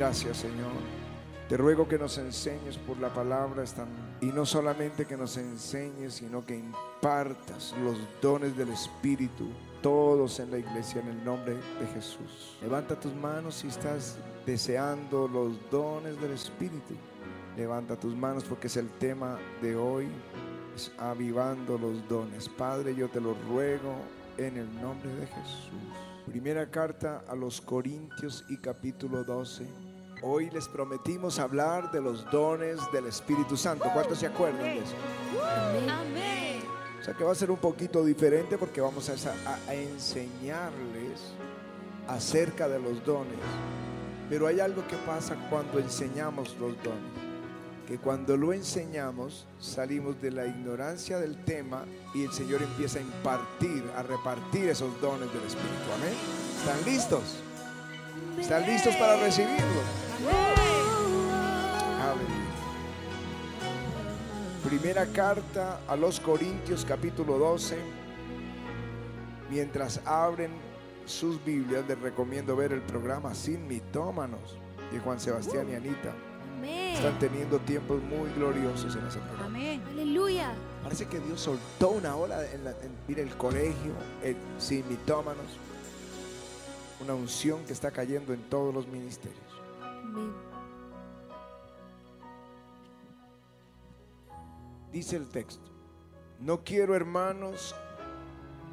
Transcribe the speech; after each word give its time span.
Gracias, 0.00 0.38
Señor. 0.38 0.72
Te 1.46 1.58
ruego 1.58 1.86
que 1.86 1.98
nos 1.98 2.16
enseñes 2.16 2.78
por 2.78 2.98
la 2.98 3.12
palabra 3.12 3.64
y 4.22 4.26
no 4.28 4.46
solamente 4.46 5.04
que 5.04 5.14
nos 5.14 5.36
enseñes, 5.36 6.14
sino 6.14 6.42
que 6.42 6.56
impartas 6.56 7.74
los 7.84 7.98
dones 8.22 8.56
del 8.56 8.70
Espíritu, 8.70 9.48
todos 9.82 10.40
en 10.40 10.52
la 10.52 10.56
iglesia, 10.56 11.02
en 11.02 11.08
el 11.08 11.22
nombre 11.22 11.52
de 11.52 11.86
Jesús. 11.92 12.56
Levanta 12.62 12.98
tus 12.98 13.14
manos 13.14 13.56
si 13.56 13.68
estás 13.68 14.16
deseando 14.46 15.28
los 15.28 15.52
dones 15.70 16.18
del 16.18 16.32
Espíritu. 16.32 16.94
Levanta 17.54 17.94
tus 17.94 18.16
manos 18.16 18.44
porque 18.44 18.68
es 18.68 18.78
el 18.78 18.88
tema 18.92 19.38
de 19.60 19.76
hoy, 19.76 20.08
avivando 20.98 21.76
los 21.76 22.08
dones. 22.08 22.48
Padre, 22.48 22.94
yo 22.94 23.10
te 23.10 23.20
lo 23.20 23.34
ruego 23.50 23.96
en 24.38 24.56
el 24.56 24.80
nombre 24.80 25.14
de 25.16 25.26
Jesús. 25.26 25.92
Primera 26.24 26.70
carta 26.70 27.22
a 27.28 27.34
los 27.34 27.60
Corintios 27.60 28.46
y 28.48 28.56
capítulo 28.56 29.24
12. 29.24 29.89
Hoy 30.22 30.50
les 30.50 30.68
prometimos 30.68 31.38
hablar 31.38 31.90
de 31.90 32.00
los 32.00 32.30
dones 32.30 32.78
del 32.92 33.06
Espíritu 33.06 33.56
Santo. 33.56 33.88
¿Cuántos 33.92 34.18
se 34.18 34.26
acuerdan 34.26 34.62
de 34.62 34.78
eso? 34.78 34.94
Amén. 35.88 36.60
O 37.00 37.04
sea 37.04 37.14
que 37.14 37.24
va 37.24 37.32
a 37.32 37.34
ser 37.34 37.50
un 37.50 37.56
poquito 37.56 38.04
diferente 38.04 38.58
porque 38.58 38.82
vamos 38.82 39.08
a, 39.08 39.14
a 39.66 39.74
enseñarles 39.74 41.32
acerca 42.06 42.68
de 42.68 42.78
los 42.78 43.04
dones. 43.04 43.38
Pero 44.28 44.46
hay 44.46 44.60
algo 44.60 44.86
que 44.86 44.96
pasa 44.96 45.36
cuando 45.48 45.78
enseñamos 45.78 46.54
los 46.58 46.80
dones 46.82 47.30
que 47.90 47.98
cuando 47.98 48.36
lo 48.36 48.52
enseñamos 48.52 49.46
salimos 49.58 50.22
de 50.22 50.30
la 50.30 50.46
ignorancia 50.46 51.18
del 51.18 51.44
tema 51.44 51.86
y 52.14 52.22
el 52.22 52.30
Señor 52.30 52.62
empieza 52.62 53.00
a 53.00 53.02
impartir, 53.02 53.82
a 53.96 54.04
repartir 54.04 54.68
esos 54.68 55.00
dones 55.00 55.28
del 55.32 55.42
Espíritu. 55.42 55.90
Amén. 55.96 56.14
¿Están 56.60 56.84
listos? 56.84 57.42
¿Están 58.38 58.66
listos 58.66 58.94
para 58.96 59.16
recibirlo? 59.16 59.80
Primera 64.64 65.06
carta 65.06 65.80
a 65.88 65.96
los 65.96 66.20
Corintios 66.20 66.84
capítulo 66.84 67.38
12. 67.38 67.76
Mientras 69.50 70.00
abren 70.04 70.52
sus 71.06 71.44
Biblias, 71.44 71.84
les 71.88 71.98
recomiendo 71.98 72.54
ver 72.54 72.72
el 72.72 72.82
programa 72.82 73.34
Sin 73.34 73.66
Mitómanos 73.66 74.56
de 74.92 75.00
Juan 75.00 75.18
Sebastián 75.18 75.68
y 75.70 75.74
Anita. 75.74 76.14
Están 76.94 77.18
teniendo 77.18 77.58
tiempos 77.60 78.02
muy 78.02 78.30
gloriosos 78.36 78.94
en 78.94 79.06
ese 79.06 79.18
programa. 79.18 79.46
Amén. 79.46 79.82
Aleluya. 79.90 80.52
Parece 80.82 81.06
que 81.06 81.18
Dios 81.18 81.40
soltó 81.40 81.90
una 81.90 82.14
ola 82.14 82.44
en, 82.52 83.18
el 83.18 83.36
colegio, 83.36 83.92
en, 84.22 84.36
sin 84.58 84.86
mitómanos. 84.88 85.46
Una 87.00 87.14
unción 87.14 87.64
que 87.64 87.72
está 87.72 87.90
cayendo 87.90 88.32
en 88.32 88.42
todos 88.50 88.74
los 88.74 88.86
ministerios. 88.86 89.40
Amén. 89.82 90.32
Dice 94.92 95.16
el 95.16 95.28
texto, 95.28 95.70
no 96.40 96.64
quiero 96.64 96.94
hermanos 96.94 97.74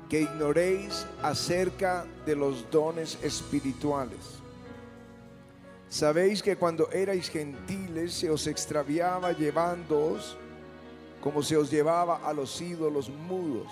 que 0.10 0.22
ignoréis 0.22 1.06
acerca 1.22 2.06
de 2.26 2.36
los 2.36 2.70
dones 2.72 3.20
espirituales 3.22 4.38
Sabéis 5.90 6.44
que 6.44 6.58
cuando 6.58 6.92
erais 6.92 7.30
gentiles 7.30 8.14
se 8.14 8.30
os 8.30 8.46
extraviaba 8.48 9.32
llevándoos 9.32 10.36
como 11.22 11.42
se 11.42 11.56
os 11.56 11.72
llevaba 11.72 12.18
a 12.28 12.34
los 12.34 12.60
ídolos 12.62 13.10
mudos. 13.10 13.68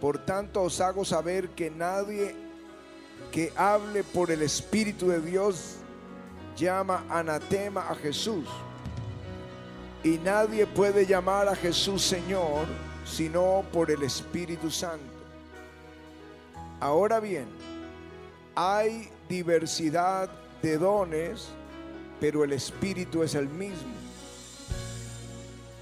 Por 0.00 0.24
tanto 0.24 0.62
os 0.62 0.80
hago 0.80 1.04
saber 1.04 1.50
que 1.50 1.68
nadie 1.68 2.34
que 3.32 3.52
hable 3.56 4.04
por 4.04 4.30
el 4.30 4.42
Espíritu 4.42 5.08
de 5.08 5.20
Dios 5.20 5.76
llama 6.56 7.04
anatema 7.08 7.88
a 7.88 7.94
Jesús. 7.94 8.46
Y 10.02 10.18
nadie 10.18 10.66
puede 10.66 11.06
llamar 11.06 11.48
a 11.48 11.56
Jesús 11.56 12.02
Señor 12.02 12.66
sino 13.04 13.64
por 13.72 13.90
el 13.90 14.02
Espíritu 14.02 14.70
Santo. 14.70 15.04
Ahora 16.80 17.20
bien, 17.20 17.46
hay 18.54 19.08
diversidad 19.28 20.28
de 20.62 20.78
dones, 20.78 21.48
pero 22.20 22.44
el 22.44 22.52
Espíritu 22.52 23.22
es 23.22 23.34
el 23.34 23.48
mismo. 23.48 23.94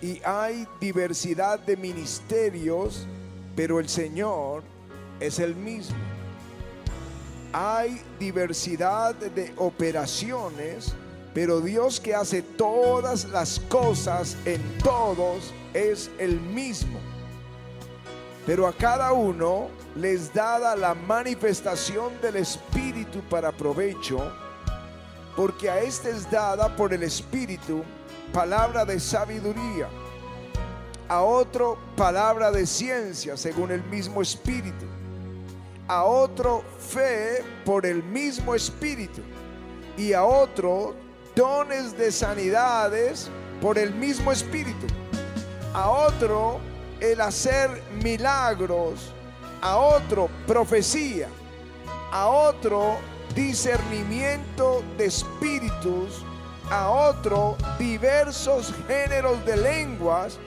Y 0.00 0.20
hay 0.24 0.66
diversidad 0.80 1.58
de 1.58 1.76
ministerios, 1.76 3.06
pero 3.54 3.80
el 3.80 3.88
Señor 3.88 4.62
es 5.20 5.38
el 5.38 5.54
mismo. 5.54 6.15
Hay 7.58 8.02
diversidad 8.18 9.14
de 9.14 9.50
operaciones, 9.56 10.92
pero 11.32 11.62
Dios 11.62 11.98
que 11.98 12.14
hace 12.14 12.42
todas 12.42 13.24
las 13.30 13.60
cosas 13.60 14.36
en 14.44 14.60
todos 14.84 15.54
es 15.72 16.10
el 16.18 16.38
mismo. 16.38 16.98
Pero 18.44 18.66
a 18.66 18.74
cada 18.74 19.12
uno 19.12 19.68
les 19.94 20.34
dada 20.34 20.76
la 20.76 20.92
manifestación 20.92 22.20
del 22.20 22.36
Espíritu 22.36 23.20
para 23.30 23.52
provecho 23.52 24.18
porque 25.34 25.70
a 25.70 25.80
éste 25.80 26.10
es 26.10 26.30
dada 26.30 26.76
por 26.76 26.92
el 26.92 27.04
Espíritu 27.04 27.82
palabra 28.34 28.84
de 28.84 29.00
sabiduría, 29.00 29.88
a 31.08 31.22
otro 31.22 31.78
palabra 31.96 32.50
de 32.50 32.66
ciencia 32.66 33.34
según 33.38 33.70
el 33.70 33.82
mismo 33.84 34.20
Espíritu, 34.20 34.84
a 35.88 36.04
otro 36.04 36.64
fe 36.78 37.44
por 37.64 37.86
el 37.86 38.02
mismo 38.02 38.54
Espíritu 38.54 39.22
y 39.96 40.12
a 40.12 40.24
otro 40.24 40.94
dones 41.34 41.96
de 41.96 42.10
sanidades 42.10 43.30
por 43.60 43.78
el 43.78 43.94
mismo 43.94 44.32
Espíritu, 44.32 44.86
a 45.74 45.88
otro 45.90 46.60
el 47.00 47.20
hacer 47.20 47.82
milagros, 48.02 49.12
a 49.60 49.76
otro 49.76 50.28
profecía, 50.46 51.28
a 52.12 52.28
otro 52.28 52.96
discernimiento 53.34 54.82
de 54.96 55.06
espíritus, 55.06 56.24
a 56.70 56.88
otro 56.88 57.56
diversos 57.78 58.72
géneros 58.88 59.44
de 59.44 59.56
lenguas 59.56 60.38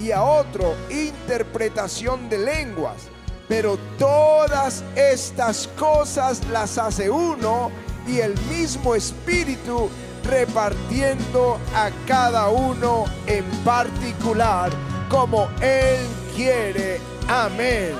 y 0.00 0.12
a 0.12 0.22
otro 0.22 0.74
interpretación 0.88 2.28
de 2.28 2.38
lenguas. 2.38 3.08
Pero 3.48 3.78
todas 3.98 4.84
estas 4.94 5.68
cosas 5.78 6.46
las 6.48 6.76
hace 6.76 7.08
uno 7.08 7.70
y 8.06 8.18
el 8.18 8.38
mismo 8.50 8.94
espíritu 8.94 9.88
repartiendo 10.24 11.58
a 11.74 11.90
cada 12.06 12.48
uno 12.48 13.06
en 13.26 13.44
particular 13.64 14.70
como 15.08 15.48
Él 15.60 15.98
quiere. 16.36 17.00
Amén. 17.28 17.94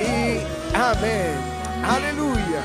Y 0.00 0.76
amén. 0.76 1.56
Aleluya. 1.84 2.62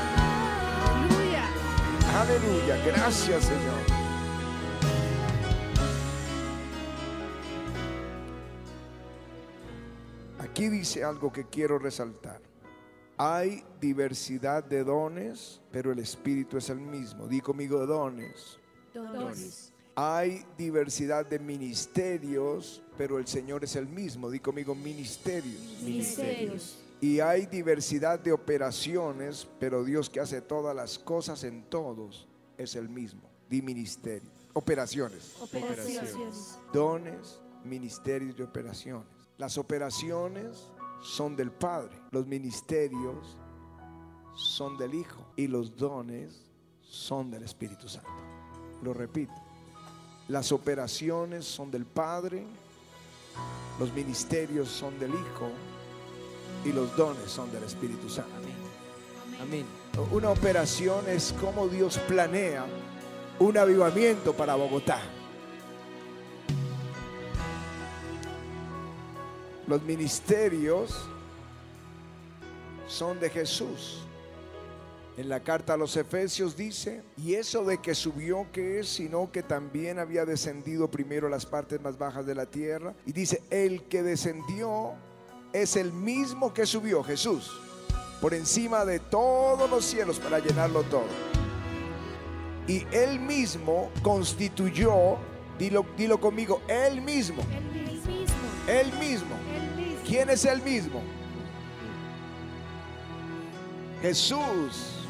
Aleluya, 2.20 2.76
gracias 2.86 3.44
Señor. 3.44 3.91
Aquí 10.62 10.68
dice 10.68 11.02
algo 11.02 11.32
que 11.32 11.48
quiero 11.48 11.76
resaltar. 11.76 12.40
Hay 13.16 13.64
diversidad 13.80 14.62
de 14.62 14.84
dones, 14.84 15.60
pero 15.72 15.90
el 15.90 15.98
Espíritu 15.98 16.56
es 16.56 16.70
el 16.70 16.78
mismo. 16.78 17.26
Di 17.26 17.40
conmigo 17.40 17.84
dones. 17.84 18.60
Dones. 18.94 19.72
Hay 19.96 20.46
diversidad 20.56 21.26
de 21.26 21.40
ministerios, 21.40 22.80
pero 22.96 23.18
el 23.18 23.26
Señor 23.26 23.64
es 23.64 23.74
el 23.74 23.88
mismo. 23.88 24.30
Di 24.30 24.38
conmigo 24.38 24.72
ministerios. 24.76 25.60
Ministerios. 25.82 26.78
Y 27.00 27.18
hay 27.18 27.46
diversidad 27.46 28.20
de 28.20 28.30
operaciones, 28.30 29.48
pero 29.58 29.82
Dios 29.82 30.08
que 30.08 30.20
hace 30.20 30.42
todas 30.42 30.76
las 30.76 30.96
cosas 30.96 31.42
en 31.42 31.64
todos 31.64 32.28
es 32.56 32.76
el 32.76 32.88
mismo. 32.88 33.28
Di 33.50 33.62
ministerio. 33.62 34.30
Operaciones. 34.52 35.34
Operaciones. 35.40 36.56
Dones, 36.72 37.40
ministerios 37.64 38.38
y 38.38 38.42
operaciones. 38.42 39.21
Las 39.42 39.58
operaciones 39.58 40.68
son 41.00 41.34
del 41.34 41.50
Padre. 41.50 41.98
Los 42.12 42.28
ministerios 42.28 43.36
son 44.36 44.78
del 44.78 44.94
Hijo. 44.94 45.32
Y 45.34 45.48
los 45.48 45.76
dones 45.76 46.48
son 46.80 47.28
del 47.28 47.42
Espíritu 47.42 47.88
Santo. 47.88 48.08
Lo 48.84 48.94
repito. 48.94 49.32
Las 50.28 50.52
operaciones 50.52 51.44
son 51.44 51.72
del 51.72 51.86
Padre. 51.86 52.46
Los 53.80 53.92
ministerios 53.92 54.68
son 54.68 54.96
del 55.00 55.10
Hijo 55.10 55.50
y 56.64 56.72
los 56.72 56.96
dones 56.96 57.28
son 57.28 57.50
del 57.50 57.64
Espíritu 57.64 58.08
Santo. 58.08 58.30
Amén. 59.40 59.66
Una 60.12 60.30
operación 60.30 61.08
es 61.08 61.34
como 61.40 61.66
Dios 61.66 61.98
planea 62.06 62.64
un 63.40 63.58
avivamiento 63.58 64.34
para 64.34 64.54
Bogotá. 64.54 65.00
Los 69.72 69.82
ministerios 69.84 71.08
son 72.86 73.18
de 73.18 73.30
Jesús. 73.30 74.04
En 75.16 75.30
la 75.30 75.40
carta 75.40 75.72
a 75.72 75.76
los 75.78 75.96
Efesios 75.96 76.54
dice, 76.54 77.02
y 77.16 77.36
eso 77.36 77.64
de 77.64 77.78
que 77.78 77.94
subió 77.94 78.46
que 78.52 78.80
es, 78.80 78.88
sino 78.90 79.32
que 79.32 79.42
también 79.42 79.98
había 79.98 80.26
descendido 80.26 80.90
primero 80.90 81.26
a 81.26 81.30
las 81.30 81.46
partes 81.46 81.80
más 81.80 81.96
bajas 81.96 82.26
de 82.26 82.34
la 82.34 82.44
tierra. 82.44 82.92
Y 83.06 83.12
dice, 83.12 83.42
el 83.48 83.84
que 83.84 84.02
descendió 84.02 84.92
es 85.54 85.76
el 85.76 85.90
mismo 85.90 86.52
que 86.52 86.66
subió, 86.66 87.02
Jesús, 87.02 87.50
por 88.20 88.34
encima 88.34 88.84
de 88.84 88.98
todos 88.98 89.70
los 89.70 89.86
cielos 89.86 90.18
para 90.18 90.38
llenarlo 90.38 90.82
todo. 90.82 91.08
Y 92.68 92.84
él 92.92 93.18
mismo 93.20 93.90
constituyó, 94.02 95.16
dilo, 95.58 95.86
dilo 95.96 96.20
conmigo, 96.20 96.62
él 96.68 97.00
mismo, 97.00 97.42
Él 98.66 98.92
mismo. 98.98 99.36
él. 99.54 99.78
Él. 99.78 99.98
¿Quién 100.06 100.30
es 100.30 100.44
el 100.44 100.60
mismo? 100.62 101.02
Jesús. 104.02 105.06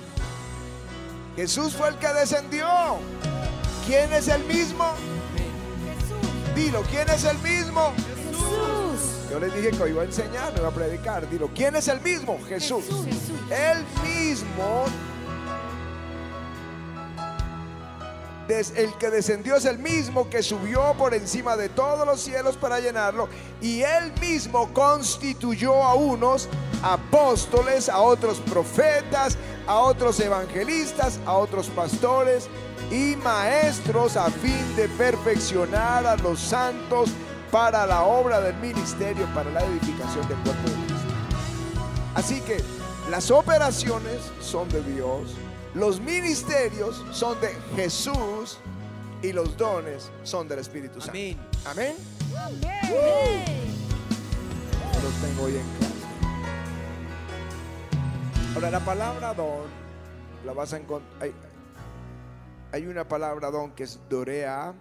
Jesús 1.34 1.72
fue 1.74 1.88
el 1.88 1.96
que 1.96 2.08
descendió. 2.08 2.68
¿Quién 3.86 4.12
es 4.12 4.28
el 4.28 4.44
mismo? 4.44 4.92
Jesús. 5.34 6.54
Dilo, 6.54 6.82
¿quién 6.82 7.08
es 7.08 7.24
el 7.24 7.38
mismo? 7.38 7.92
Jesús. 7.96 9.30
Yo 9.30 9.40
les 9.40 9.54
dije 9.54 9.70
que 9.70 9.88
iba 9.88 10.02
a 10.02 10.04
enseñar, 10.04 10.52
no 10.52 10.58
iba 10.58 10.68
a 10.68 10.72
predicar. 10.72 11.28
Dilo, 11.28 11.48
¿quién 11.54 11.74
es 11.74 11.88
el 11.88 12.00
mismo? 12.02 12.38
Jesús. 12.46 12.84
Jesús. 12.84 13.32
Él 13.50 13.84
mismo, 14.04 14.84
el 18.48 18.92
que 18.98 19.10
descendió 19.10 19.56
es 19.56 19.64
el 19.64 19.78
mismo 19.78 20.28
que 20.28 20.42
subió 20.42 20.94
por 20.98 21.14
encima 21.14 21.56
de 21.56 21.68
todos 21.68 22.06
los 22.06 22.20
cielos 22.20 22.56
para 22.56 22.80
llenarlo. 22.80 23.28
Y 23.60 23.82
él 23.82 24.12
mismo 24.20 24.72
constituyó 24.74 25.82
a 25.82 25.94
unos 25.94 26.48
apóstoles, 26.82 27.88
a 27.88 28.00
otros 28.00 28.40
profetas, 28.40 29.38
a 29.66 29.78
otros 29.78 30.18
evangelistas, 30.20 31.18
a 31.24 31.34
otros 31.34 31.68
pastores 31.68 32.48
y 32.90 33.16
maestros 33.16 34.16
a 34.16 34.30
fin 34.30 34.76
de 34.76 34.88
perfeccionar 34.88 36.06
a 36.06 36.16
los 36.16 36.40
santos 36.40 37.10
para 37.50 37.86
la 37.86 38.02
obra 38.02 38.40
del 38.40 38.56
ministerio, 38.56 39.26
para 39.34 39.50
la 39.50 39.64
edificación 39.64 40.26
del 40.28 40.38
cuerpo 40.38 40.68
de 40.68 40.86
Cristo. 40.86 41.08
Así 42.14 42.40
que 42.40 42.62
las 43.10 43.30
operaciones 43.30 44.20
son 44.40 44.68
de 44.68 44.82
Dios, 44.82 45.34
los 45.74 46.00
ministerios 46.00 47.04
son 47.12 47.40
de 47.40 47.48
Jesús 47.76 48.58
y 49.22 49.32
los 49.32 49.56
dones 49.56 50.10
son 50.22 50.48
del 50.48 50.58
Espíritu 50.58 51.00
Santo. 51.00 51.12
Amén. 51.12 51.38
Amén. 51.64 51.96
Amén. 52.36 53.44
Yo 54.92 55.02
los 55.02 55.14
tengo 55.14 55.42
hoy 55.44 55.56
en 55.56 55.66
clase. 55.78 55.92
Ahora, 58.54 58.70
la 58.70 58.84
palabra 58.84 59.32
don 59.32 59.66
la 60.44 60.52
vas 60.52 60.72
a 60.72 60.76
encontrar. 60.76 61.22
Hay, 61.22 61.32
hay 62.72 62.86
una 62.86 63.06
palabra 63.06 63.50
don 63.50 63.72
que 63.72 63.84
es 63.84 63.98
dorea 64.10 64.74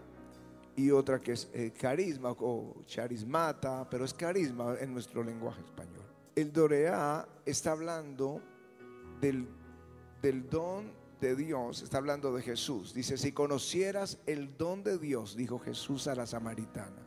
y 0.76 0.92
otra 0.92 1.20
que 1.20 1.34
es 1.34 1.50
eh, 1.54 1.72
carisma 1.80 2.32
o 2.32 2.84
charismata, 2.86 3.88
pero 3.90 4.06
es 4.06 4.14
carisma 4.14 4.76
en 4.80 4.94
nuestro 4.94 5.24
lenguaje 5.24 5.62
español. 5.62 6.04
El 6.36 6.52
dorea 6.52 7.28
está 7.46 7.72
hablando 7.72 8.42
del, 9.20 9.48
del 10.22 10.50
don 10.50 10.92
de 11.20 11.36
Dios, 11.36 11.82
está 11.82 11.98
hablando 11.98 12.34
de 12.34 12.42
Jesús. 12.42 12.94
Dice, 12.94 13.18
si 13.18 13.32
conocieras 13.32 14.18
el 14.26 14.58
don 14.58 14.84
de 14.84 14.98
Dios, 14.98 15.36
dijo 15.36 15.60
Jesús 15.60 16.08
a 16.08 16.16
la 16.16 16.26
samaritana, 16.26 17.06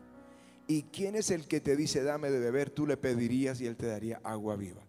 ¿y 0.66 0.84
quién 0.84 1.16
es 1.16 1.30
el 1.30 1.46
que 1.46 1.60
te 1.60 1.76
dice, 1.76 2.02
dame 2.02 2.30
de 2.30 2.38
beber? 2.38 2.70
Tú 2.70 2.86
le 2.86 2.96
pedirías 2.96 3.60
y 3.60 3.66
él 3.66 3.76
te 3.76 3.86
daría 3.86 4.20
agua 4.22 4.56
viva. 4.56 4.82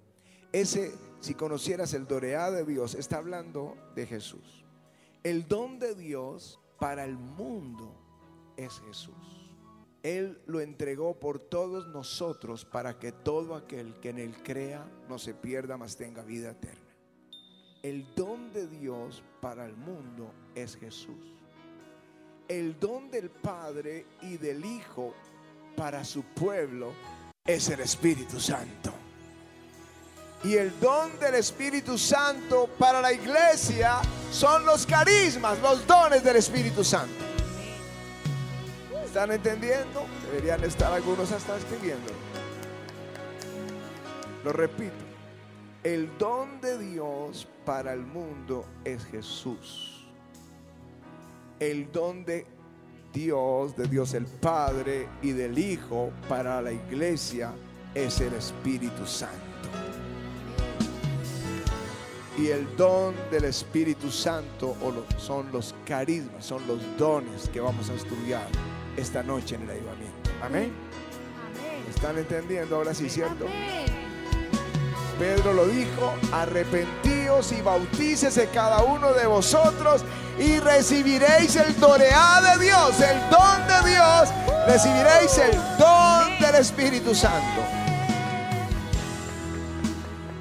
Ese, 0.51 0.93
si 1.19 1.33
conocieras 1.33 1.93
el 1.93 2.07
doreá 2.07 2.51
de 2.51 2.63
Dios, 2.63 2.95
está 2.95 3.17
hablando 3.17 3.75
de 3.95 4.05
Jesús. 4.05 4.63
El 5.23 5.47
don 5.47 5.79
de 5.79 5.95
Dios 5.95 6.59
para 6.79 7.03
el 7.03 7.17
mundo 7.17 7.93
es 8.55 8.79
Jesús. 8.87 9.51
Él 10.03 10.39
lo 10.45 10.61
entregó 10.61 11.19
por 11.19 11.39
todos 11.39 11.87
nosotros 11.87 12.63
para 12.63 12.99
que 12.99 13.11
todo 13.11 13.55
aquel 13.55 13.99
que 13.99 14.09
en 14.09 14.19
Él 14.19 14.35
crea 14.43 14.87
no 15.09 15.17
se 15.17 15.33
pierda, 15.33 15.77
mas 15.77 15.97
tenga 15.97 16.21
vida 16.21 16.51
eterna. 16.51 16.84
El 17.85 18.03
don 18.15 18.51
de 18.51 18.65
Dios 18.65 19.21
para 19.39 19.63
el 19.63 19.75
mundo 19.75 20.33
es 20.55 20.75
Jesús. 20.75 21.35
El 22.47 22.79
don 22.79 23.11
del 23.11 23.29
Padre 23.29 24.07
y 24.23 24.37
del 24.37 24.65
Hijo 24.65 25.13
para 25.77 26.03
su 26.03 26.23
pueblo 26.23 26.93
es 27.45 27.69
el 27.69 27.81
Espíritu 27.81 28.39
Santo. 28.39 28.91
Y 30.43 30.55
el 30.55 30.79
don 30.79 31.19
del 31.19 31.35
Espíritu 31.35 31.95
Santo 31.95 32.71
para 32.79 33.01
la 33.01 33.13
iglesia 33.13 34.01
son 34.31 34.65
los 34.65 34.87
carismas, 34.87 35.61
los 35.61 35.85
dones 35.85 36.23
del 36.23 36.37
Espíritu 36.37 36.83
Santo. 36.83 37.23
¿Están 39.05 39.31
entendiendo? 39.31 40.07
Deberían 40.31 40.63
estar 40.63 40.91
algunos 40.91 41.31
hasta 41.31 41.55
escribiendo. 41.55 42.11
Lo 44.43 44.51
repito. 44.51 45.14
El 45.85 46.09
don 46.17 46.59
de 46.61 46.79
Dios 46.79 47.47
para 47.63 47.93
el 47.93 48.03
mundo 48.07 48.65
es 48.83 49.05
Jesús. 49.05 50.07
El 51.59 51.91
don 51.91 52.25
de 52.25 52.47
Dios, 53.13 53.77
de 53.77 53.87
Dios 53.87 54.15
el 54.15 54.25
Padre 54.25 55.07
y 55.21 55.29
del 55.31 55.59
Hijo 55.59 56.11
para 56.27 56.59
la 56.59 56.71
iglesia 56.71 57.53
es 57.93 58.19
el 58.19 58.33
Espíritu 58.33 59.05
Santo. 59.05 59.35
Y 62.39 62.47
el 62.47 62.75
don 62.75 63.13
del 63.29 63.43
Espíritu 63.43 64.09
Santo 64.09 64.75
o 64.81 64.89
lo- 64.91 65.05
son 65.19 65.51
los 65.51 65.75
carismas, 65.85 66.43
son 66.43 66.65
los 66.67 66.79
dones 66.97 67.47
que 67.49 67.59
vamos 67.61 67.91
a 67.91 67.93
estudiar 67.93 68.47
esta 68.97 69.21
noche 69.21 69.53
en 69.53 69.61
el 69.61 69.69
avivamiento. 69.69 70.31
Amén. 70.41 70.73
Amén. 70.73 71.85
¿Están 71.91 72.17
entendiendo 72.17 72.75
ahora 72.75 72.95
sí, 72.95 73.07
cierto? 73.07 73.45
Amén. 73.45 73.84
Pedro 75.17 75.53
lo 75.53 75.65
dijo, 75.67 76.13
arrepentíos 76.31 77.51
y 77.53 77.61
bautícese 77.61 78.49
cada 78.49 78.83
uno 78.83 79.13
de 79.13 79.25
vosotros 79.25 80.03
y 80.37 80.59
recibiréis 80.59 81.55
el 81.55 81.79
doreá 81.79 82.41
de 82.41 82.65
Dios, 82.65 82.99
el 82.99 83.19
don 83.29 83.67
de 83.67 83.91
Dios, 83.91 84.29
recibiréis 84.67 85.37
el 85.37 85.57
don 85.77 86.39
del 86.39 86.55
Espíritu 86.55 87.15
Santo. 87.15 87.61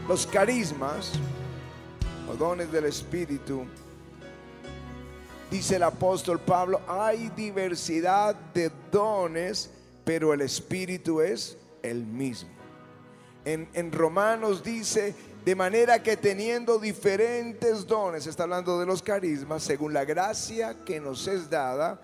Los 0.08 0.26
carismas 0.26 1.12
o 2.28 2.34
dones 2.34 2.70
del 2.72 2.86
Espíritu, 2.86 3.64
dice 5.50 5.76
el 5.76 5.84
apóstol 5.84 6.40
Pablo, 6.40 6.81
hay 6.88 7.28
diversidad 7.36 8.34
de 8.52 8.72
dones, 8.90 9.70
pero 10.04 10.34
el 10.34 10.40
Espíritu 10.40 11.20
es 11.20 11.56
el 11.82 12.04
mismo. 12.04 12.54
En, 13.44 13.93
Romanos 13.93 14.63
dice, 14.63 15.15
de 15.44 15.55
manera 15.55 16.03
que 16.03 16.17
teniendo 16.17 16.79
diferentes 16.79 17.86
dones, 17.86 18.27
está 18.27 18.44
hablando 18.44 18.79
de 18.81 18.86
los 18.86 19.03
carismas, 19.03 19.63
según 19.63 19.93
la 19.93 20.05
gracia 20.05 20.84
que 20.84 21.01
nos 21.01 21.29
es 21.29 21.51
dada, 21.51 22.01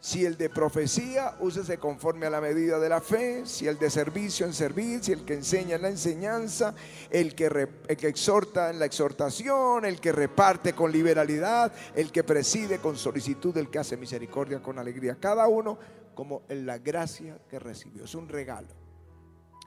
si 0.00 0.24
el 0.24 0.38
de 0.38 0.48
profecía, 0.48 1.36
úsese 1.40 1.76
conforme 1.76 2.26
a 2.26 2.30
la 2.30 2.40
medida 2.40 2.78
de 2.78 2.88
la 2.88 3.02
fe, 3.02 3.44
si 3.44 3.68
el 3.68 3.78
de 3.78 3.90
servicio 3.90 4.46
en 4.46 4.54
servir, 4.54 5.04
si 5.04 5.12
el 5.12 5.24
que 5.26 5.34
enseña 5.34 5.76
en 5.76 5.82
la 5.82 5.88
enseñanza, 5.90 6.74
el 7.10 7.34
que, 7.34 7.68
el 7.86 7.96
que 7.96 8.08
exhorta 8.08 8.70
en 8.70 8.78
la 8.78 8.86
exhortación, 8.86 9.84
el 9.84 10.00
que 10.00 10.10
reparte 10.10 10.72
con 10.72 10.90
liberalidad, 10.90 11.70
el 11.94 12.10
que 12.10 12.24
preside 12.24 12.78
con 12.78 12.96
solicitud, 12.96 13.56
el 13.58 13.68
que 13.68 13.78
hace 13.78 13.98
misericordia 13.98 14.62
con 14.62 14.78
alegría. 14.78 15.18
Cada 15.20 15.46
uno 15.48 15.78
como 16.14 16.42
en 16.48 16.64
la 16.66 16.78
gracia 16.78 17.38
que 17.48 17.58
recibió. 17.58 18.04
Es 18.04 18.14
un 18.14 18.28
regalo. 18.28 18.79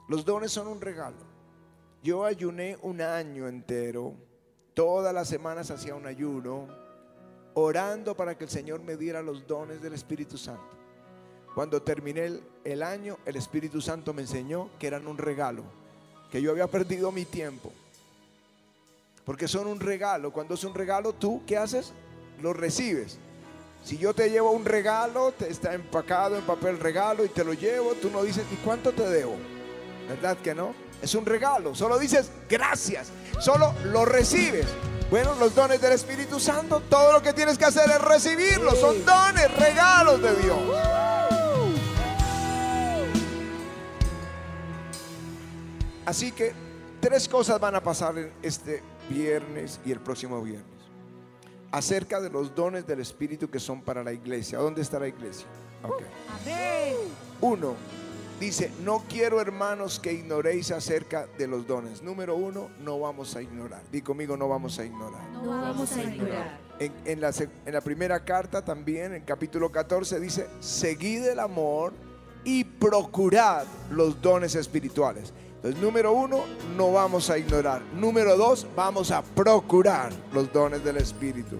Los 0.08 0.26
dones 0.26 0.52
son 0.52 0.68
un 0.68 0.82
regalo. 0.82 1.18
Yo 2.02 2.26
ayuné 2.26 2.78
un 2.82 3.02
año 3.02 3.48
entero, 3.48 4.14
todas 4.74 5.14
las 5.14 5.30
semanas 5.30 5.72
hacía 5.72 5.96
un 5.96 6.06
ayuno, 6.06 6.68
orando 7.54 8.16
para 8.16 8.38
que 8.38 8.44
el 8.44 8.50
Señor 8.50 8.82
me 8.82 8.98
diera 8.98 9.22
los 9.22 9.48
dones 9.48 9.82
del 9.82 9.94
Espíritu 9.94 10.38
Santo. 10.38 10.74
Cuando 11.56 11.82
terminé 11.82 12.42
el, 12.64 12.84
año, 12.84 13.20
el 13.26 13.36
Espíritu 13.36 13.80
Santo 13.80 14.14
me 14.14 14.24
enseñó 14.24 14.70
que 14.80 14.88
eran 14.88 15.08
un 15.08 15.18
regalo, 15.18 15.64
que 16.32 16.42
yo 16.42 16.52
había 16.52 16.68
perdido 16.68 17.12
mi 17.12 17.26
tiempo. 17.26 17.72
Porque 19.24 19.48
son 19.48 19.68
un 19.68 19.80
regalo. 19.80 20.34
Cuando 20.34 20.56
es 20.56 20.64
un 20.66 20.74
regalo, 20.74 21.14
tú, 21.14 21.44
¿qué 21.48 21.56
haces? 21.56 21.94
Lo 22.42 22.52
recibes. 22.52 23.20
Si 23.84 23.98
yo 23.98 24.14
te 24.14 24.30
llevo 24.30 24.52
un 24.52 24.66
regalo, 24.66 25.32
te 25.32 25.50
está 25.50 25.74
empacado 25.74 26.36
en 26.36 26.44
papel 26.44 26.80
regalo 26.80 27.24
y 27.24 27.30
te 27.30 27.44
lo 27.44 27.54
llevo, 27.54 27.94
tú 27.94 28.10
no 28.10 28.24
dices, 28.24 28.46
¿y 28.52 28.56
cuánto 28.58 28.92
te 28.92 29.08
debo? 29.08 29.36
¿Verdad 30.08 30.38
que 30.38 30.54
no? 30.54 30.74
Es 31.02 31.16
un 31.16 31.26
regalo. 31.26 31.76
Solo 31.76 32.00
dices 32.00 32.32
gracias. 32.50 33.10
Solo 33.40 33.74
lo 33.86 34.06
recibes. 34.06 34.68
Bueno, 35.10 35.36
los 35.36 35.54
dones 35.54 35.82
del 35.82 35.94
Espíritu 35.94 36.40
Santo, 36.40 36.82
todo 36.90 37.14
lo 37.14 37.22
que 37.22 37.34
tienes 37.34 37.58
que 37.58 37.66
hacer 37.66 37.90
es 37.90 38.02
recibirlos. 38.02 38.80
Son 38.80 39.06
dones, 39.06 39.54
regalos 39.58 40.22
de 40.22 40.36
Dios. 40.36 40.60
Así 46.06 46.32
que 46.32 46.54
tres 47.00 47.28
cosas 47.28 47.60
van 47.60 47.76
a 47.76 47.84
pasar 47.84 48.18
en 48.18 48.34
este 48.42 48.82
viernes 49.10 49.80
y 49.86 49.92
el 49.92 50.00
próximo 50.00 50.42
viernes. 50.42 50.66
Acerca 51.72 52.20
de 52.20 52.30
los 52.30 52.54
dones 52.54 52.86
del 52.86 53.00
Espíritu 53.00 53.50
que 53.50 53.60
son 53.60 53.82
para 53.82 54.04
la 54.04 54.14
iglesia. 54.14 54.60
¿Dónde 54.60 54.82
está 54.82 55.00
la 55.00 55.08
iglesia? 55.08 55.48
Uno, 57.42 57.76
dice, 58.40 58.72
no 58.84 59.04
quiero 59.10 59.40
hermanos 59.40 60.00
que 60.00 60.14
ignoréis 60.14 60.72
acerca 60.72 61.28
de 61.38 61.48
los 61.48 61.66
dones. 61.68 62.02
Número 62.02 62.36
uno, 62.36 62.70
no 62.80 63.00
vamos 63.00 63.36
a 63.36 63.42
ignorar. 63.42 63.82
Di 63.92 64.02
conmigo, 64.02 64.38
no 64.38 64.48
vamos 64.48 64.80
a 64.80 64.86
ignorar. 64.86 65.30
No 65.32 65.48
vamos 65.48 65.92
a 65.96 66.04
ignorar. 66.04 66.60
En, 66.80 66.92
en 67.06 67.22
la, 67.22 67.32
en 67.66 67.74
la 67.74 67.82
primera 67.82 68.24
carta 68.24 68.64
también, 68.64 69.14
en 69.14 69.24
capítulo 69.24 69.72
14, 69.72 70.20
dice, 70.20 70.48
seguid 70.60 71.26
el 71.26 71.40
amor 71.40 71.94
y 72.44 72.64
procurad 72.64 73.66
los 73.92 74.22
dones 74.22 74.56
espirituales. 74.56 75.34
Entonces, 75.56 75.82
número 75.82 76.12
uno, 76.12 76.44
no 76.76 76.92
vamos 76.92 77.30
a 77.30 77.38
ignorar. 77.38 77.82
Número 77.94 78.36
dos, 78.36 78.68
vamos 78.76 79.12
a 79.12 79.22
procurar 79.22 80.12
los 80.34 80.52
dones 80.52 80.84
del 80.84 80.98
Espíritu. 80.98 81.58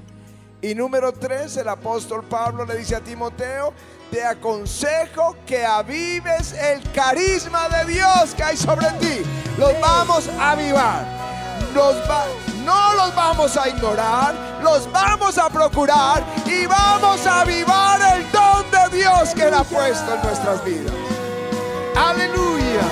Y 0.62 0.76
número 0.76 1.14
tres, 1.14 1.56
el 1.56 1.70
apóstol 1.70 2.24
Pablo 2.24 2.66
le 2.66 2.76
dice 2.76 2.96
a 2.96 3.02
Timoteo, 3.02 3.74
te 4.14 4.24
aconsejo 4.24 5.36
que 5.44 5.66
avives 5.66 6.54
el 6.54 6.84
carisma 6.92 7.68
de 7.68 7.94
Dios 7.94 8.36
que 8.38 8.44
hay 8.44 8.56
sobre 8.56 8.86
ti. 9.00 9.24
Los 9.58 9.74
vamos 9.82 10.30
a 10.40 10.52
avivar. 10.52 11.04
Los 11.74 11.96
va- 12.08 12.26
no 12.64 12.94
los 12.94 13.16
vamos 13.16 13.58
a 13.58 13.68
ignorar, 13.70 14.36
los 14.62 14.90
vamos 14.92 15.40
a 15.40 15.50
procurar 15.50 16.24
y 16.46 16.68
vamos 16.68 17.26
a 17.26 17.42
avivar 17.42 18.00
el 18.16 18.32
don 18.32 18.70
de 18.70 18.98
Dios 18.98 19.30
que 19.34 19.48
Él 19.48 19.54
ha 19.56 19.64
puesto 19.64 20.14
en 20.14 20.22
nuestras 20.22 20.64
vidas. 20.64 20.94
Aleluya. 21.98 22.84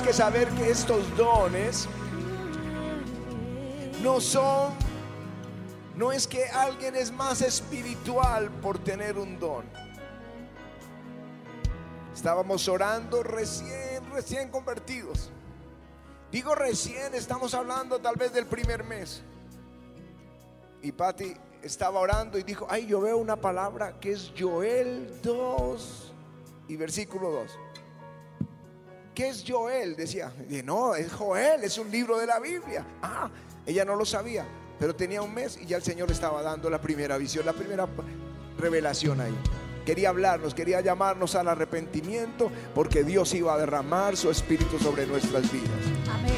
Que 0.00 0.12
saber 0.14 0.48
que 0.50 0.70
estos 0.70 1.04
dones 1.18 1.86
no 4.02 4.20
son, 4.20 4.72
no 5.96 6.12
es 6.12 6.26
que 6.26 6.44
alguien 6.46 6.96
es 6.96 7.12
más 7.12 7.42
espiritual 7.42 8.48
por 8.62 8.78
tener 8.78 9.18
un 9.18 9.38
don. 9.38 9.64
Estábamos 12.14 12.66
orando 12.68 13.22
recién, 13.22 14.08
recién 14.12 14.50
convertidos. 14.50 15.30
Digo 16.30 16.54
recién, 16.54 17.14
estamos 17.14 17.52
hablando 17.52 17.98
tal 17.98 18.16
vez 18.16 18.32
del 18.32 18.46
primer 18.46 18.84
mes. 18.84 19.22
Y 20.80 20.92
Patti 20.92 21.34
estaba 21.60 22.00
orando 22.00 22.38
y 22.38 22.44
dijo, 22.44 22.66
ay, 22.70 22.86
yo 22.86 23.02
veo 23.02 23.18
una 23.18 23.36
palabra 23.36 24.00
que 24.00 24.12
es 24.12 24.32
Joel 24.38 25.20
2 25.22 26.14
y 26.68 26.76
versículo 26.76 27.30
2. 27.30 27.58
¿Qué 29.14 29.28
es 29.28 29.44
Joel? 29.46 29.94
Decía, 29.94 30.32
y 30.48 30.62
no, 30.62 30.94
es 30.94 31.12
Joel, 31.12 31.62
es 31.64 31.76
un 31.76 31.90
libro 31.90 32.18
de 32.18 32.26
la 32.26 32.40
Biblia. 32.40 32.86
Ah, 33.02 33.28
ella 33.66 33.84
no 33.84 33.94
lo 33.94 34.06
sabía, 34.06 34.46
pero 34.78 34.96
tenía 34.96 35.20
un 35.20 35.34
mes 35.34 35.58
y 35.60 35.66
ya 35.66 35.76
el 35.76 35.82
Señor 35.82 36.08
le 36.08 36.14
estaba 36.14 36.40
dando 36.42 36.70
la 36.70 36.80
primera 36.80 37.18
visión, 37.18 37.44
la 37.44 37.52
primera 37.52 37.86
revelación 38.58 39.20
ahí. 39.20 39.36
Quería 39.84 40.08
hablarnos, 40.08 40.54
quería 40.54 40.80
llamarnos 40.80 41.34
al 41.34 41.48
arrepentimiento 41.48 42.50
porque 42.74 43.04
Dios 43.04 43.34
iba 43.34 43.52
a 43.52 43.58
derramar 43.58 44.16
su 44.16 44.30
espíritu 44.30 44.78
sobre 44.78 45.06
nuestras 45.06 45.50
vidas. 45.52 45.68
Amén. 46.10 46.32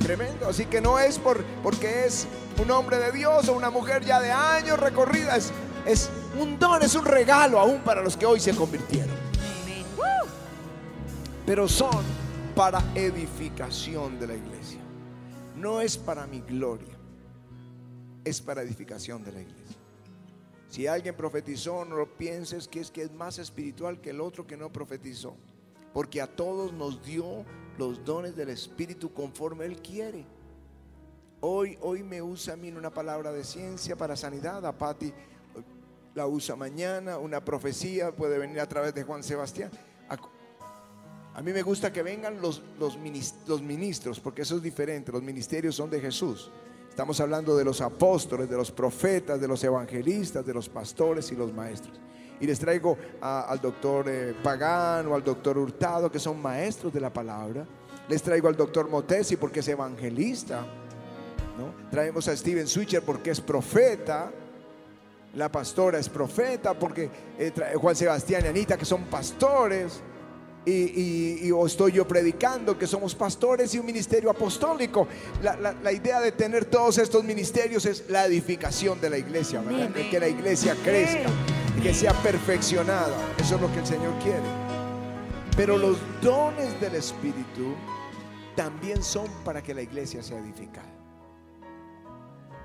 Tremendo, 0.00 0.48
así 0.48 0.66
que 0.66 0.82
no 0.82 0.98
es 0.98 1.18
por, 1.18 1.42
porque 1.62 2.04
es 2.04 2.26
un 2.62 2.70
hombre 2.70 2.98
de 2.98 3.10
Dios 3.12 3.48
o 3.48 3.54
una 3.54 3.70
mujer 3.70 4.04
ya 4.04 4.20
de 4.20 4.30
años 4.30 4.78
recorrida, 4.78 5.36
es, 5.36 5.50
es 5.86 6.10
un 6.38 6.58
don, 6.58 6.82
es 6.82 6.94
un 6.94 7.06
regalo 7.06 7.58
aún 7.58 7.80
para 7.80 8.02
los 8.02 8.16
que 8.18 8.26
hoy 8.26 8.38
se 8.38 8.54
convirtieron 8.54 9.25
pero 11.46 11.68
son 11.68 12.04
para 12.56 12.82
edificación 12.96 14.18
de 14.18 14.26
la 14.26 14.34
iglesia. 14.34 14.80
No 15.56 15.80
es 15.80 15.96
para 15.96 16.26
mi 16.26 16.40
gloria, 16.40 16.94
es 18.24 18.40
para 18.40 18.62
edificación 18.62 19.22
de 19.22 19.32
la 19.32 19.40
iglesia. 19.40 19.76
Si 20.68 20.88
alguien 20.88 21.16
profetizó, 21.16 21.84
no 21.84 21.96
lo 21.96 22.18
pienses 22.18 22.66
que 22.66 22.80
es 22.80 22.90
que 22.90 23.02
es 23.02 23.12
más 23.12 23.38
espiritual 23.38 24.00
que 24.00 24.10
el 24.10 24.20
otro 24.20 24.44
que 24.44 24.56
no 24.56 24.72
profetizó, 24.72 25.36
porque 25.94 26.20
a 26.20 26.26
todos 26.26 26.72
nos 26.72 27.02
dio 27.04 27.44
los 27.78 28.04
dones 28.04 28.34
del 28.34 28.48
Espíritu 28.48 29.14
conforme 29.14 29.66
Él 29.66 29.80
quiere. 29.80 30.26
Hoy, 31.40 31.78
hoy 31.80 32.02
me 32.02 32.20
usa 32.20 32.54
a 32.54 32.56
mí 32.56 32.70
una 32.72 32.90
palabra 32.90 33.30
de 33.30 33.44
ciencia 33.44 33.94
para 33.96 34.16
sanidad, 34.16 34.66
a 34.66 34.76
Patti 34.76 35.12
la 36.16 36.26
usa 36.26 36.56
mañana, 36.56 37.18
una 37.18 37.44
profecía 37.44 38.10
puede 38.10 38.38
venir 38.38 38.58
a 38.58 38.66
través 38.66 38.94
de 38.94 39.04
Juan 39.04 39.22
Sebastián. 39.22 39.70
A- 41.36 41.42
mí 41.42 41.52
me 41.52 41.62
gusta 41.62 41.92
que 41.92 42.02
vengan 42.02 42.40
los, 42.40 42.62
los, 42.78 42.98
minis- 42.98 43.34
los 43.46 43.60
ministros, 43.62 44.18
porque 44.20 44.42
eso 44.42 44.56
es 44.56 44.62
diferente. 44.62 45.12
Los 45.12 45.22
ministerios 45.22 45.74
son 45.76 45.90
de 45.90 46.00
Jesús. 46.00 46.50
Estamos 46.88 47.20
hablando 47.20 47.56
de 47.56 47.64
los 47.64 47.80
apóstoles, 47.82 48.48
de 48.48 48.56
los 48.56 48.70
profetas, 48.72 49.38
de 49.40 49.46
los 49.46 49.62
evangelistas, 49.62 50.44
de 50.46 50.54
los 50.54 50.68
pastores 50.68 51.30
y 51.30 51.36
los 51.36 51.52
maestros. 51.52 52.00
Y 52.40 52.46
les 52.46 52.58
traigo 52.58 52.96
al 53.20 53.60
doctor 53.60 54.06
eh, 54.08 54.34
Pagán 54.42 55.06
o 55.08 55.14
al 55.14 55.22
doctor 55.22 55.58
Hurtado, 55.58 56.10
que 56.10 56.18
son 56.18 56.40
maestros 56.40 56.92
de 56.92 57.00
la 57.00 57.12
palabra. 57.12 57.66
Les 58.08 58.22
traigo 58.22 58.48
al 58.48 58.56
doctor 58.56 58.88
Motesi, 58.88 59.36
porque 59.36 59.60
es 59.60 59.68
evangelista. 59.68 60.60
¿no? 61.58 61.90
Traemos 61.90 62.28
a 62.28 62.36
Steven 62.36 62.66
Switcher, 62.66 63.02
porque 63.02 63.30
es 63.30 63.40
profeta. 63.40 64.30
La 65.34 65.50
pastora 65.52 65.98
es 65.98 66.08
profeta, 66.08 66.72
porque 66.78 67.10
eh, 67.38 67.52
Juan 67.76 67.94
Sebastián 67.96 68.42
y 68.44 68.48
Anita, 68.48 68.78
que 68.78 68.86
son 68.86 69.04
pastores 69.04 70.00
y, 70.66 70.70
y- 70.72 71.38
y- 71.44 71.50
o 71.52 71.64
estoy 71.64 71.92
yo 71.92 72.06
predicando 72.06 72.76
que 72.76 72.86
somos 72.86 73.14
pastores 73.14 73.72
y 73.74 73.78
un 73.78 73.86
ministerio 73.86 74.28
apostólico. 74.30 75.06
La, 75.42 75.56
la- 75.56 75.72
la 75.72 75.92
idea 75.92 76.20
de 76.20 76.32
tener 76.32 76.64
todos 76.66 76.98
estos 76.98 77.24
ministerios 77.24 77.86
es 77.86 78.10
la 78.10 78.26
edificación 78.26 79.00
de 79.00 79.08
la 79.10 79.16
iglesia, 79.18 79.60
¿verdad? 79.62 79.88
De 79.90 80.10
que 80.10 80.20
la 80.20 80.28
iglesia 80.28 80.76
crezca 80.84 81.30
y 81.78 81.80
que 81.80 81.94
sea 81.94 82.12
perfeccionada. 82.14 83.16
Eso 83.38 83.54
es 83.54 83.60
lo 83.60 83.72
que 83.72 83.78
el 83.78 83.86
Señor 83.86 84.12
quiere. 84.22 84.42
Pero 85.56 85.78
los 85.78 85.96
dones 86.20 86.78
del 86.80 86.96
Espíritu 86.96 87.74
también 88.56 89.02
son 89.02 89.26
para 89.44 89.62
que 89.62 89.72
la 89.72 89.82
iglesia 89.82 90.22
sea 90.22 90.38
edificada. 90.38 90.92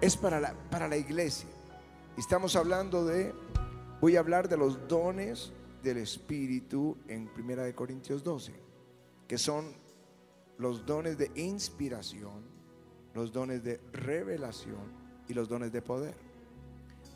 Es 0.01 0.17
para 0.17 0.39
la, 0.39 0.53
para 0.69 0.87
la 0.87 0.97
iglesia. 0.97 1.47
Estamos 2.17 2.55
hablando 2.55 3.05
de, 3.05 3.33
voy 4.01 4.15
a 4.15 4.19
hablar 4.19 4.49
de 4.49 4.57
los 4.57 4.87
dones 4.87 5.53
del 5.81 5.97
Espíritu 5.97 6.97
en 7.07 7.29
1 7.37 7.63
de 7.63 7.75
Corintios 7.75 8.23
12, 8.23 8.53
que 9.27 9.37
son 9.37 9.73
los 10.57 10.85
dones 10.85 11.17
de 11.17 11.31
inspiración, 11.35 12.43
los 13.13 13.31
dones 13.31 13.63
de 13.63 13.79
revelación 13.91 14.91
y 15.27 15.33
los 15.33 15.49
dones 15.49 15.71
de 15.71 15.81
poder. 15.81 16.15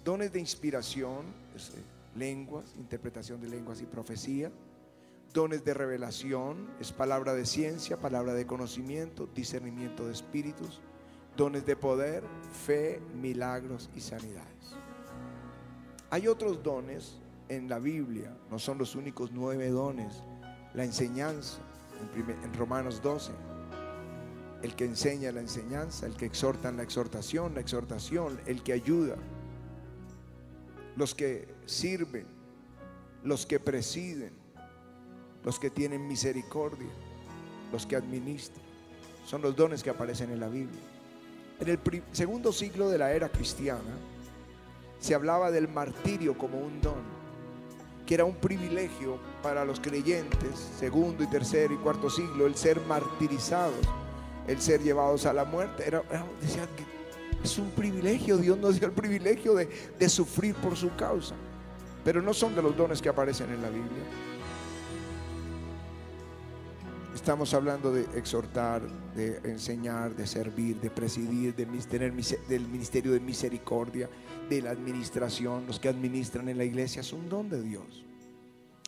Dones 0.04 0.32
de 0.32 0.40
inspiración, 0.40 1.26
es, 1.56 1.70
eh, 1.70 1.84
lenguas, 2.16 2.74
interpretación 2.78 3.42
de 3.42 3.50
lenguas 3.50 3.82
y 3.82 3.86
profecía. 3.86 4.52
Dones 5.34 5.64
de 5.66 5.74
revelación 5.74 6.70
es 6.80 6.92
palabra 6.92 7.34
de 7.34 7.46
ciencia, 7.46 7.98
palabra 7.98 8.34
de 8.34 8.48
conocimiento, 8.48 9.28
discernimiento 9.34 10.06
de 10.06 10.14
espíritus. 10.14 10.82
Dones 11.36 11.66
de 11.66 11.76
poder, 11.76 12.24
fe, 12.66 13.02
milagros 13.14 13.90
y 13.96 14.00
sanidades. 14.00 14.76
Hay 16.10 16.28
otros 16.28 16.64
dones 16.64 17.18
en 17.50 17.70
la 17.70 17.80
Biblia, 17.80 18.36
no 18.50 18.60
son 18.60 18.78
los 18.78 18.96
únicos 18.96 19.32
nueve 19.32 19.70
dones. 19.70 20.24
La 20.74 20.84
enseñanza, 20.84 21.60
en, 22.16 22.54
Romanos 22.54 23.02
12. 23.02 23.32
El 24.62 24.76
que 24.76 24.86
enseña 24.86 25.32
la 25.32 25.42
enseñanza, 25.42 26.06
el 26.06 26.16
que 26.16 26.26
exhorta 26.26 26.70
en 26.70 26.78
la 26.78 26.84
exhortación, 26.84 27.54
la 27.54 27.62
exhortación, 27.62 28.40
el 28.46 28.64
que 28.64 28.74
ayuda. 28.74 29.16
Los 30.96 31.14
que 31.14 31.48
sirven, 31.66 32.26
los 33.24 33.46
que 33.46 33.60
presiden, 33.60 34.34
los 35.44 35.60
que 35.60 35.70
tienen 35.70 36.08
misericordia, 36.08 36.90
los 37.72 37.86
que 37.86 37.96
administran. 37.96 38.66
Son 39.26 39.42
los 39.42 39.56
dones 39.56 39.84
que 39.84 39.90
aparecen 39.90 40.32
en 40.32 40.40
la 40.40 40.48
Biblia. 40.48 40.82
En 41.60 41.70
el 41.70 41.80
segundo 42.12 42.52
siglo 42.52 42.90
de 42.90 42.98
la 42.98 43.14
era 43.14 43.30
cristiana 43.30 43.98
se 45.00 45.16
hablaba 45.16 45.52
del 45.52 45.68
martirio 45.68 46.38
como 46.38 46.60
un 46.60 46.82
don, 46.82 47.25
que 48.06 48.14
era 48.14 48.26
un 48.26 48.36
privilegio 48.36 49.18
para 49.42 49.66
los 49.66 49.80
creyentes, 49.80 50.72
segundo 50.80 51.24
y 51.24 51.28
tercero 51.28 51.74
y 51.74 51.78
cuarto 51.78 52.10
siglo, 52.10 52.46
el 52.46 52.56
ser 52.56 52.80
martirizados, 52.82 53.86
el 54.48 54.62
ser 54.62 54.82
llevados 54.82 55.26
a 55.26 55.34
la 55.34 55.46
muerte. 55.46 55.84
Era, 55.86 56.04
decían 56.40 56.68
que 56.76 56.84
es 57.44 57.58
un 57.58 57.72
privilegio, 57.72 58.38
Dios 58.38 58.58
nos 58.58 58.80
dio 58.80 58.88
el 58.88 58.94
privilegio 58.94 59.56
de, 59.56 59.68
de 59.98 60.10
sufrir 60.10 60.56
por 60.56 60.76
su 60.76 60.96
causa, 60.96 61.36
pero 62.04 62.22
no 62.22 62.34
son 62.34 62.56
de 62.56 62.62
los 62.62 62.76
dones 62.78 63.02
que 63.02 63.10
aparecen 63.10 63.52
en 63.52 63.62
la 63.62 63.70
Biblia. 63.70 64.04
Estamos 67.14 67.54
hablando 67.56 67.92
de 67.92 68.02
exhortar, 68.20 68.84
de 69.16 69.40
enseñar, 69.46 70.16
de 70.16 70.28
servir, 70.28 70.80
de 70.80 70.92
presidir, 70.92 71.56
de 71.56 71.66
tener 71.66 72.14
del 72.14 72.68
ministerio 72.68 73.14
de 73.14 73.20
misericordia, 73.20 74.10
de 74.50 74.62
la 74.62 74.72
administración. 74.72 75.66
Los 75.68 75.80
que 75.80 75.90
administran 75.90 76.50
en 76.50 76.58
la 76.58 76.64
iglesia 76.64 77.02
es 77.02 77.14
un 77.14 77.30
don 77.30 77.50
de 77.50 77.62
Dios. 77.62 78.06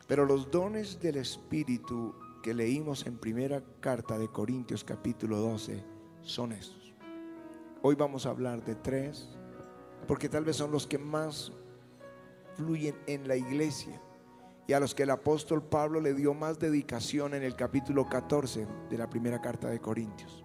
Pero 0.07 0.25
los 0.25 0.49
dones 0.51 0.99
del 0.99 1.17
Espíritu 1.17 2.15
que 2.41 2.53
leímos 2.53 3.05
en 3.05 3.17
primera 3.17 3.61
carta 3.79 4.17
de 4.17 4.29
Corintios 4.29 4.83
capítulo 4.83 5.37
12 5.37 5.83
son 6.21 6.53
estos. 6.53 6.93
Hoy 7.81 7.95
vamos 7.95 8.25
a 8.25 8.29
hablar 8.29 8.63
de 8.63 8.75
tres, 8.75 9.29
porque 10.07 10.29
tal 10.29 10.45
vez 10.45 10.55
son 10.55 10.71
los 10.71 10.87
que 10.87 10.97
más 10.97 11.51
fluyen 12.55 12.95
en 13.05 13.27
la 13.27 13.35
iglesia 13.35 14.01
y 14.67 14.73
a 14.73 14.79
los 14.79 14.93
que 14.93 15.03
el 15.03 15.11
apóstol 15.11 15.63
Pablo 15.63 16.01
le 16.01 16.13
dio 16.13 16.33
más 16.33 16.59
dedicación 16.59 17.33
en 17.33 17.43
el 17.43 17.55
capítulo 17.55 18.05
14 18.05 18.67
de 18.89 18.97
la 18.97 19.09
primera 19.09 19.41
carta 19.41 19.69
de 19.69 19.79
Corintios. 19.79 20.43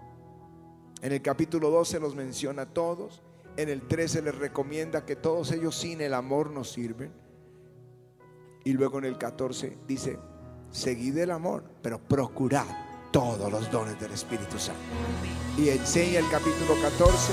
En 1.01 1.13
el 1.13 1.23
capítulo 1.23 1.71
12 1.71 1.99
los 1.99 2.15
menciona 2.15 2.63
a 2.63 2.73
todos, 2.73 3.23
en 3.57 3.69
el 3.69 3.83
13 3.83 4.23
les 4.23 4.35
recomienda 4.35 5.05
que 5.05 5.17
todos 5.17 5.53
ellos 5.53 5.77
sin 5.77 6.01
el 6.01 6.15
amor 6.15 6.51
no 6.51 6.65
sirven. 6.65 7.13
Y 8.65 8.73
luego 8.73 8.99
en 8.99 9.07
el 9.07 9.19
14 9.19 9.79
dice, 9.87 10.19
seguid 10.71 11.19
el 11.19 11.31
amor, 11.31 11.65
pero 11.83 11.99
procurad 11.99 12.67
todos 13.11 13.51
los 13.51 13.71
dones 13.71 14.01
del 14.01 14.13
Espíritu 14.13 14.59
Santo. 14.59 14.81
Y 15.59 15.69
enseña 15.69 16.21
el 16.21 16.31
capítulo 16.31 16.81
14, 16.81 17.33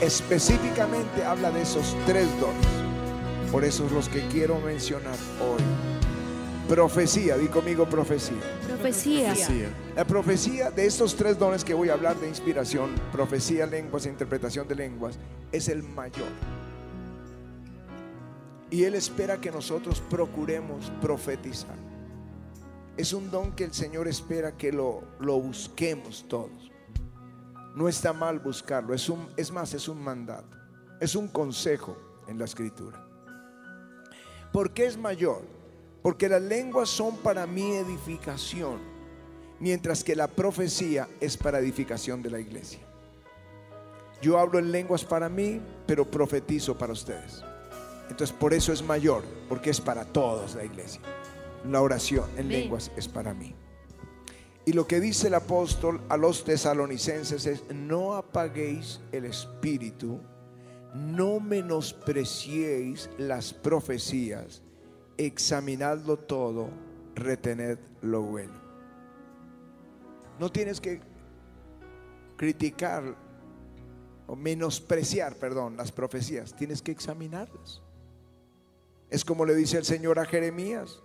específicamente 0.00 1.24
habla 1.24 1.50
de 1.50 1.62
esos 1.62 1.96
tres 2.06 2.28
dones. 2.40 2.66
Por 3.52 3.64
eso 3.64 3.86
es 3.86 3.92
los 3.92 4.08
que 4.08 4.26
quiero 4.28 4.58
mencionar 4.60 5.16
hoy. 5.40 5.91
Profecía, 6.68 7.36
di 7.36 7.48
conmigo 7.48 7.86
profecía. 7.86 8.40
Profecía. 8.66 9.34
La 9.94 10.04
profecía 10.04 10.70
de 10.70 10.86
estos 10.86 11.14
tres 11.16 11.38
dones 11.38 11.64
que 11.64 11.74
voy 11.74 11.90
a 11.90 11.94
hablar 11.94 12.16
de 12.18 12.28
inspiración, 12.28 12.90
profecía, 13.10 13.66
lenguas 13.66 14.06
e 14.06 14.08
interpretación 14.08 14.68
de 14.68 14.76
lenguas, 14.76 15.18
es 15.50 15.68
el 15.68 15.82
mayor. 15.82 16.28
Y 18.70 18.84
Él 18.84 18.94
espera 18.94 19.38
que 19.38 19.50
nosotros 19.50 20.00
procuremos 20.08 20.90
profetizar. 21.02 21.76
Es 22.96 23.12
un 23.12 23.30
don 23.30 23.52
que 23.52 23.64
el 23.64 23.74
Señor 23.74 24.06
espera 24.08 24.56
que 24.56 24.72
lo, 24.72 25.02
lo 25.18 25.38
busquemos 25.40 26.26
todos. 26.28 26.70
No 27.74 27.88
está 27.88 28.12
mal 28.12 28.38
buscarlo, 28.38 28.94
es, 28.94 29.08
un, 29.08 29.26
es 29.36 29.50
más, 29.50 29.74
es 29.74 29.88
un 29.88 30.02
mandato, 30.02 30.56
es 31.00 31.16
un 31.16 31.28
consejo 31.28 31.96
en 32.28 32.38
la 32.38 32.44
escritura. 32.44 33.04
¿Por 34.52 34.72
qué 34.72 34.86
es 34.86 34.96
mayor? 34.96 35.61
Porque 36.02 36.28
las 36.28 36.42
lenguas 36.42 36.88
son 36.88 37.16
para 37.18 37.46
mi 37.46 37.72
edificación, 37.76 38.78
mientras 39.60 40.02
que 40.02 40.16
la 40.16 40.28
profecía 40.28 41.08
es 41.20 41.36
para 41.36 41.60
edificación 41.60 42.22
de 42.22 42.30
la 42.30 42.40
iglesia. 42.40 42.80
Yo 44.20 44.38
hablo 44.38 44.58
en 44.58 44.72
lenguas 44.72 45.04
para 45.04 45.28
mí, 45.28 45.60
pero 45.86 46.08
profetizo 46.08 46.76
para 46.76 46.92
ustedes. 46.92 47.42
Entonces 48.10 48.36
por 48.36 48.52
eso 48.52 48.72
es 48.72 48.82
mayor, 48.82 49.24
porque 49.48 49.70
es 49.70 49.80
para 49.80 50.04
todos 50.04 50.54
la 50.54 50.64
iglesia. 50.64 51.00
La 51.68 51.80
oración 51.80 52.28
en 52.36 52.48
lenguas 52.48 52.90
es 52.96 53.08
para 53.08 53.32
mí. 53.32 53.54
Y 54.64 54.74
lo 54.74 54.86
que 54.86 55.00
dice 55.00 55.26
el 55.26 55.34
apóstol 55.34 56.00
a 56.08 56.16
los 56.16 56.44
tesalonicenses 56.44 57.46
es, 57.46 57.64
no 57.74 58.14
apaguéis 58.14 59.00
el 59.10 59.24
espíritu, 59.24 60.20
no 60.94 61.40
menospreciéis 61.40 63.10
las 63.18 63.52
profecías, 63.52 64.62
examinadlo 65.16 66.18
todo, 66.18 66.68
retened 67.14 67.78
lo 68.02 68.22
bueno. 68.22 68.54
No 70.38 70.50
tienes 70.50 70.80
que 70.80 71.00
criticar 72.36 73.16
o 74.26 74.36
menospreciar, 74.36 75.36
perdón, 75.36 75.76
las 75.76 75.92
profecías, 75.92 76.54
tienes 76.54 76.82
que 76.82 76.92
examinarlas. 76.92 77.82
Es 79.10 79.24
como 79.24 79.44
le 79.44 79.54
dice 79.54 79.78
el 79.78 79.84
Señor 79.84 80.18
a 80.18 80.24
Jeremías, 80.24 81.02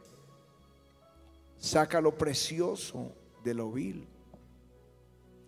saca 1.57 1.99
lo 2.01 2.17
precioso 2.17 3.13
de 3.43 3.53
lo 3.53 3.71
vil 3.71 4.07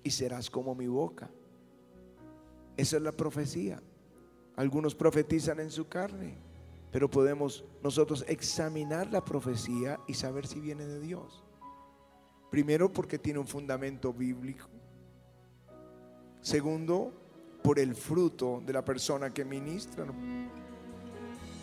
y 0.03 0.12
serás 0.12 0.49
como 0.49 0.75
mi 0.75 0.88
boca. 0.88 1.29
Esa 2.75 2.97
es 2.97 3.03
la 3.03 3.12
profecía. 3.12 3.81
Algunos 4.55 4.93
profetizan 4.93 5.60
en 5.60 5.71
su 5.71 5.88
carne, 5.88 6.38
pero 6.91 7.10
podemos 7.10 7.63
nosotros 7.84 8.25
examinar 8.28 9.12
la 9.12 9.23
profecía 9.23 9.99
y 10.08 10.13
saber 10.15 10.47
si 10.47 10.60
viene 10.60 10.86
de 10.86 10.99
Dios. 10.99 11.43
Primero 12.49 12.91
porque 12.91 13.19
tiene 13.19 13.39
un 13.39 13.47
fundamento 13.47 14.12
bíblico. 14.12 14.65
Segundo, 16.41 17.13
por 17.62 17.78
el 17.78 17.95
fruto 17.95 18.62
de 18.65 18.73
la 18.73 18.84
persona 18.84 19.30
que 19.30 19.45
ministra, 19.45 20.06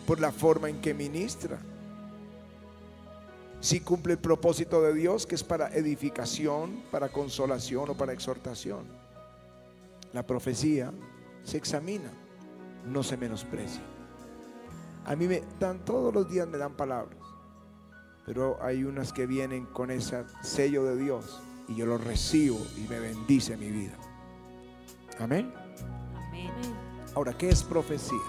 por 0.05 0.19
la 0.19 0.31
forma 0.31 0.69
en 0.69 0.79
que 0.79 0.93
ministra. 0.93 1.59
Si 3.59 3.81
cumple 3.81 4.13
el 4.13 4.19
propósito 4.19 4.81
de 4.81 4.93
Dios, 4.93 5.25
que 5.25 5.35
es 5.35 5.43
para 5.43 5.67
edificación, 5.75 6.83
para 6.91 7.09
consolación 7.09 7.89
o 7.89 7.97
para 7.97 8.13
exhortación. 8.13 8.85
La 10.13 10.25
profecía 10.25 10.93
se 11.43 11.57
examina, 11.57 12.11
no 12.85 13.03
se 13.03 13.17
menosprecia. 13.17 13.96
A 15.07 15.15
mí 15.15 15.25
me 15.25 15.41
dan 15.57 15.85
todos 15.85 16.13
los 16.13 16.29
días 16.29 16.45
me 16.49 16.57
dan 16.57 16.73
palabras, 16.73 17.17
pero 18.25 18.61
hay 18.61 18.83
unas 18.83 19.13
que 19.13 19.25
vienen 19.25 19.65
con 19.67 19.89
ese 19.89 20.25
sello 20.43 20.83
de 20.83 20.97
Dios 20.97 21.41
y 21.69 21.75
yo 21.75 21.85
lo 21.85 21.97
recibo 21.97 22.59
y 22.75 22.81
me 22.89 22.99
bendice 22.99 23.55
mi 23.55 23.69
vida. 23.69 23.93
Amén. 25.17 25.53
Amén. 26.13 26.51
Ahora, 27.15 27.37
¿qué 27.37 27.47
es 27.47 27.63
profecía? 27.63 28.19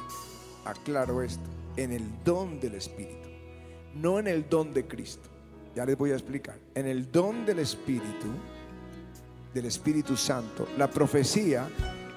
Aclaro 0.64 1.20
esto, 1.20 1.42
en 1.76 1.90
el 1.92 2.04
don 2.22 2.60
del 2.60 2.76
Espíritu, 2.76 3.28
no 3.96 4.20
en 4.20 4.28
el 4.28 4.48
don 4.48 4.72
de 4.72 4.86
Cristo. 4.86 5.28
Ya 5.74 5.84
les 5.84 5.98
voy 5.98 6.12
a 6.12 6.14
explicar. 6.14 6.60
En 6.76 6.86
el 6.86 7.10
don 7.10 7.44
del 7.44 7.58
Espíritu, 7.58 8.28
del 9.52 9.66
Espíritu 9.66 10.16
Santo, 10.16 10.68
la 10.78 10.88
profecía 10.88 11.68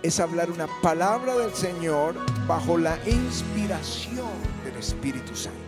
es 0.04 0.20
hablar 0.20 0.50
una 0.50 0.68
palabra 0.82 1.36
del 1.38 1.54
Señor 1.54 2.16
bajo 2.48 2.78
la 2.78 2.98
inspiración 3.08 4.30
del 4.64 4.76
Espíritu 4.78 5.36
Santo. 5.36 5.60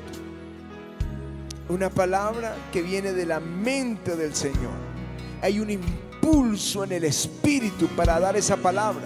Una 1.69 1.89
palabra 1.89 2.56
que 2.72 2.82
viene 2.82 3.13
de 3.13 3.26
la 3.26 3.39
mente 3.39 4.15
del 4.15 4.36
Señor. 4.36 4.74
Hay 5.41 5.60
un 5.60 5.69
impulso 5.69 6.84
en 6.84 6.93
el 6.93 7.04
Espíritu 7.04 7.88
para 7.89 8.19
dar 8.19 8.36
esa 8.36 8.58
palabra. 8.58 9.06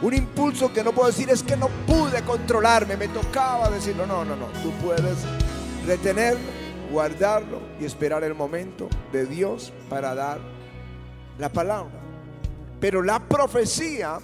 Un 0.00 0.14
impulso 0.14 0.72
que 0.72 0.84
no 0.84 0.92
puedo 0.92 1.08
decir 1.08 1.28
es 1.30 1.42
que 1.42 1.56
no 1.56 1.68
pude 1.86 2.22
controlarme, 2.22 2.96
me 2.96 3.08
tocaba 3.08 3.68
decirlo. 3.70 4.06
No, 4.06 4.24
no, 4.24 4.36
no. 4.36 4.46
Tú 4.62 4.70
puedes 4.84 5.16
retenerlo, 5.86 6.50
guardarlo 6.92 7.60
y 7.80 7.84
esperar 7.84 8.22
el 8.22 8.34
momento 8.34 8.88
de 9.12 9.26
Dios 9.26 9.72
para 9.88 10.14
dar 10.14 10.38
la 11.38 11.48
palabra. 11.48 11.94
Pero 12.80 13.02
la 13.02 13.18
profecía 13.18 14.20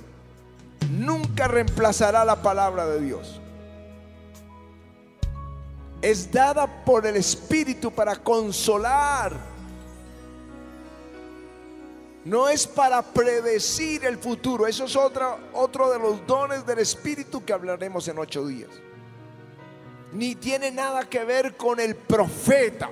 nunca 0.90 1.48
reemplazará 1.48 2.24
la 2.24 2.42
palabra 2.42 2.86
de 2.86 3.00
Dios. 3.00 3.40
Es 6.02 6.30
dada 6.30 6.84
por 6.84 7.06
el 7.06 7.16
Espíritu 7.16 7.90
para 7.90 8.16
consolar. 8.16 9.32
No 12.24 12.48
es 12.48 12.66
para 12.66 13.02
predecir 13.02 14.04
el 14.04 14.18
futuro. 14.18 14.66
Eso 14.66 14.84
es 14.84 14.96
otra, 14.96 15.36
otro 15.52 15.90
de 15.90 15.98
los 15.98 16.26
dones 16.26 16.66
del 16.66 16.78
Espíritu 16.78 17.44
que 17.44 17.52
hablaremos 17.52 18.08
en 18.08 18.18
ocho 18.18 18.46
días. 18.46 18.70
Ni 20.12 20.34
tiene 20.34 20.70
nada 20.70 21.04
que 21.04 21.24
ver 21.24 21.56
con 21.56 21.80
el 21.80 21.96
profeta. 21.96 22.88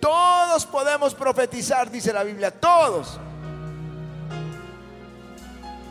Todos 0.00 0.66
podemos 0.66 1.14
profetizar, 1.14 1.90
dice 1.90 2.12
la 2.12 2.24
Biblia, 2.24 2.50
todos. 2.50 3.18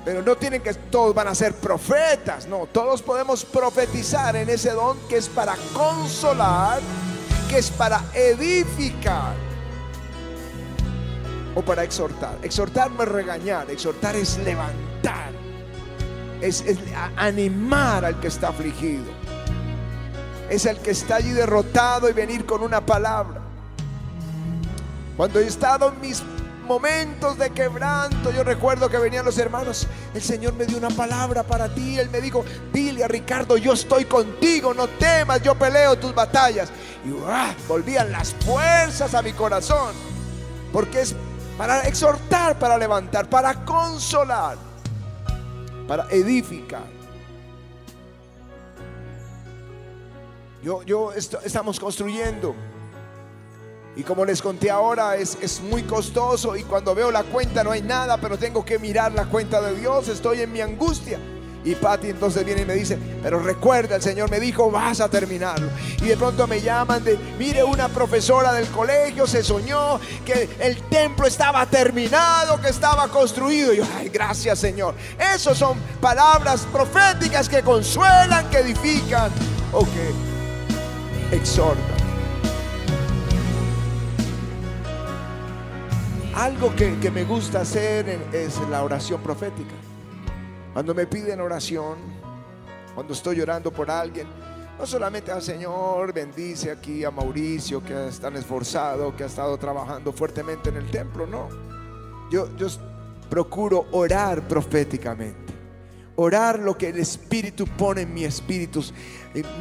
Pero 0.07 0.21
no 0.21 0.37
tienen 0.37 0.61
que 0.61 0.73
todos 0.73 1.13
van 1.13 1.27
a 1.27 1.35
ser 1.35 1.53
profetas, 1.55 2.47
no, 2.47 2.65
todos 2.67 3.01
podemos 3.01 3.43
profetizar 3.43 4.37
en 4.37 4.49
ese 4.49 4.71
don 4.71 4.97
que 5.09 5.17
es 5.17 5.27
para 5.27 5.53
consolar, 5.73 6.79
que 7.49 7.57
es 7.57 7.69
para 7.69 8.01
edificar 8.13 9.35
o 11.55 11.61
para 11.61 11.83
exhortar. 11.83 12.37
Exhortar 12.41 12.89
no 12.89 13.03
es 13.03 13.09
regañar, 13.09 13.69
exhortar 13.69 14.15
es 14.15 14.37
levantar, 14.37 15.33
es, 16.39 16.63
animar 17.17 18.05
al 18.05 18.17
que 18.21 18.29
está 18.29 18.47
afligido, 18.47 19.11
es 20.49 20.65
el 20.65 20.77
que 20.77 20.91
está 20.91 21.17
allí 21.17 21.31
derrotado 21.31 22.09
y 22.09 22.13
venir 22.13 22.45
con 22.45 22.63
una 22.63 22.79
palabra. 22.79 23.41
Cuando 25.17 25.41
he 25.41 25.47
estado 25.47 25.89
en 25.89 25.99
mis 25.99 26.23
momentos 26.67 27.37
de 27.37 27.49
quebranto, 27.49 28.31
yo 28.31 28.43
recuerdo 28.43 28.89
que 28.89 28.97
venían 28.97 29.25
los 29.25 29.37
hermanos, 29.37 29.87
el 30.13 30.21
Señor 30.21 30.53
me 30.53 30.65
dio 30.65 30.77
una 30.77 30.89
palabra 30.89 31.43
para 31.43 31.73
ti, 31.73 31.97
Él 31.97 32.09
me 32.09 32.21
dijo, 32.21 32.45
dile 32.71 33.03
a 33.03 33.07
Ricardo, 33.07 33.57
yo 33.57 33.73
estoy 33.73 34.05
contigo, 34.05 34.73
no 34.73 34.87
temas, 34.87 35.41
yo 35.41 35.55
peleo 35.55 35.97
tus 35.97 36.13
batallas. 36.13 36.69
Y 37.05 37.13
¡ah! 37.25 37.55
volvían 37.67 38.11
las 38.11 38.33
fuerzas 38.33 39.15
a 39.15 39.21
mi 39.21 39.33
corazón, 39.33 39.95
porque 40.71 41.01
es 41.01 41.15
para 41.57 41.87
exhortar, 41.87 42.59
para 42.59 42.77
levantar, 42.77 43.29
para 43.29 43.65
consolar, 43.65 44.57
para 45.87 46.07
edificar. 46.11 46.85
Yo, 50.61 50.83
yo 50.83 51.13
estamos 51.13 51.79
construyendo. 51.79 52.53
Y 53.97 54.03
como 54.03 54.23
les 54.25 54.43
conté 54.43 54.69
ahora, 54.69 55.15
es, 55.15 55.37
es 55.41 55.59
muy 55.59 55.81
costoso 55.81 56.55
y 56.55 56.61
cuando 56.61 56.93
veo 56.93 57.09
la 57.09 57.23
cuenta 57.23 57.63
no 57.63 57.71
hay 57.71 57.81
nada, 57.81 58.17
pero 58.17 58.37
tengo 58.37 58.63
que 58.63 58.77
mirar 58.77 59.11
la 59.11 59.25
cuenta 59.25 59.59
de 59.59 59.75
Dios, 59.75 60.07
estoy 60.07 60.41
en 60.41 60.51
mi 60.53 60.61
angustia. 60.61 61.19
Y 61.67 61.75
Patti 61.75 62.11
entonces 62.11 62.45
viene 62.45 62.61
y 62.61 62.65
me 62.65 62.75
dice, 62.75 62.97
pero 63.21 63.39
recuerda, 63.39 63.95
el 63.95 64.01
Señor 64.01 64.29
me 64.29 64.39
dijo, 64.39 64.71
vas 64.71 65.01
a 65.01 65.09
terminarlo. 65.09 65.69
Y 66.01 66.05
de 66.05 66.15
pronto 66.15 66.47
me 66.47 66.61
llaman 66.61 67.03
de, 67.03 67.17
mire, 67.37 67.63
una 67.63 67.89
profesora 67.89 68.53
del 68.53 68.67
colegio 68.67 69.27
se 69.27 69.43
soñó 69.43 69.99
que 70.23 70.47
el 70.59 70.77
templo 70.83 71.27
estaba 71.27 71.65
terminado, 71.65 72.61
que 72.61 72.69
estaba 72.69 73.07
construido. 73.09 73.73
Y 73.73 73.77
yo, 73.77 73.83
ay, 73.97 74.09
gracias 74.09 74.59
Señor. 74.59 74.93
Esas 75.19 75.57
son 75.57 75.77
palabras 75.99 76.65
proféticas 76.71 77.49
que 77.49 77.61
consuelan, 77.63 78.49
que 78.49 78.59
edifican 78.59 79.31
o 79.73 79.81
que 79.81 81.35
exhortan. 81.35 81.96
Algo 86.37 86.75
que, 86.75 86.99
que 86.99 87.09
me 87.09 87.23
gusta 87.23 87.61
hacer 87.61 88.07
es 88.31 88.59
la 88.69 88.83
oración 88.83 89.19
profética. 89.23 89.73
Cuando 90.71 90.93
me 90.93 91.07
piden 91.07 91.41
oración, 91.41 91.97
cuando 92.93 93.13
estoy 93.13 93.41
orando 93.41 93.71
por 93.71 93.89
alguien, 93.89 94.27
no 94.77 94.85
solamente 94.85 95.31
al 95.31 95.41
Señor 95.41 96.13
bendice 96.13 96.69
aquí 96.69 97.03
a 97.03 97.09
Mauricio 97.09 97.83
que 97.83 98.09
es 98.09 98.19
tan 98.19 98.35
esforzado, 98.35 99.15
que 99.15 99.23
ha 99.23 99.25
estado 99.25 99.57
trabajando 99.57 100.13
fuertemente 100.13 100.69
en 100.69 100.77
el 100.77 100.91
templo, 100.91 101.25
no. 101.25 101.49
Yo, 102.29 102.55
yo 102.55 102.67
procuro 103.31 103.87
orar 103.91 104.47
proféticamente. 104.47 105.55
Orar 106.17 106.59
lo 106.59 106.77
que 106.77 106.89
el 106.89 106.99
Espíritu 106.99 107.65
pone 107.65 108.01
en 108.01 108.13
mi 108.13 108.25
espíritu. 108.25 108.83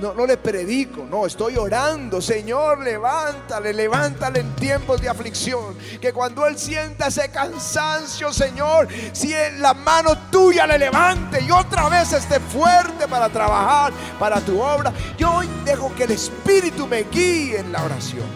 No, 0.00 0.14
no 0.14 0.26
le 0.26 0.36
predico, 0.36 1.04
no, 1.08 1.26
estoy 1.26 1.56
orando. 1.56 2.20
Señor, 2.20 2.80
levántale, 2.80 3.72
levántale 3.72 4.40
en 4.40 4.54
tiempos 4.56 5.00
de 5.00 5.08
aflicción. 5.08 5.76
Que 6.00 6.12
cuando 6.12 6.46
Él 6.46 6.56
sienta 6.56 7.08
ese 7.08 7.30
cansancio, 7.30 8.32
Señor, 8.32 8.88
si 9.12 9.34
en 9.34 9.60
la 9.60 9.74
mano 9.74 10.16
tuya 10.30 10.66
le 10.66 10.78
levante 10.78 11.42
y 11.42 11.50
otra 11.50 11.88
vez 11.88 12.12
esté 12.12 12.40
fuerte 12.40 13.06
para 13.08 13.28
trabajar, 13.28 13.92
para 14.18 14.40
tu 14.40 14.60
obra. 14.60 14.92
Yo 15.18 15.34
hoy 15.34 15.48
dejo 15.64 15.94
que 15.94 16.04
el 16.04 16.12
Espíritu 16.12 16.86
me 16.86 17.02
guíe 17.04 17.58
en 17.58 17.72
la 17.72 17.84
oración. 17.84 18.26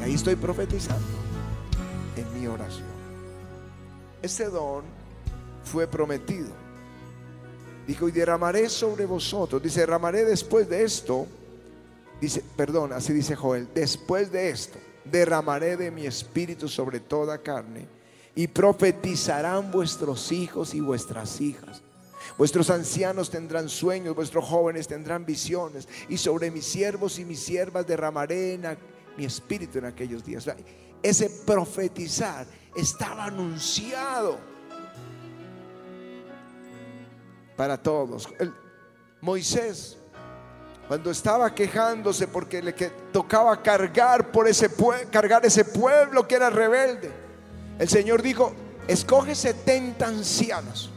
Y 0.00 0.02
ahí 0.02 0.14
estoy 0.14 0.36
profetizando 0.36 1.06
en 2.16 2.40
mi 2.40 2.46
oración. 2.46 2.88
Este 4.22 4.44
don 4.48 4.84
fue 5.64 5.86
prometido. 5.86 6.63
Dijo, 7.86 8.08
y 8.08 8.12
derramaré 8.12 8.68
sobre 8.68 9.04
vosotros. 9.04 9.62
Dice, 9.62 9.80
derramaré 9.80 10.24
después 10.24 10.68
de 10.68 10.84
esto. 10.84 11.26
Dice, 12.20 12.42
perdón, 12.56 12.92
así 12.92 13.12
dice 13.12 13.36
Joel. 13.36 13.68
Después 13.74 14.32
de 14.32 14.50
esto, 14.50 14.78
derramaré 15.04 15.76
de 15.76 15.90
mi 15.90 16.06
espíritu 16.06 16.68
sobre 16.68 17.00
toda 17.00 17.38
carne. 17.38 17.86
Y 18.34 18.48
profetizarán 18.48 19.70
vuestros 19.70 20.32
hijos 20.32 20.74
y 20.74 20.80
vuestras 20.80 21.40
hijas. 21.40 21.82
Vuestros 22.38 22.70
ancianos 22.70 23.30
tendrán 23.30 23.68
sueños, 23.68 24.16
vuestros 24.16 24.44
jóvenes 24.44 24.88
tendrán 24.88 25.26
visiones. 25.26 25.86
Y 26.08 26.16
sobre 26.16 26.50
mis 26.50 26.64
siervos 26.64 27.18
y 27.18 27.24
mis 27.24 27.40
siervas 27.40 27.86
derramaré 27.86 28.54
en 28.54 28.78
mi 29.16 29.26
espíritu 29.26 29.78
en 29.78 29.84
aquellos 29.84 30.24
días. 30.24 30.48
Ese 31.02 31.28
profetizar 31.44 32.46
estaba 32.74 33.26
anunciado 33.26 34.53
para 37.56 37.76
todos. 37.76 38.28
El- 38.38 38.52
Moisés, 39.20 39.96
cuando 40.86 41.10
estaba 41.10 41.54
quejándose 41.54 42.28
porque 42.28 42.60
le 42.62 42.74
que 42.74 42.88
tocaba 43.12 43.62
cargar 43.62 44.30
por 44.30 44.46
ese 44.46 44.68
cargar 45.10 45.44
ese 45.46 45.64
pueblo 45.64 46.28
que 46.28 46.34
era 46.34 46.50
rebelde, 46.50 47.10
el 47.78 47.88
Señor 47.88 48.20
dijo: 48.20 48.52
Escoge 48.86 49.34
70 49.34 50.06
ancianos 50.06 50.90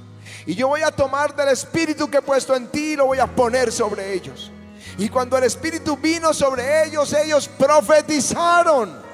y 0.46 0.56
yo 0.56 0.67
voy 0.67 0.82
a 0.82 0.91
tomar 0.91 1.34
del 1.36 1.48
espíritu 1.50 2.10
que 2.10 2.17
he 2.17 2.22
puesto 2.22 2.54
en 2.56 2.67
ti 2.67 2.93
y 2.93 2.96
lo 2.98 3.06
voy 3.06 3.20
a 3.20 3.28
poner 3.28 3.72
sobre 3.72 4.13
ellos. 4.13 4.52
Y 4.98 5.08
cuando 5.10 5.38
el 5.38 5.43
espíritu 5.46 5.96
vino 5.96 6.34
sobre 6.34 6.84
ellos, 6.86 7.13
ellos 7.13 7.48
profetizaron. 7.48 9.06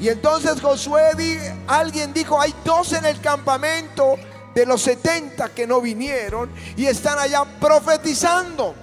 Y 0.00 0.08
entonces 0.08 0.60
Josué, 0.60 1.10
di- 1.16 1.38
alguien 1.66 2.12
dijo, 2.12 2.40
hay 2.40 2.54
dos 2.64 2.92
en 2.92 3.04
el 3.04 3.20
campamento 3.20 4.16
de 4.54 4.66
los 4.66 4.82
70 4.82 5.48
que 5.50 5.66
no 5.66 5.80
vinieron 5.80 6.50
y 6.76 6.86
están 6.86 7.18
allá 7.18 7.44
profetizando. 7.60 8.74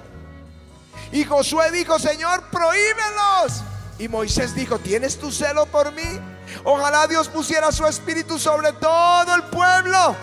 Y 1.12 1.24
Josué 1.24 1.72
dijo, 1.72 2.00
Señor, 2.00 2.44
prohíbelos. 2.50 3.64
Y 3.98 4.08
Moisés 4.08 4.54
dijo, 4.56 4.80
¿tienes 4.80 5.18
tu 5.18 5.32
celo 5.32 5.66
por 5.66 5.92
mí? 5.94 6.20
Ojalá 6.64 7.08
Dios 7.08 7.30
pusiera 7.30 7.72
su 7.72 7.86
espíritu 7.86 8.38
sobre 8.38 8.74
todo 8.74 9.36
el 9.36 9.44
pueblo. 9.44 10.16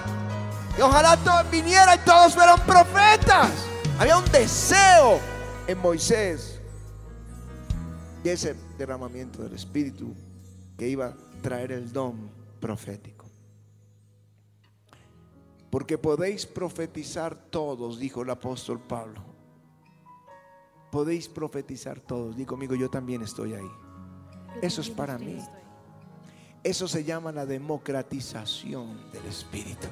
Y 0.76 0.80
ojalá 0.80 1.16
todo 1.18 1.44
viniera 1.50 1.94
y 1.94 1.98
todos 1.98 2.34
fueran 2.34 2.60
profetas. 2.66 3.50
Había 3.98 4.18
un 4.18 4.30
deseo 4.30 5.20
en 5.66 5.78
Moisés 5.78 6.60
de 8.22 8.32
ese 8.32 8.54
derramamiento 8.78 9.42
del 9.42 9.54
espíritu 9.54 10.14
que 10.78 10.88
iba 10.88 11.06
a 11.06 11.14
traer 11.42 11.72
el 11.72 11.92
don 11.92 12.30
profético. 12.60 13.21
Porque 15.72 15.96
podéis 15.96 16.44
profetizar 16.44 17.34
todos, 17.34 17.98
dijo 17.98 18.20
el 18.20 18.28
apóstol 18.28 18.78
Pablo. 18.78 19.22
Podéis 20.90 21.28
profetizar 21.30 21.98
todos. 21.98 22.36
Digo 22.36 22.50
conmigo, 22.50 22.74
yo 22.74 22.90
también 22.90 23.22
estoy 23.22 23.54
ahí. 23.54 23.70
Eso 24.60 24.82
es 24.82 24.90
para 24.90 25.16
mí. 25.16 25.38
Eso 26.62 26.86
se 26.86 27.04
llama 27.04 27.32
la 27.32 27.46
democratización 27.46 29.10
del 29.12 29.24
Espíritu. 29.24 29.86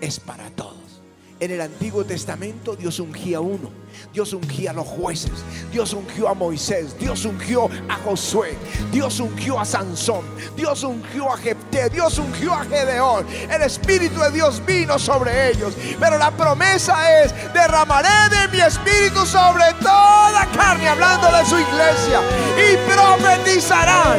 Es 0.00 0.18
para 0.18 0.48
todos. 0.56 0.99
En 1.40 1.50
el 1.50 1.62
Antiguo 1.62 2.04
Testamento 2.04 2.76
Dios 2.76 3.00
ungía 3.00 3.38
a 3.38 3.40
uno. 3.40 3.70
Dios 4.12 4.34
ungía 4.34 4.72
a 4.72 4.74
los 4.74 4.86
jueces. 4.86 5.32
Dios 5.72 5.94
ungió 5.94 6.28
a 6.28 6.34
Moisés. 6.34 6.98
Dios 6.98 7.24
ungió 7.24 7.70
a 7.88 7.94
Josué. 8.04 8.58
Dios 8.92 9.18
ungió 9.20 9.58
a 9.58 9.64
Sansón. 9.64 10.22
Dios 10.54 10.82
ungió 10.84 11.32
a 11.32 11.38
Jepté. 11.38 11.88
Dios 11.88 12.18
ungió 12.18 12.52
a 12.52 12.64
Gedeón. 12.64 13.26
El 13.50 13.62
Espíritu 13.62 14.20
de 14.20 14.32
Dios 14.32 14.62
vino 14.66 14.98
sobre 14.98 15.50
ellos. 15.50 15.72
Pero 15.98 16.18
la 16.18 16.30
promesa 16.30 17.22
es, 17.22 17.32
derramaré 17.54 18.28
de 18.28 18.48
mi 18.48 18.60
Espíritu 18.60 19.24
sobre 19.24 19.64
toda 19.80 20.46
carne, 20.54 20.88
hablando 20.88 21.26
de 21.34 21.46
su 21.46 21.58
iglesia. 21.58 22.20
Y 22.58 22.76
profetizarán. 22.92 24.18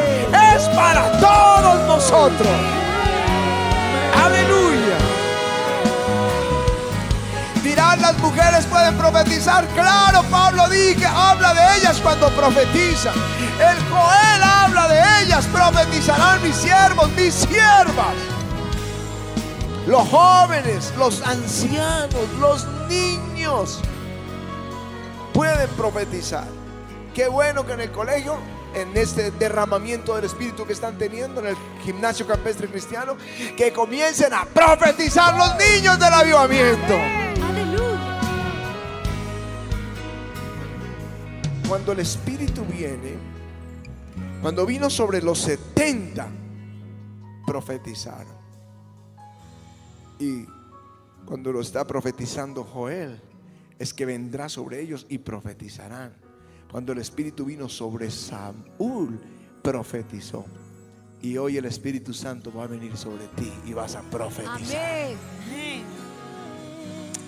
Es 0.56 0.64
para 0.70 1.12
todos 1.20 1.88
nosotros. 1.88 2.91
Las 8.02 8.18
mujeres 8.18 8.66
pueden 8.66 8.98
profetizar. 8.98 9.66
Claro, 9.70 10.24
Pablo 10.30 10.68
dije, 10.70 11.06
habla 11.06 11.54
de 11.54 11.78
ellas 11.78 12.00
cuando 12.02 12.30
profetizan. 12.32 13.14
El 13.60 13.78
Joel 13.90 14.44
habla 14.44 14.88
de 14.88 15.24
ellas. 15.24 15.46
Profetizarán 15.46 16.42
mis 16.42 16.56
siervos, 16.56 17.10
mis 17.12 17.34
siervas. 17.34 18.16
Los 19.88 20.08
jóvenes, 20.10 20.94
los 20.98 21.22
ancianos, 21.26 22.30
los 22.40 22.68
niños 22.88 23.80
pueden 25.34 25.70
profetizar. 25.72 26.46
Qué 27.14 27.28
bueno 27.28 27.66
que 27.66 27.74
en 27.74 27.82
el 27.82 27.92
colegio, 27.92 28.38
en 28.74 28.96
este 28.96 29.32
derramamiento 29.32 30.16
del 30.16 30.26
Espíritu 30.26 30.66
que 30.66 30.74
están 30.74 30.98
teniendo 30.98 31.42
en 31.42 31.48
el 31.48 31.58
gimnasio 31.84 32.26
campestre 32.26 32.68
cristiano, 32.68 33.18
que 33.58 33.74
comiencen 33.74 34.34
a 34.34 34.46
profetizar 34.46 35.36
los 35.36 35.56
niños 35.58 36.00
del 36.00 36.14
avivamiento. 36.14 37.31
Cuando 41.72 41.94
el 41.94 42.00
Espíritu 42.00 42.66
viene, 42.66 43.14
cuando 44.42 44.66
vino 44.66 44.90
sobre 44.90 45.22
los 45.22 45.40
70, 45.40 46.28
profetizaron. 47.48 48.36
Y 50.20 50.46
cuando 51.24 51.54
lo 51.54 51.62
está 51.62 51.88
profetizando 51.88 52.66
Joel, 52.66 53.22
es 53.80 53.94
que 53.94 54.06
vendrá 54.06 54.50
sobre 54.50 54.82
ellos 54.82 55.06
y 55.08 55.20
profetizarán. 55.20 56.14
Cuando 56.70 56.92
el 56.92 56.98
Espíritu 56.98 57.46
vino 57.46 57.70
sobre 57.70 58.12
Saúl, 58.12 59.22
profetizó. 59.62 60.44
Y 61.22 61.38
hoy 61.38 61.56
el 61.56 61.64
Espíritu 61.64 62.14
Santo 62.14 62.52
va 62.52 62.66
a 62.66 62.68
venir 62.68 62.98
sobre 62.98 63.28
ti 63.28 63.50
y 63.66 63.72
vas 63.72 63.96
a 63.96 64.02
profetizar. 64.02 65.16
Amén. 65.48 65.86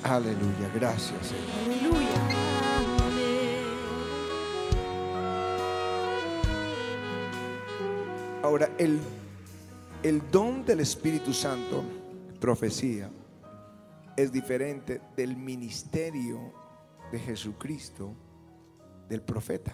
Aleluya, 0.03 0.69
gracias 0.75 1.27
Señor. 1.27 1.79
Aleluya. 1.79 2.52
Ahora, 8.43 8.69
el, 8.77 8.99
el 10.03 10.29
don 10.29 10.65
del 10.65 10.81
Espíritu 10.81 11.33
Santo, 11.33 11.81
profecía, 12.41 13.09
es 14.17 14.33
diferente 14.33 14.99
del 15.15 15.37
ministerio 15.37 16.53
de 17.09 17.19
Jesucristo, 17.19 18.13
del 19.07 19.21
profeta. 19.21 19.73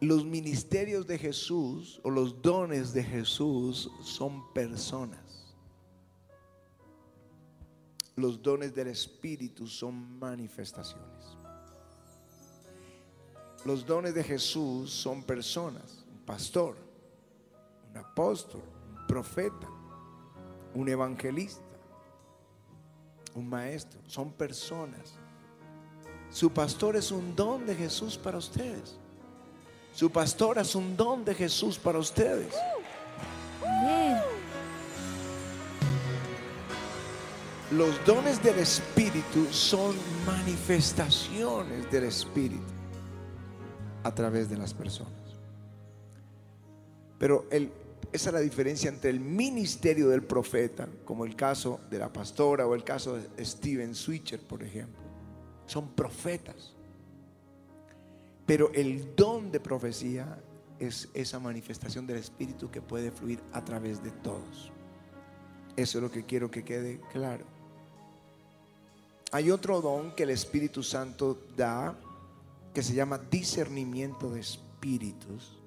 Los 0.00 0.24
ministerios 0.24 1.06
de 1.06 1.16
Jesús 1.16 2.00
o 2.02 2.10
los 2.10 2.42
dones 2.42 2.92
de 2.92 3.04
Jesús 3.04 3.88
son 4.02 4.52
personas. 4.52 5.54
Los 8.16 8.42
dones 8.42 8.74
del 8.74 8.88
Espíritu 8.88 9.68
son 9.68 10.18
manifestaciones. 10.18 11.38
Los 13.64 13.86
dones 13.86 14.12
de 14.12 14.24
Jesús 14.24 14.90
son 14.90 15.22
personas, 15.22 16.03
pastor, 16.24 16.76
un 17.90 17.96
apóstol, 17.96 18.62
un 18.90 19.06
profeta, 19.06 19.68
un 20.74 20.88
evangelista, 20.88 21.62
un 23.34 23.48
maestro, 23.48 24.00
son 24.06 24.32
personas. 24.32 25.14
Su 26.30 26.50
pastor 26.50 26.96
es 26.96 27.10
un 27.10 27.34
don 27.36 27.66
de 27.66 27.74
Jesús 27.74 28.16
para 28.18 28.38
ustedes. 28.38 28.96
Su 29.94 30.10
pastor 30.10 30.58
es 30.58 30.74
un 30.74 30.96
don 30.96 31.24
de 31.24 31.34
Jesús 31.34 31.78
para 31.78 31.98
ustedes. 31.98 32.52
Los 37.70 38.04
dones 38.04 38.42
del 38.42 38.58
Espíritu 38.58 39.46
son 39.50 39.96
manifestaciones 40.26 41.90
del 41.90 42.04
Espíritu 42.04 42.62
a 44.02 44.14
través 44.14 44.48
de 44.48 44.56
las 44.56 44.74
personas. 44.74 45.23
Pero 47.18 47.46
esa 47.50 48.28
es 48.28 48.32
la 48.32 48.40
diferencia 48.40 48.88
entre 48.88 49.10
el 49.10 49.20
ministerio 49.20 50.08
del 50.08 50.22
profeta, 50.22 50.88
como 51.04 51.24
el 51.24 51.36
caso 51.36 51.80
de 51.90 51.98
la 51.98 52.12
pastora 52.12 52.66
o 52.66 52.74
el 52.74 52.84
caso 52.84 53.16
de 53.16 53.44
Steven 53.44 53.94
Switcher, 53.94 54.40
por 54.40 54.62
ejemplo. 54.62 55.02
Son 55.66 55.88
profetas. 55.88 56.74
Pero 58.46 58.70
el 58.74 59.14
don 59.16 59.50
de 59.50 59.60
profecía 59.60 60.38
es 60.78 61.08
esa 61.14 61.38
manifestación 61.38 62.06
del 62.06 62.18
Espíritu 62.18 62.70
que 62.70 62.82
puede 62.82 63.10
fluir 63.10 63.40
a 63.52 63.64
través 63.64 64.02
de 64.02 64.10
todos. 64.10 64.70
Eso 65.76 65.98
es 65.98 66.02
lo 66.02 66.10
que 66.10 66.24
quiero 66.24 66.50
que 66.50 66.64
quede 66.64 67.00
claro. 67.12 67.44
Hay 69.32 69.50
otro 69.50 69.80
don 69.80 70.14
que 70.14 70.22
el 70.22 70.30
Espíritu 70.30 70.82
Santo 70.82 71.46
da 71.56 71.98
que 72.72 72.82
se 72.82 72.94
llama 72.94 73.18
discernimiento 73.18 74.30
de 74.30 74.40
espíritus. 74.40 75.60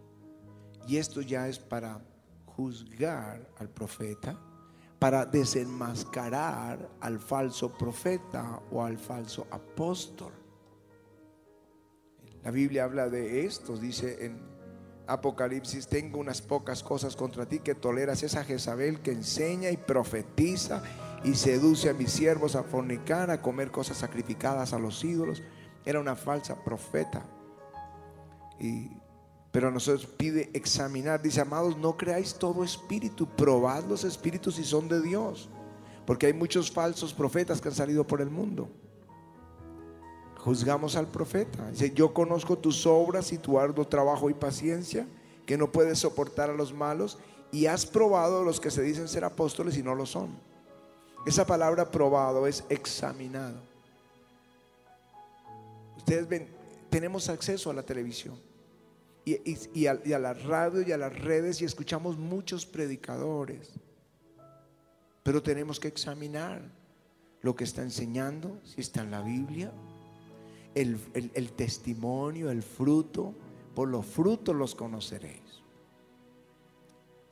Y 0.87 0.97
esto 0.97 1.21
ya 1.21 1.47
es 1.47 1.59
para 1.59 2.01
juzgar 2.45 3.47
al 3.57 3.69
profeta, 3.69 4.39
para 4.97 5.25
desenmascarar 5.25 6.89
al 7.01 7.19
falso 7.19 7.77
profeta 7.77 8.61
o 8.71 8.83
al 8.83 8.97
falso 8.97 9.45
apóstol. 9.51 10.31
La 12.43 12.51
Biblia 12.51 12.85
habla 12.85 13.09
de 13.09 13.45
esto, 13.45 13.75
dice 13.75 14.25
en 14.25 14.39
Apocalipsis, 15.07 15.87
tengo 15.87 16.19
unas 16.19 16.41
pocas 16.41 16.83
cosas 16.83 17.15
contra 17.15 17.45
ti 17.45 17.59
que 17.59 17.75
toleras 17.75 18.23
esa 18.23 18.43
Jezabel 18.43 19.01
que 19.01 19.11
enseña 19.11 19.69
y 19.69 19.77
profetiza 19.77 20.81
y 21.23 21.35
seduce 21.35 21.89
a 21.89 21.93
mis 21.93 22.11
siervos 22.11 22.55
a 22.55 22.63
fornicar, 22.63 23.29
a 23.29 23.41
comer 23.41 23.71
cosas 23.71 23.97
sacrificadas 23.97 24.73
a 24.73 24.79
los 24.79 25.03
ídolos. 25.03 25.43
Era 25.85 25.99
una 25.99 26.15
falsa 26.15 26.63
profeta. 26.63 27.25
Y, 28.59 28.96
pero 29.57 29.69
a 29.69 29.71
nosotros 29.71 30.05
pide 30.05 30.51
examinar, 30.53 31.19
dice, 31.19 31.41
amados, 31.41 31.75
no 31.75 31.97
creáis 31.97 32.35
todo 32.35 32.63
espíritu, 32.63 33.25
probad 33.27 33.85
los 33.85 34.03
espíritus 34.03 34.53
si 34.53 34.63
son 34.63 34.87
de 34.87 35.01
Dios, 35.01 35.49
porque 36.05 36.27
hay 36.27 36.33
muchos 36.33 36.69
falsos 36.69 37.11
profetas 37.11 37.59
que 37.59 37.69
han 37.69 37.73
salido 37.73 38.05
por 38.05 38.21
el 38.21 38.29
mundo. 38.29 38.69
Juzgamos 40.41 40.95
al 40.95 41.07
profeta. 41.07 41.71
Dice, 41.71 41.91
yo 41.91 42.13
conozco 42.13 42.55
tus 42.55 42.85
obras 42.85 43.33
y 43.33 43.39
tu 43.39 43.57
arduo 43.57 43.87
trabajo 43.87 44.29
y 44.29 44.35
paciencia, 44.35 45.07
que 45.47 45.57
no 45.57 45.71
puedes 45.71 45.97
soportar 45.97 46.51
a 46.51 46.53
los 46.53 46.71
malos, 46.71 47.17
y 47.51 47.65
has 47.65 47.83
probado 47.83 48.41
a 48.41 48.45
los 48.45 48.59
que 48.59 48.69
se 48.69 48.83
dicen 48.83 49.07
ser 49.07 49.23
apóstoles 49.23 49.75
y 49.75 49.81
no 49.81 49.95
lo 49.95 50.05
son. 50.05 50.37
Esa 51.25 51.47
palabra 51.47 51.89
probado 51.89 52.45
es 52.45 52.63
examinado. 52.69 53.59
Ustedes 55.97 56.29
ven, 56.29 56.47
tenemos 56.91 57.27
acceso 57.27 57.71
a 57.71 57.73
la 57.73 57.81
televisión 57.81 58.46
y, 59.73 59.87
a, 59.87 60.19
la 60.19 60.33
radio 60.33 60.81
y 60.87 60.91
a 60.93 60.97
las 60.97 61.13
redes 61.19 61.61
y 61.61 61.65
escuchamos 61.65 62.17
muchos 62.17 62.65
predicadores. 62.65 63.73
Pero 65.23 65.43
tenemos 65.43 65.79
que 65.79 65.89
examinar 65.89 66.61
lo 67.41 67.53
que 67.55 67.65
está 67.65 67.81
enseñando, 67.81 68.59
si 68.63 68.79
está 68.79 69.01
en 69.01 69.11
la 69.11 69.21
Biblia, 69.21 69.71
el, 70.75 70.97
el- 71.13 71.31
el 71.33 71.51
testimonio, 71.51 72.49
el 72.49 72.63
fruto. 72.63 73.33
Por 73.75 73.89
los 73.89 74.05
frutos 74.05 74.55
los 74.55 74.73
conoceréis. 74.73 75.61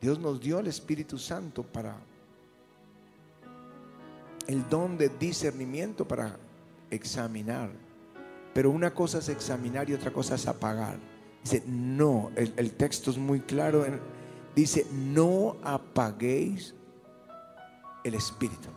Dios 0.01 0.19
nos 0.19 0.39
dio 0.39 0.60
el 0.60 0.67
Espíritu 0.67 1.17
Santo 1.17 1.63
para 1.63 1.97
el 4.47 4.67
don 4.69 4.97
de 4.97 5.10
discernimiento 5.10 6.08
para 6.08 6.38
examinar. 6.91 7.71
Pero 8.53 8.69
una 8.69 8.93
cosa 8.93 9.17
es 9.19 9.29
examinar 9.29 9.89
y 9.89 9.93
otra 9.93 10.12
cosa 10.12 10.36
es 10.36 10.47
apagar. 10.47 10.99
Dice, 11.45 11.62
no, 11.67 12.31
el, 12.36 12.51
el 12.58 12.71
texto 12.71 13.12
es 13.12 13.19
muy 13.19 13.39
claro. 13.39 13.86
dice, 14.55 14.88
no 14.91 15.58
apaguéis 15.63 16.73
el 18.03 18.15
espíritu. 18.15 18.69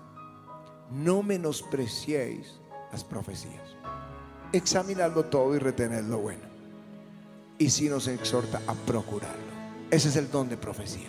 No 0.90 1.22
menospreciéis 1.22 2.61
las 2.92 3.04
profecías. 3.04 3.62
Examinarlo 4.52 5.24
todo 5.24 5.57
y 5.57 5.59
retener 5.59 6.04
lo 6.04 6.18
bueno. 6.18 6.44
Y 7.57 7.70
si 7.70 7.88
nos 7.88 8.07
exhorta 8.07 8.61
a 8.66 8.74
procurarlo. 8.74 9.48
Ese 9.90 10.11
es 10.11 10.16
el 10.16 10.31
don 10.31 10.50
de 10.50 10.59
profecía. 10.59 11.09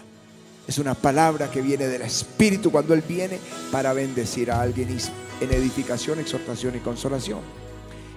Es 0.65 0.77
una 0.77 0.95
palabra 0.95 1.51
que 1.51 1.61
viene 1.61 1.87
del 1.87 2.03
Espíritu 2.03 2.71
cuando 2.71 2.93
Él 2.93 3.03
viene 3.05 3.37
para 3.69 3.91
bendecir 3.91 4.49
a 4.49 4.61
alguien 4.61 4.97
en 5.41 5.51
edificación, 5.51 6.19
exhortación 6.19 6.77
y 6.77 6.79
consolación. 6.79 7.41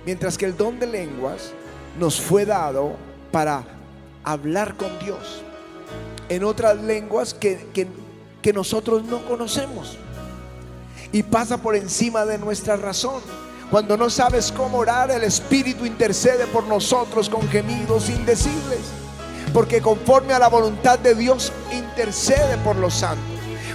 Mientras 0.07 0.39
que 0.39 0.47
el 0.47 0.57
don 0.57 0.79
de 0.79 0.87
lenguas 0.87 1.53
nos 1.99 2.21
fue 2.21 2.45
dado 2.47 2.97
para 3.33 3.65
hablar 4.23 4.77
con 4.77 4.97
Dios 5.01 5.43
en 6.29 6.45
otras 6.45 6.77
lenguas 6.77 7.35
que, 7.35 7.69
que- 7.75 7.89
que 8.41 8.53
nosotros 8.53 9.05
no 9.05 9.25
conocemos. 9.27 9.97
Y 11.13 11.23
pasa 11.23 11.59
por 11.59 11.77
encima 11.77 12.25
de 12.25 12.39
nuestra 12.39 12.77
razón. 12.77 13.21
Cuando 13.71 13.97
no 13.97 14.11
sabes 14.11 14.51
cómo 14.53 14.79
orar, 14.79 15.11
el 15.11 15.23
Espíritu 15.25 15.87
intercede 15.87 16.47
por 16.47 16.65
nosotros 16.65 17.29
con 17.29 17.49
gemidos 17.49 18.09
indecibles. 18.11 18.81
Porque 19.53 19.81
conforme 19.81 20.33
a 20.35 20.39
la 20.39 20.49
voluntad 20.49 20.99
de 20.99 21.15
Dios 21.15 21.53
intercede 21.73 22.57
por 22.59 22.77
los 22.77 22.95
santos. 22.95 23.25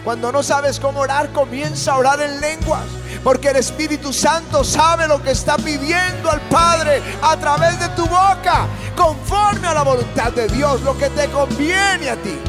Cuando 0.04 0.32
no 0.32 0.42
sabes 0.44 0.80
cómo 0.80 1.00
orar, 1.02 1.32
comienza 1.32 1.94
a 1.94 1.98
orar 1.98 2.22
en 2.22 2.40
lenguas. 2.42 2.86
Porque 3.28 3.50
el 3.50 3.58
Espíritu 3.58 4.14
Santo 4.14 4.64
sabe 4.64 5.06
lo 5.06 5.22
que 5.22 5.32
está 5.32 5.58
pidiendo 5.58 6.32
al 6.32 6.40
Padre 6.48 7.02
a 7.22 7.36
través 7.36 7.78
de 7.78 7.90
tu 7.90 8.04
boca. 8.04 8.68
Conforme 8.96 9.68
a 9.68 9.74
la 9.74 9.84
voluntad 9.84 10.32
de 10.32 10.48
Dios, 10.48 10.82
lo 10.84 10.98
que 10.98 11.10
te 11.10 11.30
conviene 11.32 12.10
a 12.10 12.16
ti. 12.16 12.40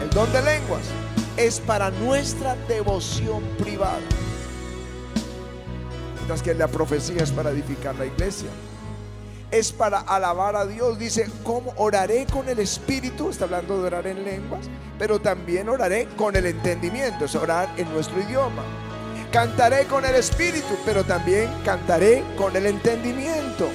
El 0.00 0.10
don 0.10 0.32
de 0.32 0.40
lenguas 0.42 0.82
es 1.36 1.58
para 1.58 1.90
nuestra 1.90 2.54
devoción 2.68 3.42
privada. 3.58 3.98
Mientras 6.14 6.40
que 6.40 6.54
la 6.54 6.68
profecía 6.68 7.24
es 7.24 7.32
para 7.32 7.50
edificar 7.50 7.96
la 7.96 8.06
iglesia. 8.06 8.50
Es 9.50 9.72
para 9.72 10.02
alabar 10.02 10.54
a 10.54 10.66
Dios. 10.66 11.00
Dice, 11.00 11.28
¿cómo 11.42 11.74
oraré 11.78 12.26
con 12.26 12.48
el 12.48 12.60
Espíritu? 12.60 13.30
Está 13.30 13.46
hablando 13.46 13.80
de 13.80 13.88
orar 13.88 14.06
en 14.06 14.24
lenguas. 14.24 14.66
Pero 15.00 15.20
también 15.20 15.68
oraré 15.68 16.06
con 16.16 16.36
el 16.36 16.46
entendimiento. 16.46 17.24
Es 17.24 17.34
orar 17.34 17.68
en 17.76 17.92
nuestro 17.92 18.20
idioma. 18.20 18.62
Cantaré 19.34 19.86
con 19.86 20.04
el 20.04 20.14
Espíritu, 20.14 20.78
pero 20.84 21.02
también 21.02 21.50
cantaré 21.64 22.22
con 22.36 22.54
el 22.54 22.66
entendimiento. 22.66 23.68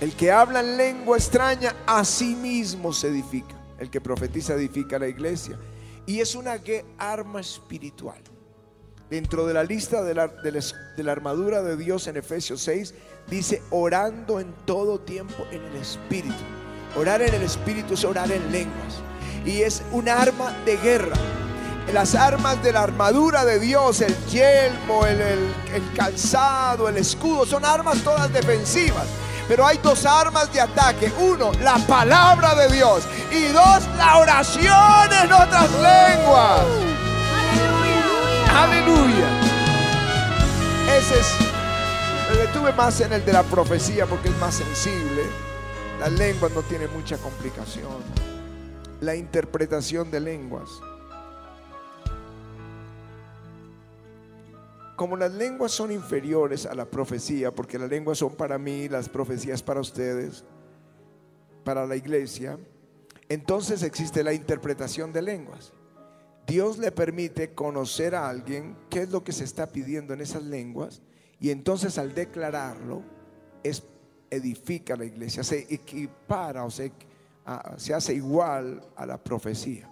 El 0.00 0.14
que 0.16 0.32
habla 0.32 0.60
en 0.60 0.78
lengua 0.78 1.18
extraña 1.18 1.76
a 1.86 2.02
sí 2.06 2.34
mismo 2.34 2.94
se 2.94 3.08
edifica. 3.08 3.54
El 3.78 3.90
que 3.90 4.00
profetiza 4.00 4.54
edifica 4.54 4.98
la 4.98 5.08
iglesia. 5.08 5.58
Y 6.06 6.20
es 6.20 6.34
una 6.34 6.58
arma 6.96 7.42
espiritual. 7.42 8.22
Dentro 9.10 9.46
de 9.46 9.52
la 9.52 9.62
lista 9.62 10.02
de 10.02 10.14
la, 10.14 10.28
de 10.28 10.52
la 10.52 10.60
de 10.96 11.02
la 11.02 11.12
armadura 11.12 11.60
de 11.60 11.76
Dios 11.76 12.06
en 12.06 12.16
Efesios 12.16 12.62
6, 12.62 12.94
dice 13.28 13.62
orando 13.68 14.40
en 14.40 14.54
todo 14.64 15.00
tiempo 15.00 15.46
en 15.50 15.62
el 15.62 15.76
Espíritu. 15.76 16.32
Orar 16.96 17.20
en 17.20 17.34
el 17.34 17.42
Espíritu 17.42 17.92
es 17.92 18.04
orar 18.04 18.32
en 18.32 18.50
lenguas. 18.50 19.02
Y 19.44 19.60
es 19.60 19.82
un 19.92 20.08
arma 20.08 20.50
de 20.64 20.78
guerra. 20.78 21.16
Las 21.92 22.14
armas 22.14 22.62
de 22.62 22.72
la 22.72 22.82
armadura 22.84 23.44
de 23.44 23.58
Dios, 23.58 24.00
el 24.00 24.16
yelmo, 24.26 25.04
el, 25.06 25.20
el- 25.20 25.54
el 25.74 25.92
calzado, 25.94 26.88
el 26.88 26.96
escudo, 26.96 27.44
son 27.44 27.64
armas 27.64 27.98
todas 28.02 28.32
defensivas. 28.32 29.04
Pero 29.48 29.66
hay 29.66 29.78
dos 29.78 30.06
armas 30.06 30.50
de 30.52 30.60
ataque. 30.60 31.12
Uno, 31.18 31.50
la 31.60 31.76
palabra 31.78 32.54
de 32.54 32.68
Dios. 32.74 33.02
Y 33.32 33.46
dos, 33.48 33.82
la 33.98 34.16
oración 34.18 35.12
en 35.24 35.32
otras 35.32 35.68
lenguas. 35.72 36.60
Aleluya. 38.54 39.26
Ese 40.96 41.18
es. 41.18 41.26
Me 42.30 42.36
detuve 42.36 42.72
más 42.72 43.00
en 43.00 43.12
el 43.12 43.24
de 43.24 43.32
la 43.32 43.42
profecía 43.42 44.06
porque 44.06 44.28
es 44.28 44.36
más 44.38 44.54
sensible. 44.54 45.22
La 45.98 46.08
lengua 46.08 46.48
no 46.54 46.62
tiene 46.62 46.86
mucha 46.86 47.18
complicación. 47.18 47.88
La 49.00 49.16
interpretación 49.16 50.10
de 50.10 50.20
lenguas. 50.20 50.68
Como 55.00 55.16
las 55.16 55.32
lenguas 55.32 55.72
son 55.72 55.92
inferiores 55.92 56.66
a 56.66 56.74
la 56.74 56.84
profecía, 56.84 57.54
porque 57.54 57.78
las 57.78 57.88
lenguas 57.88 58.18
son 58.18 58.34
para 58.34 58.58
mí, 58.58 58.86
las 58.86 59.08
profecías 59.08 59.62
para 59.62 59.80
ustedes, 59.80 60.44
para 61.64 61.86
la 61.86 61.96
iglesia, 61.96 62.58
entonces 63.30 63.82
existe 63.82 64.22
la 64.22 64.34
interpretación 64.34 65.10
de 65.10 65.22
lenguas. 65.22 65.72
Dios 66.46 66.76
le 66.76 66.92
permite 66.92 67.54
conocer 67.54 68.14
a 68.14 68.28
alguien 68.28 68.76
qué 68.90 69.04
es 69.04 69.10
lo 69.10 69.24
que 69.24 69.32
se 69.32 69.44
está 69.44 69.68
pidiendo 69.68 70.12
en 70.12 70.20
esas 70.20 70.42
lenguas 70.42 71.00
y 71.40 71.48
entonces 71.48 71.96
al 71.96 72.12
declararlo 72.12 73.02
es, 73.62 73.82
edifica 74.28 74.96
la 74.96 75.06
iglesia, 75.06 75.42
se 75.42 75.60
equipara 75.72 76.62
o 76.66 76.70
se, 76.70 76.92
se 77.78 77.94
hace 77.94 78.12
igual 78.12 78.82
a 78.96 79.06
la 79.06 79.16
profecía. 79.16 79.89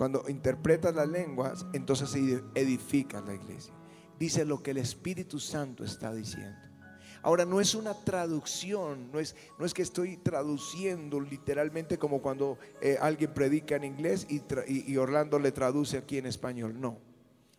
Cuando 0.00 0.24
interpretas 0.30 0.94
las 0.94 1.10
lenguas, 1.10 1.66
entonces 1.74 2.08
se 2.08 2.42
edifica 2.54 3.20
la 3.20 3.34
iglesia. 3.34 3.74
Dice 4.18 4.46
lo 4.46 4.62
que 4.62 4.70
el 4.70 4.78
Espíritu 4.78 5.38
Santo 5.38 5.84
está 5.84 6.14
diciendo. 6.14 6.56
Ahora 7.20 7.44
no 7.44 7.60
es 7.60 7.74
una 7.74 7.92
traducción, 7.92 9.12
no 9.12 9.20
es, 9.20 9.36
no 9.58 9.66
es 9.66 9.74
que 9.74 9.82
estoy 9.82 10.16
traduciendo 10.16 11.20
literalmente 11.20 11.98
como 11.98 12.22
cuando 12.22 12.56
eh, 12.80 12.96
alguien 12.98 13.34
predica 13.34 13.76
en 13.76 13.84
inglés 13.84 14.26
y, 14.30 14.96
Orlando 14.96 15.38
le 15.38 15.52
traduce 15.52 15.98
aquí 15.98 16.16
en 16.16 16.24
español. 16.24 16.80
No, 16.80 16.96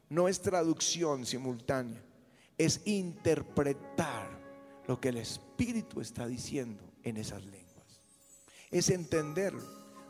no 0.10 0.28
es 0.28 0.42
traducción 0.42 1.28
simultánea, 1.28 2.02
es 2.58 2.82
interpretar 2.86 4.28
lo 4.88 5.00
que 5.00 5.10
el 5.10 5.18
Espíritu 5.18 6.02
está 6.02 6.26
diciendo 6.26 6.84
en 7.04 7.18
esas 7.18 7.46
lenguas. 7.46 8.02
Es 8.72 8.90
entenderlo. 8.90 9.62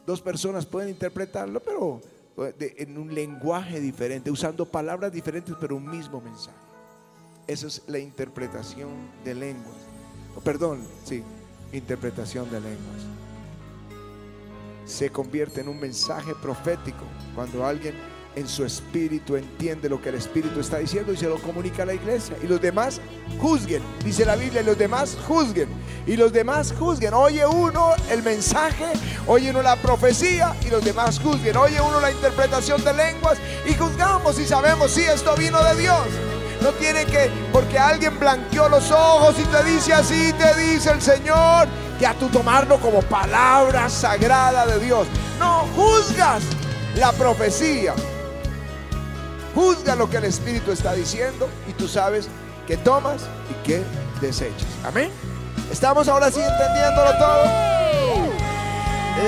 Dos 0.05 0.21
personas 0.21 0.65
pueden 0.65 0.89
interpretarlo, 0.89 1.59
pero 1.59 2.01
en 2.37 2.97
un 2.97 3.13
lenguaje 3.13 3.79
diferente, 3.79 4.31
usando 4.31 4.65
palabras 4.65 5.11
diferentes, 5.11 5.55
pero 5.59 5.75
un 5.75 5.89
mismo 5.89 6.21
mensaje. 6.21 6.57
Esa 7.47 7.67
es 7.67 7.83
la 7.87 7.99
interpretación 7.99 8.89
de 9.23 9.35
lenguas. 9.35 9.75
perdón, 10.43 10.81
sí, 11.03 11.23
interpretación 11.73 12.49
de 12.49 12.61
lenguas. 12.61 13.01
Se 14.85 15.09
convierte 15.09 15.61
en 15.61 15.69
un 15.69 15.79
mensaje 15.79 16.33
profético 16.41 17.05
cuando 17.35 17.65
alguien 17.65 17.95
en 18.35 18.47
su 18.47 18.65
espíritu 18.65 19.35
entiende 19.35 19.89
lo 19.89 20.01
que 20.01 20.09
el 20.09 20.15
espíritu 20.15 20.59
está 20.59 20.77
diciendo 20.77 21.11
y 21.11 21.17
se 21.17 21.27
lo 21.27 21.37
comunica 21.39 21.83
a 21.83 21.85
la 21.85 21.93
iglesia. 21.93 22.35
Y 22.41 22.47
los 22.47 22.61
demás 22.61 23.01
juzguen, 23.39 23.81
dice 24.03 24.25
la 24.25 24.35
Biblia, 24.35 24.61
y 24.61 24.65
los 24.65 24.77
demás 24.77 25.17
juzguen. 25.27 25.69
Y 26.07 26.15
los 26.15 26.31
demás 26.31 26.73
juzguen. 26.77 27.13
Oye 27.13 27.45
uno 27.45 27.93
el 28.09 28.23
mensaje, 28.23 28.87
oye 29.27 29.51
uno 29.51 29.61
la 29.61 29.75
profecía 29.75 30.55
y 30.65 30.69
los 30.69 30.83
demás 30.83 31.19
juzguen. 31.19 31.57
Oye 31.57 31.79
uno 31.81 31.99
la 31.99 32.11
interpretación 32.11 32.83
de 32.83 32.93
lenguas 32.93 33.37
y 33.67 33.73
juzgamos 33.73 34.39
y 34.39 34.45
sabemos 34.45 34.91
si 34.91 35.01
esto 35.01 35.35
vino 35.35 35.63
de 35.63 35.81
Dios. 35.81 36.07
No 36.61 36.69
tiene 36.73 37.05
que, 37.05 37.29
porque 37.51 37.79
alguien 37.79 38.19
blanqueó 38.19 38.69
los 38.69 38.91
ojos 38.91 39.35
y 39.39 39.43
te 39.45 39.63
dice 39.63 39.93
así, 39.93 40.31
te 40.33 40.53
dice 40.61 40.91
el 40.91 41.01
Señor, 41.01 41.67
que 41.97 42.05
a 42.05 42.13
tu 42.13 42.27
tomarlo 42.27 42.79
como 42.79 43.01
palabra 43.01 43.89
sagrada 43.89 44.67
de 44.67 44.79
Dios. 44.79 45.07
No, 45.39 45.65
juzgas 45.75 46.43
la 46.95 47.11
profecía. 47.13 47.95
Juzga 49.53 49.95
lo 49.95 50.09
que 50.09 50.17
el 50.17 50.25
Espíritu 50.25 50.71
está 50.71 50.93
diciendo 50.93 51.49
y 51.67 51.73
tú 51.73 51.87
sabes 51.87 52.27
que 52.67 52.77
tomas 52.77 53.23
y 53.49 53.67
que 53.67 53.83
desechas. 54.21 54.67
Amén. 54.83 55.11
¿Estamos 55.71 56.07
ahora 56.07 56.31
sí 56.31 56.39
entendiéndolo 56.39 57.17
todo? 57.17 57.43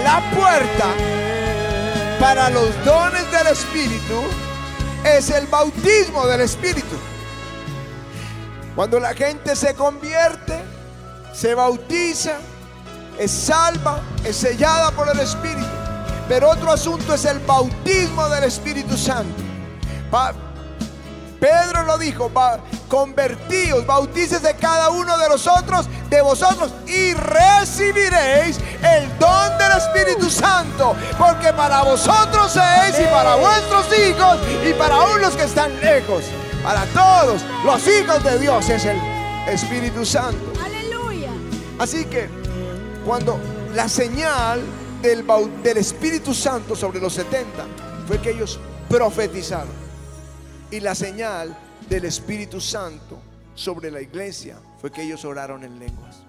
La 0.03 0.21
puerta 0.33 0.85
para 2.19 2.49
los 2.49 2.69
dones 2.85 3.29
del 3.31 3.47
Espíritu 3.47 4.21
es 5.03 5.29
el 5.29 5.45
bautismo 5.47 6.25
del 6.25 6.41
Espíritu. 6.41 6.95
Cuando 8.75 8.99
la 8.99 9.13
gente 9.13 9.55
se 9.55 9.75
convierte, 9.75 10.63
se 11.33 11.53
bautiza, 11.53 12.37
es 13.19 13.31
salva, 13.31 14.01
es 14.25 14.37
sellada 14.37 14.91
por 14.91 15.09
el 15.09 15.19
Espíritu. 15.19 15.67
Pero 16.27 16.49
otro 16.49 16.71
asunto 16.71 17.13
es 17.13 17.25
el 17.25 17.39
bautismo 17.39 18.27
del 18.29 18.45
Espíritu 18.45 18.97
Santo. 18.97 19.52
Pedro 21.39 21.83
lo 21.83 21.97
dijo, 21.97 22.31
convertíos, 22.87 23.85
de 24.41 24.55
cada 24.55 24.89
uno 24.91 25.17
de 25.17 25.27
nosotros, 25.27 25.87
de 26.09 26.21
vosotros, 26.21 26.71
y 26.87 27.13
recibiréis 27.13 28.59
el 28.81 29.17
don 29.19 29.57
del 29.57 29.71
Espíritu 29.77 30.29
Santo, 30.29 30.95
porque 31.17 31.51
para 31.53 31.83
vosotros 31.83 32.55
es 32.55 32.99
y 32.99 33.03
para 33.05 33.35
vuestros 33.35 33.87
hijos 33.99 34.37
y 34.65 34.73
para 34.73 34.95
aún 34.95 35.21
los 35.21 35.35
que 35.35 35.43
están 35.43 35.77
lejos 35.81 36.23
para 36.63 36.85
todos 36.87 37.41
los 37.65 37.87
hijos 37.87 38.23
de 38.23 38.39
Dios 38.39 38.69
es 38.69 38.85
el 38.85 38.97
Espíritu 39.49 40.05
Santo. 40.05 40.53
Aleluya. 40.63 41.29
Así 41.77 42.05
que 42.05 42.29
cuando 43.05 43.37
la 43.75 43.89
señal 43.89 44.61
del, 45.01 45.25
del 45.61 45.77
Espíritu 45.77 46.33
Santo 46.33 46.75
sobre 46.75 47.01
los 47.01 47.13
70 47.13 47.65
fue 48.07 48.19
que 48.19 48.31
ellos 48.31 48.59
profetizaron. 48.89 49.82
Y 50.73 50.79
la 50.79 50.95
señal 50.95 51.55
del 51.87 52.05
Espíritu 52.05 52.59
Santo 52.59 53.21
sobre 53.53 53.91
la 53.91 54.01
iglesia 54.01 54.57
fue 54.81 54.91
que 54.91 55.03
ellos 55.03 55.23
oraron 55.23 55.63
en 55.63 55.77
lenguas. 55.77 56.23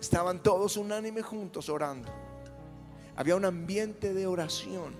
Estaban 0.00 0.42
todos 0.42 0.76
unánime 0.76 1.22
juntos 1.22 1.68
orando. 1.68 2.10
Había 3.14 3.36
un 3.36 3.44
ambiente 3.44 4.12
de 4.12 4.26
oración. 4.26 4.92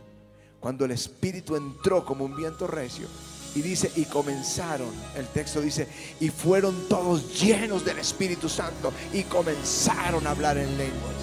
Cuando 0.61 0.85
el 0.85 0.93
Espíritu 0.93 1.57
entró 1.57 2.05
como 2.05 2.25
un 2.25 2.37
viento 2.37 2.69
recio, 2.69 3.09
y 3.57 3.61
dice, 3.61 3.91
y 3.97 4.05
comenzaron, 4.05 4.93
el 5.17 5.27
texto 5.27 5.61
dice, 5.61 5.89
y 6.21 6.29
fueron 6.29 6.89
todos 6.89 7.43
llenos 7.43 7.85
del 7.85 7.99
Espíritu 7.99 8.49
Santo 8.49 8.93
y 9.13 9.25
comenzaron 9.25 10.25
a 10.29 10.31
hablar 10.31 10.59
en 10.59 10.79
lenguas. 10.79 11.17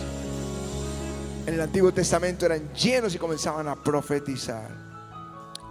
En 1.46 1.54
el 1.54 1.62
Antiguo 1.62 1.94
Testamento 1.94 2.46
eran 2.46 2.74
llenos 2.74 3.16
y 3.16 3.18
comenzaban 3.18 3.70
a 3.70 3.82
profetizar. 3.82 4.70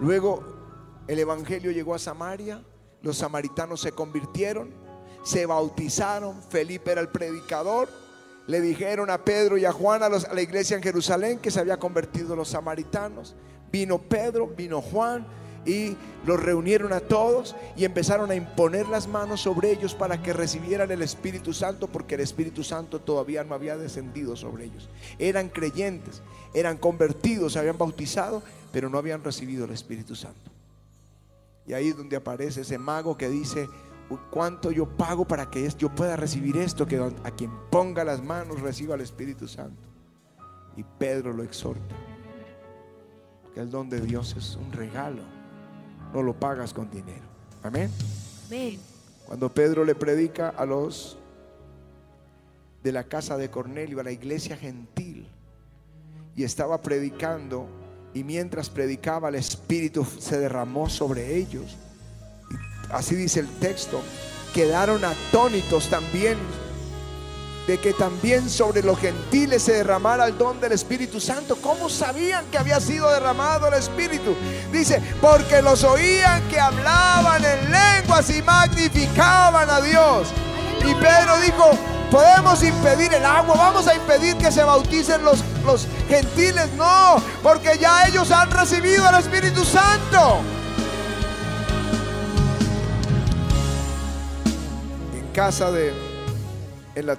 Luego 0.01 0.60
el 1.11 1.19
Evangelio 1.19 1.73
llegó 1.73 1.97
a 1.97 1.99
Samaria, 1.99 2.63
los 3.03 3.19
samaritanos 3.19 3.81
se 3.81 3.91
convirtieron, 3.91 4.71
se 5.25 5.45
bautizaron, 5.45 6.41
Felipe 6.41 6.93
era 6.93 7.01
el 7.01 7.09
predicador, 7.09 7.89
le 8.47 8.61
dijeron 8.61 9.11
a 9.11 9.25
Pedro 9.25 9.59
y 9.59 9.65
a 9.65 9.73
Juan, 9.73 10.05
a, 10.05 10.09
la 10.09 10.41
iglesia 10.41 10.77
en 10.77 10.85
Jerusalén, 10.85 11.41
que 11.41 11.51
se 11.51 11.59
había 11.59 11.79
convertido 11.79 12.37
los 12.37 12.51
samaritanos. 12.51 13.35
Vino 13.73 13.99
Pedro, 13.99 14.47
vino 14.47 14.81
Juan, 14.81 15.27
y 15.67 15.97
los 16.25 16.41
reunieron 16.41 16.93
a 16.93 17.01
todos 17.01 17.57
y 17.77 17.85
empezaron 17.85 18.31
a 18.31 18.37
imponer 18.37 18.87
las 18.87 19.09
manos 19.09 19.41
sobre 19.41 19.73
ellos 19.73 19.97
para 19.97 20.23
que 20.23 20.33
recibieran 20.33 20.93
el 20.93 21.03
Espíritu 21.03 21.53
Santo 21.53 21.89
porque 21.89 22.15
el 22.15 22.21
Espíritu 22.21 22.63
Santo 22.63 23.01
todavía 23.01 23.43
no 23.43 23.57
había 23.57 23.77
descendido 23.77 24.37
sobre 24.37 24.67
ellos. 24.67 24.89
Eran 25.19 25.49
creyentes, 25.49 26.23
eran 26.55 26.79
convertidos, 26.79 27.55
se 27.55 27.59
habían 27.59 27.79
bautizado, 27.79 28.45
pero 28.71 28.89
no 28.89 28.97
habían 28.97 29.25
recibido 29.25 29.65
el 29.65 29.73
Espíritu 29.73 30.15
Santo. 30.15 30.50
Y 31.71 31.75
ahí 31.75 31.89
es 31.89 31.97
donde 31.97 32.17
aparece 32.17 32.61
ese 32.61 32.79
mago 32.79 33.17
que 33.17 33.29
dice, 33.29 33.69
¿cuánto 34.31 34.71
yo 34.71 34.87
pago 34.87 35.25
para 35.25 35.51
que 35.51 35.69
yo 35.79 35.95
pueda 35.95 36.17
recibir 36.17 36.57
esto? 36.57 36.87
Que 36.87 36.99
a 36.99 37.31
quien 37.31 37.51
ponga 37.71 38.05
las 38.05 38.23
manos 38.23 38.61
reciba 38.61 38.97
el 38.97 39.01
Espíritu 39.01 39.49
Santo. 39.49 39.81
Y 40.77 40.85
Pedro 40.99 41.33
lo 41.33 41.43
exhorta, 41.43 41.95
que 43.55 43.61
el 43.61 43.71
don 43.71 43.89
de 43.89 44.01
Dios 44.01 44.35
es 44.37 44.57
un 44.57 44.73
regalo 44.73 45.41
no 46.13 46.23
lo 46.23 46.35
pagas 46.35 46.73
con 46.73 46.91
dinero. 46.91 47.23
Amén. 47.63 47.91
Cuando 49.27 49.53
Pedro 49.53 49.85
le 49.85 49.95
predica 49.95 50.49
a 50.49 50.67
los 50.67 51.19
de 52.83 52.93
la 52.93 53.05
casa 53.05 53.37
de 53.37 53.51
Cornelio, 53.51 54.01
a 54.01 54.03
la 54.03 54.11
iglesia 54.11 54.57
gentil, 54.57 55.29
y 56.35 56.45
estaba 56.45 56.81
predicando, 56.81 57.67
y 58.15 58.25
mientras 58.25 58.69
predicaba 58.69 59.29
el 59.29 59.37
Espíritu 59.37 60.07
se 60.19 60.39
derramó 60.39 60.89
sobre 60.89 61.37
ellos. 61.37 61.77
así 62.91 63.15
dice 63.15 63.41
el 63.41 63.49
texto, 63.59 64.01
quedaron 64.53 65.05
atónitos 65.05 65.89
también 65.89 66.37
de 67.67 67.79
que 67.79 67.93
también 67.93 68.51
sobre 68.51 68.83
los 68.83 68.99
gentiles 68.99 69.63
se 69.63 69.75
derramara 69.75 70.27
el 70.27 70.37
don 70.37 70.61
del 70.61 70.73
Espíritu 70.73 71.21
Santo. 71.21 71.57
¿Cómo 71.63 71.89
sabían 71.89 72.45
que 72.51 72.59
había 72.59 72.81
sido 72.81 73.09
derramado 73.13 73.69
el 73.69 73.75
Espíritu? 73.75 74.35
Dice, 74.73 75.01
porque 75.21 75.63
los 75.63 75.85
oían 75.85 76.43
que 76.49 76.59
hablaban 76.59 77.45
en 77.45 77.71
lenguas 77.71 78.29
y 78.31 78.43
magnificaban 78.43 79.71
a 79.71 79.81
Dios. 79.81 80.29
Y 80.81 80.95
Pedro 80.95 81.41
dijo, 81.45 81.71
podemos 82.11 82.63
impedir 82.63 83.13
el 83.15 83.25
agua, 83.25 83.55
vamos 83.57 83.87
a 83.87 83.95
impedir 83.95 84.37
que 84.37 84.51
se 84.51 84.63
bauticen 84.63 85.23
los, 85.25 85.43
los 85.65 85.87
gentiles. 86.09 86.69
No, 86.77 87.17
porque 87.43 87.79
ya 87.79 88.07
ellos 88.07 88.31
han 88.31 88.51
recibido 88.51 89.09
el 89.09 89.17
Espíritu 89.17 89.65
Santo. 89.65 90.41
En 95.15 95.33
casa 95.33 95.71
de, 95.71 95.93
en 96.95 97.07
la 97.07 97.17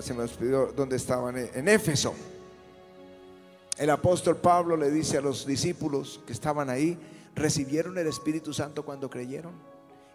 se 0.00 0.14
me 0.14 0.22
olvidó 0.22 0.72
dónde 0.76 0.96
estaban, 0.96 1.36
en 1.36 1.68
Éfeso. 1.68 2.14
El 3.76 3.90
apóstol 3.90 4.36
Pablo 4.36 4.76
le 4.76 4.90
dice 4.90 5.18
a 5.18 5.20
los 5.20 5.46
discípulos 5.46 6.20
que 6.26 6.32
estaban 6.32 6.70
ahí, 6.70 6.98
¿recibieron 7.34 7.96
el 7.98 8.06
Espíritu 8.06 8.52
Santo 8.52 8.84
cuando 8.84 9.08
creyeron? 9.08 9.52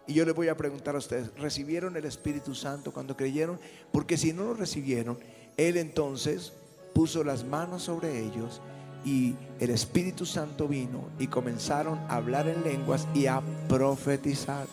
Y 0.06 0.14
yo 0.14 0.24
les 0.24 0.34
voy 0.34 0.48
a 0.48 0.56
preguntar 0.56 0.94
a 0.94 0.98
ustedes, 0.98 1.30
¿recibieron 1.38 1.96
el 1.96 2.04
Espíritu 2.04 2.54
Santo 2.54 2.92
cuando 2.92 3.16
creyeron? 3.16 3.58
Porque 3.90 4.16
si 4.16 4.32
no 4.32 4.44
lo 4.44 4.54
recibieron, 4.54 5.18
Él 5.56 5.76
entonces 5.76 6.52
puso 6.92 7.24
las 7.24 7.44
manos 7.44 7.84
sobre 7.84 8.20
ellos 8.20 8.60
y 9.04 9.34
el 9.60 9.70
Espíritu 9.70 10.24
Santo 10.24 10.68
vino 10.68 11.08
y 11.18 11.26
comenzaron 11.26 11.98
a 12.08 12.16
hablar 12.16 12.48
en 12.48 12.64
lenguas 12.64 13.06
y 13.14 13.26
a 13.26 13.42
profetizar. 13.68 14.66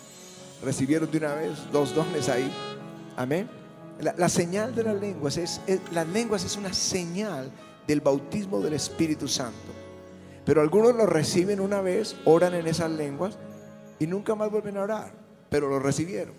Recibieron 0.64 1.12
de 1.12 1.18
una 1.18 1.34
vez 1.34 1.52
dos 1.72 1.94
dones 1.96 2.30
ahí. 2.30 2.52
Amén. 3.18 3.50
La, 4.00 4.30
señal 4.30 4.74
de 4.74 4.84
las 4.84 5.00
lenguas 5.00 5.38
es, 5.38 5.62
las 5.92 6.08
lenguas 6.08 6.44
es 6.44 6.58
una 6.58 6.74
señal 6.74 7.52
del 7.88 8.02
bautismo 8.02 8.60
del 8.60 8.74
Espíritu 8.74 9.28
Santo. 9.28 9.72
Pero 10.46 10.62
algunos 10.62 10.96
lo 10.96 11.06
reciben 11.06 11.60
una 11.60 11.82
vez, 11.82 12.16
oran 12.26 12.56
en 12.56 12.68
esas 12.68 12.90
lenguas 12.90 13.38
y 14.00 14.08
nunca 14.08 14.34
más 14.34 14.50
vuelven 14.50 14.78
a 14.78 14.82
orar, 14.82 15.12
pero 15.52 15.68
lo 15.68 15.80
recibieron. 15.80 16.34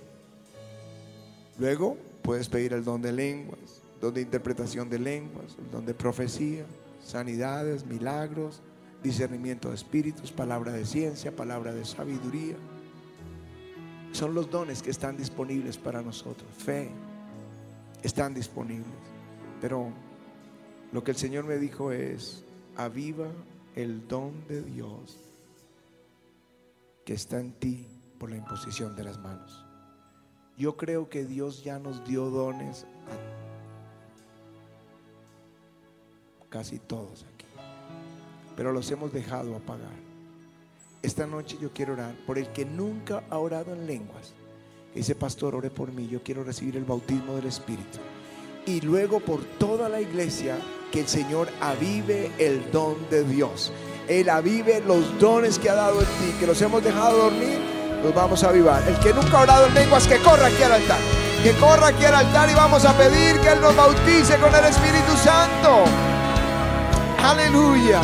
Luego 1.59 1.99
puedes 2.23 2.49
pedir 2.49 2.73
el 2.73 2.83
don 2.83 3.03
de 3.03 3.13
lenguas, 3.13 3.83
don 4.01 4.15
de 4.15 4.23
interpretación 4.23 4.89
de 4.89 4.99
lenguas, 4.99 5.55
el 5.59 5.71
don 5.71 5.85
de 5.85 5.93
profecía, 5.93 6.65
sanidades, 7.05 7.85
milagros, 7.85 8.63
discernimiento 9.03 9.69
de 9.69 9.75
espíritus, 9.75 10.33
palabra 10.33 10.73
de 10.73 10.87
ciencia, 10.87 11.37
palabra 11.37 11.75
de 11.75 11.85
sabiduría. 11.85 12.57
Son 14.13 14.33
los 14.33 14.51
dones 14.51 14.83
que 14.83 14.91
están 14.91 15.19
disponibles 15.19 15.77
para 15.77 16.01
nosotros. 16.01 16.49
Fe, 16.57 16.89
están 18.03 18.33
disponibles. 18.33 18.87
Pero 19.61 19.91
lo 20.91 21.05
que 21.05 21.11
el 21.11 21.19
Señor 21.19 21.45
me 21.45 21.59
dijo 21.59 21.93
es, 21.93 22.45
aviva 22.77 23.29
el 23.77 24.09
don 24.09 24.33
de 24.49 24.63
Dios 24.63 25.19
que 27.05 27.13
está 27.13 27.39
en 27.39 27.53
ti 27.53 27.92
por 28.23 28.31
la 28.31 28.37
imposición 28.37 28.95
de 28.95 29.03
las 29.03 29.19
manos. 29.19 29.65
Yo 30.57 30.77
creo 30.77 31.09
que 31.09 31.25
Dios 31.25 31.65
ya 31.65 31.81
nos 31.81 32.05
dio 32.05 32.31
dones 32.31 32.87
casi 36.49 36.79
todos 36.79 37.25
aquí, 37.35 37.47
pero 38.55 38.71
los 38.71 38.89
hemos 38.93 39.13
dejado 39.13 39.57
apagar. 39.57 39.91
Esta 41.03 41.27
noche 41.27 41.59
yo 41.61 41.73
quiero 41.73 41.95
orar 41.95 42.15
por 42.25 42.39
el 42.39 42.47
que 42.53 42.65
nunca 42.65 43.25
ha 43.29 43.39
orado 43.39 43.75
en 43.75 43.89
lenguas 43.89 44.33
Dice, 44.95 45.17
pastor, 45.17 45.57
ore 45.57 45.71
por 45.71 45.91
mí, 45.91 46.07
yo 46.07 46.23
quiero 46.23 46.45
recibir 46.45 46.77
el 46.77 46.85
bautismo 46.85 47.35
del 47.35 47.47
Espíritu. 47.47 47.99
Y 48.67 48.83
luego 48.83 49.19
por 49.19 49.43
toda 49.59 49.89
la 49.89 50.01
iglesia, 50.01 50.59
que 50.93 51.01
el 51.01 51.09
Señor 51.09 51.49
avive 51.61 52.31
el 52.39 52.71
don 52.71 52.95
de 53.11 53.25
Dios. 53.25 53.73
Él 54.07 54.29
avive 54.29 54.81
los 54.81 55.19
dones 55.19 55.59
que 55.59 55.71
ha 55.71 55.75
dado 55.75 55.99
en 55.99 56.07
ti, 56.07 56.37
que 56.39 56.47
los 56.47 56.63
hemos 56.63 56.85
dejado 56.85 57.19
dormir, 57.19 57.82
los 58.03 58.15
vamos 58.15 58.43
a 58.45 58.49
avivar. 58.49 58.83
El 58.87 58.99
que 58.99 59.13
nunca 59.13 59.39
ha 59.39 59.43
orado 59.43 59.67
en 59.67 59.75
lenguas, 59.75 60.07
que 60.07 60.19
corra 60.19 60.47
aquí 60.47 60.63
al 60.63 60.73
altar. 60.73 60.99
Que 61.43 61.53
corra 61.55 61.89
aquí 61.89 62.05
al 62.05 62.15
altar 62.15 62.51
y 62.51 62.55
vamos 62.55 62.85
a 62.85 62.93
pedir 62.97 63.39
que 63.41 63.53
Él 63.53 63.61
nos 63.61 63.75
bautice 63.75 64.37
con 64.37 64.55
el 64.55 64.65
Espíritu 64.65 65.17
Santo. 65.17 65.85
Aleluya. 67.23 68.01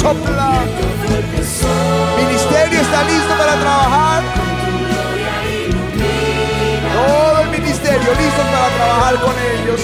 Sopla. 0.00 0.64
Ministerio 2.16 2.80
está 2.80 3.02
listo 3.04 3.32
para 3.38 3.54
trabajar. 3.60 4.22
Todo 6.96 7.40
el 7.42 7.50
ministerio 7.50 8.10
listo 8.22 8.42
para 8.52 8.68
trabajar 8.76 9.14
con 9.20 9.34
ellos. 9.52 9.80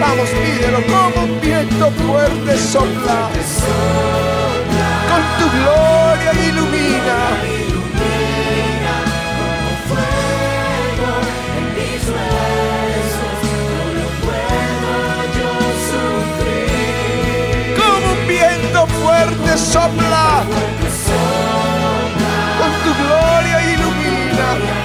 Vamos, 0.00 0.28
pídelo 0.28 0.80
como 0.86 1.24
un 1.24 1.40
viento 1.40 1.90
fuerte 1.90 2.58
sopla. 2.58 3.30
Con 5.10 5.22
tu 5.38 5.46
gloria 5.58 6.32
ilumina. 6.48 7.63
Sopla. 19.56 20.44
Con 22.58 22.72
tu 22.84 23.02
gloria 23.02 23.72
ilumina. 23.72 24.84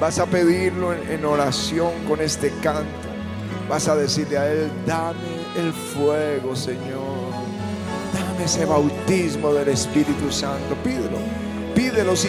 Vas 0.00 0.18
a 0.20 0.26
pedirlo 0.26 0.92
en, 0.92 1.24
oración 1.24 1.90
con 2.06 2.20
este 2.20 2.52
canto. 2.62 3.08
Vas 3.68 3.88
a 3.88 3.96
decirle 3.96 4.38
a 4.38 4.46
Él, 4.52 4.70
dame 4.86 5.16
el 5.56 5.72
fuego, 5.72 6.54
Señor. 6.54 7.05
Ese 8.46 8.64
bautismo 8.64 9.52
del 9.52 9.70
Espíritu 9.70 10.30
Santo. 10.30 10.76
Pídelo, 10.84 11.18
pídelo. 11.74 12.14
Si, 12.14 12.28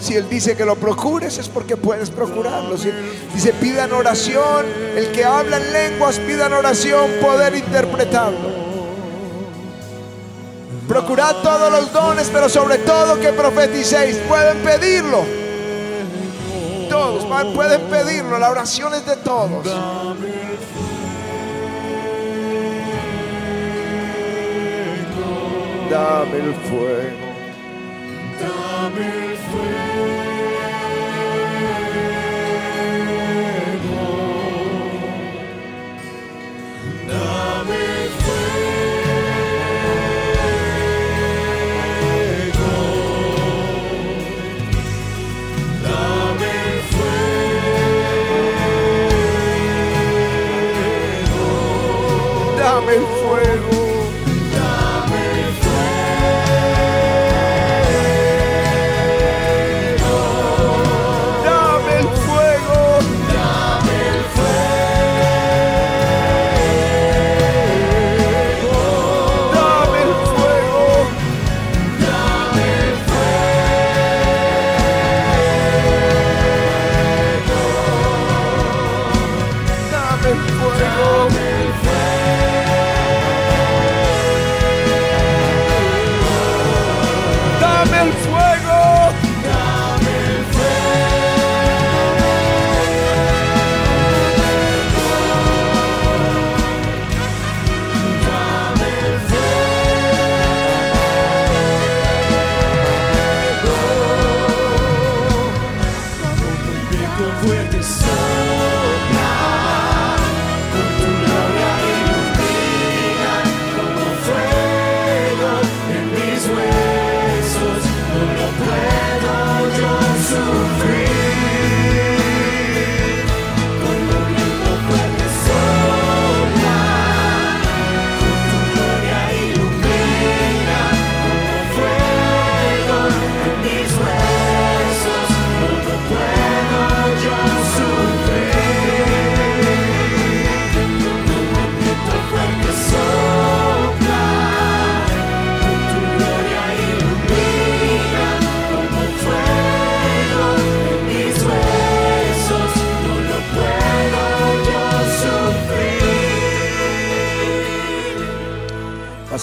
si 0.00 0.14
Él 0.16 0.28
dice 0.28 0.56
que 0.56 0.64
lo 0.64 0.74
procures 0.74 1.38
es 1.38 1.48
porque 1.48 1.76
puedes 1.76 2.10
procurarlo. 2.10 2.76
Si 2.76 2.90
dice, 3.32 3.52
pida 3.52 3.84
en 3.84 3.92
oración. 3.92 4.66
El 4.96 5.12
que 5.12 5.24
habla 5.24 5.58
en 5.58 5.72
lenguas, 5.72 6.18
pida 6.18 6.46
en 6.46 6.54
oración 6.54 7.12
poder 7.22 7.54
interpretarlo. 7.54 8.64
Procurad 10.88 11.36
todos 11.44 11.70
los 11.70 11.92
dones, 11.92 12.28
pero 12.32 12.48
sobre 12.48 12.78
todo 12.78 13.20
que 13.20 13.32
profeticéis. 13.32 14.16
Pueden 14.28 14.58
pedirlo 14.64 15.24
todos, 16.88 17.24
pueden 17.54 17.80
pedirlo, 17.82 18.38
la 18.38 18.50
oración 18.50 18.94
es 18.94 19.06
de 19.06 19.16
todos. 19.16 19.66
Dame 25.94 26.38
el 26.38 26.52
fuego. 26.54 27.23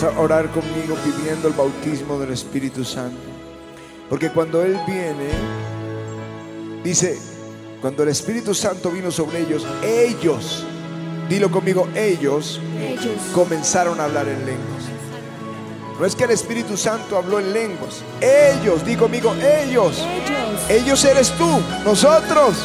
A 0.03 0.19
orar 0.19 0.49
conmigo 0.51 0.95
pidiendo 1.03 1.47
el 1.47 1.53
bautismo 1.53 2.17
del 2.19 2.31
Espíritu 2.31 2.83
Santo. 2.83 3.21
Porque 4.09 4.31
cuando 4.31 4.63
Él 4.63 4.79
viene, 4.87 5.29
dice, 6.83 7.19
cuando 7.81 8.03
el 8.03 8.09
Espíritu 8.09 8.53
Santo 8.53 8.89
vino 8.91 9.11
sobre 9.11 9.41
ellos, 9.41 9.65
ellos, 9.83 10.65
dilo 11.29 11.51
conmigo, 11.51 11.87
ellos 11.95 12.59
Ellos. 12.79 13.05
comenzaron 13.33 13.99
a 13.99 14.05
hablar 14.05 14.27
en 14.27 14.45
lenguas. 14.45 14.83
No 15.99 16.05
es 16.05 16.15
que 16.15 16.23
el 16.23 16.31
Espíritu 16.31 16.77
Santo 16.77 17.15
habló 17.15 17.39
en 17.39 17.53
lenguas. 17.53 18.01
Ellos, 18.21 18.83
di 18.83 18.95
conmigo, 18.95 19.35
ellos. 19.35 19.99
Ellos. 19.99 20.69
Ellos 20.69 21.05
eres 21.05 21.31
tú, 21.37 21.59
nosotros. 21.85 22.55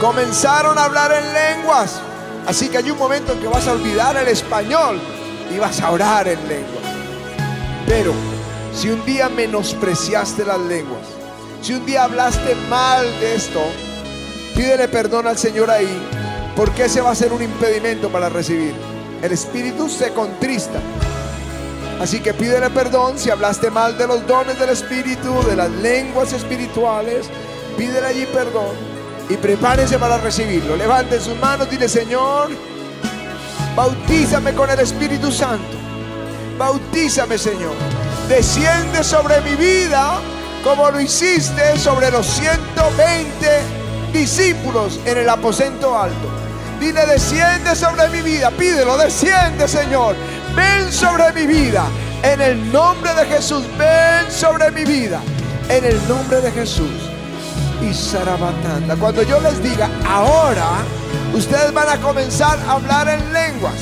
Comenzaron 0.00 0.78
a 0.78 0.84
hablar 0.84 1.12
en 1.12 1.32
lenguas. 1.32 2.00
Así 2.46 2.68
que 2.68 2.78
hay 2.78 2.90
un 2.90 2.98
momento 2.98 3.32
en 3.32 3.40
que 3.40 3.48
vas 3.48 3.66
a 3.66 3.72
olvidar 3.72 4.16
el 4.16 4.28
español 4.28 5.00
y 5.54 5.58
vas 5.58 5.80
a 5.80 5.90
orar 5.90 6.28
en 6.28 6.38
lenguas. 6.48 6.84
Pero 7.86 8.12
si 8.74 8.90
un 8.90 9.04
día 9.04 9.28
menospreciaste 9.28 10.44
las 10.44 10.60
lenguas, 10.60 11.06
si 11.62 11.74
un 11.74 11.86
día 11.86 12.04
hablaste 12.04 12.54
mal 12.68 13.04
de 13.20 13.34
esto, 13.34 13.60
pídele 14.54 14.88
perdón 14.88 15.26
al 15.26 15.38
Señor 15.38 15.70
ahí, 15.70 16.00
porque 16.54 16.84
ese 16.84 17.00
va 17.00 17.10
a 17.10 17.14
ser 17.14 17.32
un 17.32 17.42
impedimento 17.42 18.08
para 18.08 18.28
recibir. 18.28 18.74
El 19.22 19.32
Espíritu 19.32 19.88
se 19.88 20.12
contrista. 20.12 20.80
Así 22.00 22.20
que 22.20 22.34
pídele 22.34 22.68
perdón 22.70 23.18
si 23.18 23.30
hablaste 23.30 23.70
mal 23.70 23.96
de 23.96 24.06
los 24.06 24.26
dones 24.26 24.58
del 24.58 24.70
Espíritu, 24.70 25.42
de 25.48 25.56
las 25.56 25.70
lenguas 25.70 26.32
espirituales. 26.32 27.26
Pídele 27.76 28.06
allí 28.06 28.26
perdón 28.26 28.74
y 29.28 29.36
prepárese 29.36 29.98
para 29.98 30.18
recibirlo. 30.18 30.76
Levante 30.76 31.18
sus 31.20 31.36
manos, 31.38 31.70
dile 31.70 31.88
Señor, 31.88 32.50
bautízame 33.76 34.54
con 34.54 34.70
el 34.70 34.80
Espíritu 34.80 35.30
Santo. 35.30 35.76
Bautízame, 36.58 37.38
Señor. 37.38 37.74
Desciende 38.28 39.04
sobre 39.04 39.40
mi 39.42 39.54
vida 39.54 40.18
como 40.64 40.90
lo 40.90 41.00
hiciste 41.00 41.78
sobre 41.78 42.10
los 42.10 42.26
120 42.26 43.30
discípulos 44.12 44.98
en 45.04 45.18
el 45.18 45.28
aposento 45.28 45.96
alto. 45.96 46.28
Dile, 46.80 47.06
desciende 47.06 47.76
sobre 47.76 48.08
mi 48.08 48.20
vida. 48.20 48.50
Pídelo, 48.50 48.98
desciende, 48.98 49.68
Señor. 49.68 50.16
Ven 50.56 50.92
sobre 50.92 51.32
mi 51.32 51.46
vida. 51.46 51.86
En 52.22 52.40
el 52.40 52.72
nombre 52.72 53.14
de 53.14 53.26
Jesús, 53.26 53.62
ven 53.78 54.30
sobre 54.30 54.72
mi 54.72 54.84
vida. 54.84 55.20
En 55.68 55.84
el 55.84 56.08
nombre 56.08 56.40
de 56.40 56.50
Jesús. 56.50 56.90
Y 57.80 57.94
Sarabatanda. 57.94 58.96
Cuando 58.96 59.22
yo 59.22 59.40
les 59.40 59.62
diga 59.62 59.88
ahora, 60.04 60.66
ustedes 61.36 61.72
van 61.72 61.88
a 61.88 61.96
comenzar 61.98 62.58
a 62.66 62.72
hablar 62.72 63.08
en 63.08 63.32
lenguas. 63.32 63.74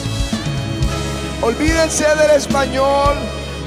Olvídense 1.40 2.05
del 2.05 2.30
español, 2.36 3.16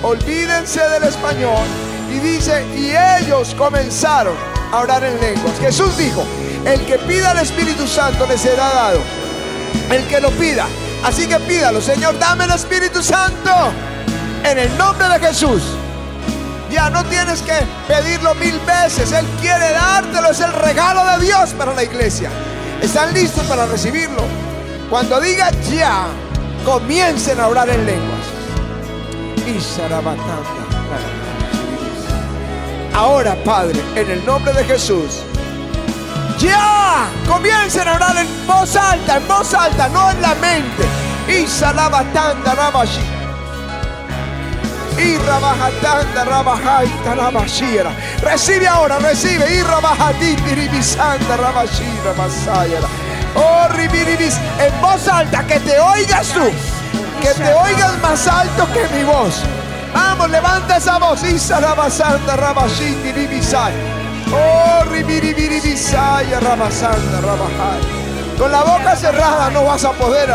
olvídense 0.03 0.81
del 0.89 1.03
español. 1.03 1.65
Y 2.11 2.19
dice, 2.19 2.65
y 2.75 2.91
ellos 3.21 3.53
comenzaron 3.55 4.35
a 4.71 4.79
orar 4.79 5.03
en 5.03 5.19
lenguas. 5.19 5.57
Jesús 5.59 5.97
dijo, 5.97 6.23
el 6.65 6.85
que 6.85 6.97
pida 6.99 7.31
al 7.31 7.39
Espíritu 7.39 7.87
Santo 7.87 8.25
le 8.25 8.37
será 8.37 8.69
dado. 8.69 8.99
El 9.91 10.05
que 10.07 10.19
lo 10.19 10.31
pida. 10.31 10.65
Así 11.03 11.27
que 11.27 11.39
pídalo, 11.39 11.81
Señor, 11.81 12.17
dame 12.19 12.45
el 12.45 12.51
Espíritu 12.51 13.01
Santo. 13.01 13.51
En 14.43 14.57
el 14.57 14.77
nombre 14.77 15.07
de 15.09 15.19
Jesús. 15.19 15.63
Ya 16.71 16.89
no 16.89 17.03
tienes 17.05 17.41
que 17.41 17.53
pedirlo 17.87 18.35
mil 18.35 18.59
veces. 18.59 19.11
Él 19.11 19.25
quiere 19.39 19.71
dártelo. 19.71 20.31
Es 20.31 20.39
el 20.39 20.51
regalo 20.53 21.05
de 21.05 21.25
Dios 21.25 21.51
para 21.51 21.73
la 21.73 21.83
iglesia. 21.83 22.29
¿Están 22.81 23.13
listos 23.13 23.45
para 23.47 23.65
recibirlo? 23.65 24.23
Cuando 24.89 25.19
diga 25.19 25.51
ya, 25.69 26.07
comiencen 26.63 27.39
a 27.39 27.47
orar 27.47 27.69
en 27.69 27.85
lenguas. 27.85 28.19
Ahora, 32.93 33.35
Padre, 33.43 33.79
en 33.95 34.09
el 34.09 34.25
nombre 34.25 34.53
de 34.53 34.63
Jesús, 34.63 35.21
ya 36.39 37.07
comiencen 37.27 37.87
a 37.87 37.95
orar 37.95 38.17
en 38.17 38.47
voz 38.47 38.75
alta, 38.75 39.17
en 39.17 39.27
voz 39.27 39.53
alta, 39.53 39.87
no 39.89 40.11
en 40.11 40.21
la 40.21 40.35
mente. 40.35 40.83
Y 41.27 41.47
Salabatanda 41.47 42.55
Rabashi. 42.55 43.16
Recibe 48.21 48.67
ahora, 48.67 48.99
recibe. 48.99 49.45
Rabashira. 51.37 52.87
Oh. 53.35 53.67
En 54.59 54.81
voz 54.81 55.07
alta, 55.07 55.45
que 55.45 55.59
te 55.59 55.79
oigas 55.79 56.27
tú. 56.29 56.51
Que 57.21 57.29
te 57.29 57.53
oigas 57.53 57.97
más 58.01 58.27
alto 58.27 58.67
que 58.73 58.87
mi 58.95 59.03
voz. 59.03 59.43
Vamos, 59.93 60.29
levanta 60.29 60.77
esa 60.77 60.97
voz. 60.97 61.21
Oh, 64.31 64.83
Rabasanda 66.41 67.21
Rabajai. 67.21 67.81
Con 68.37 68.51
la 68.51 68.63
boca 68.63 68.95
cerrada 68.95 69.49
no 69.51 69.63
vas 69.63 69.83
a 69.85 69.91
poder. 69.91 70.29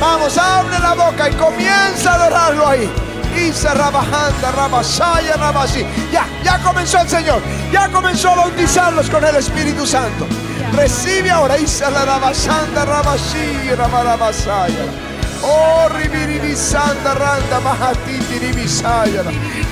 Vamos, 0.00 0.38
abre 0.38 0.78
la 0.78 0.94
boca 0.94 1.28
y 1.28 1.34
comienza 1.34 2.12
a 2.12 2.14
adorarlo 2.14 2.68
ahí. 2.68 3.05
Isa 3.36 3.74
Rabajanda, 3.74 4.50
Rabashaya, 4.52 5.36
Rabashi. 5.36 5.84
Ya, 6.10 6.26
ya 6.42 6.58
comenzó 6.58 7.00
el 7.00 7.08
Señor. 7.08 7.40
Ya 7.70 7.88
comenzó 7.88 8.30
a 8.30 8.36
bautizarlos 8.36 9.10
con 9.10 9.24
el 9.24 9.36
Espíritu 9.36 9.86
Santo. 9.86 10.26
Recibe 10.72 11.30
ahora 11.30 11.58
Isa 11.58 11.90
la 11.90 12.04
Rabashanda, 12.04 12.84
Rabashi, 12.84 13.74
Rabarabasaya. 13.76 15.06
Oh, 15.42 15.88
Ribiribisanda, 15.90 17.14
Randa, 17.14 17.60
Mahatiti, 17.60 18.38
Ribisaya. 18.38 19.22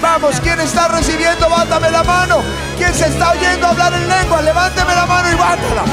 Vamos, 0.01 0.39
¿quién 0.41 0.61
está 0.61 0.89
recibiendo? 0.89 1.49
Bátame 1.49 1.91
la 1.91 2.05
mano. 2.05 2.43
¿Quién 2.77 2.93
se 2.95 3.07
está 3.07 3.33
oyendo 3.33 3.67
hablar 3.69 3.93
en 3.95 4.09
lengua? 4.09 4.43
Levánteme 4.43 4.95
la 4.95 5.07
mano 5.07 5.31
y 5.31 5.35
bátala. 5.35 5.85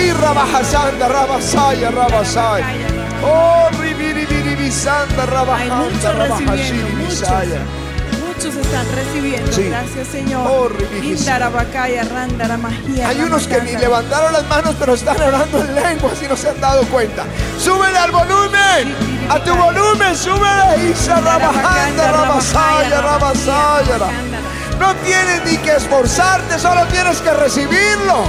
Y 0.00 0.12
Rabajasanda, 0.12 1.08
Rabasaya, 1.08 1.90
Rabasaya. 1.90 2.66
Oh, 3.22 3.68
Ribiribiribisanda, 3.78 4.41
Hay 5.56 5.70
muchos 5.70 6.16
recibiendo, 6.16 6.88
muchos. 6.96 7.28
Muchos 8.26 8.54
están 8.56 8.86
recibiendo. 8.94 9.52
Sí. 9.52 9.68
Gracias, 9.68 10.08
Señor. 10.08 10.46
Oh, 10.50 10.68
Hay 13.06 13.20
unos 13.20 13.46
que 13.46 13.60
ni 13.60 13.72
levantaron 13.76 14.32
las 14.32 14.44
manos, 14.48 14.74
pero 14.78 14.94
están 14.94 15.20
orando 15.20 15.60
en 15.60 15.74
lenguas 15.74 16.20
y 16.22 16.26
no 16.26 16.36
se 16.36 16.48
han 16.48 16.60
dado 16.60 16.82
cuenta. 16.86 17.24
¡Súbele 17.58 17.98
al 17.98 18.10
volumen! 18.10 18.94
¡A 19.28 19.38
tu 19.44 19.54
volumen! 19.54 20.16
¡Súbele! 20.16 20.90
Isa 20.90 21.20
Rabajanda, 21.20 22.10
Rabasaya, 22.12 23.00
Rabasaya. 23.02 23.98
No 24.80 24.94
tienes 24.96 25.44
ni 25.44 25.58
que 25.58 25.76
esforzarte, 25.76 26.58
solo 26.58 26.84
tienes 26.86 27.20
que 27.20 27.30
recibirlo. 27.32 28.24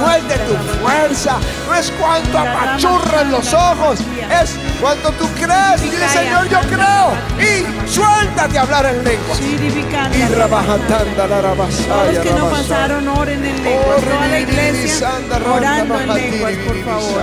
No 0.00 0.10
es 0.10 0.26
de 0.28 0.34
tu 0.34 0.54
fuerza, 0.80 1.38
no 1.68 1.74
es 1.74 1.90
cuanto 1.92 2.38
apachurran 2.38 3.30
los 3.30 3.52
ojos, 3.52 4.00
es 4.42 4.56
cuando 4.80 5.10
tú 5.12 5.28
crees 5.34 5.82
y 5.84 5.90
dices, 5.90 6.10
Señor, 6.10 6.48
yo 6.48 6.60
creo. 6.60 7.12
Y 7.38 7.88
suéltate 7.88 8.58
a 8.58 8.62
hablar 8.62 8.86
en. 8.86 9.04
Chiribicanda, 9.36 10.16
Y. 10.16 10.26
Rabajanda, 10.34 10.98
Todos 10.98 11.42
Rabasaya, 11.42 12.12
los 12.12 12.18
que 12.18 12.32
no 12.32 12.50
pasaron, 12.50 13.08
oren 13.08 13.44
en 13.44 13.62
lenguas. 13.62 13.98
Oh, 13.98 14.00
Toda 14.00 14.28
la 14.28 14.40
iglesia 14.40 15.10
orando 15.46 16.00
en 16.00 16.14
lenguas, 16.14 16.52
por 16.66 16.84
favor. 16.84 17.22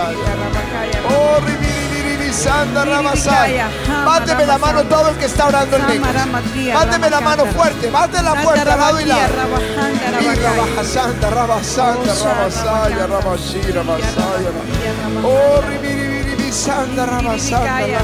Oh, 1.09 1.66
Báteme 4.05 4.45
la 4.45 4.57
mano 4.57 4.83
todo 4.83 5.09
el 5.09 5.15
que 5.17 5.25
está 5.25 5.47
orando 5.47 5.77
en 5.77 5.83
ramatía, 6.13 6.75
Báteme 6.75 7.09
la 7.09 7.21
mano 7.21 7.45
fuerte, 7.45 7.89
bate 7.89 8.21
la 8.21 8.35
fuerte 8.35 8.69
al 8.69 8.79
lado 8.79 9.01
y 9.01 9.05
lado. 9.05 9.21
Rabasanda, 11.29 12.13
Oh, 12.13 12.25
Rabasaya, 12.25 13.07
Oh, 15.23 15.61
ribiribiribisanda, 15.61 17.05
Rabasaya. 17.05 17.99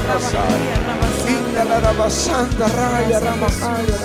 Raya, 2.68 3.20
Rabasaya. 3.20 3.98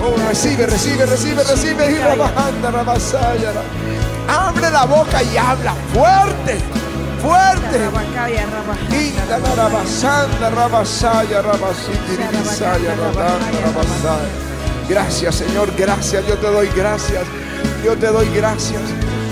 Oh, 0.00 0.14
recibe, 0.28 0.66
recibe, 0.66 1.06
recibe, 1.06 1.42
recibe. 1.44 1.90
Y 1.92 1.98
Rabajanda, 1.98 2.70
Rabasaya. 2.70 3.52
Abre 4.28 4.70
la 4.70 4.84
boca 4.84 5.22
y 5.22 5.36
habla 5.36 5.74
fuerte, 5.94 6.58
fuerte. 7.26 7.78
Gracias, 14.88 15.34
Señor, 15.34 15.72
gracias. 15.76 16.26
Yo 16.26 16.36
te 16.38 16.46
doy 16.46 16.68
gracias. 16.76 17.24
Yo 17.84 17.96
te 17.96 18.06
doy 18.06 18.28
gracias. 18.34 18.82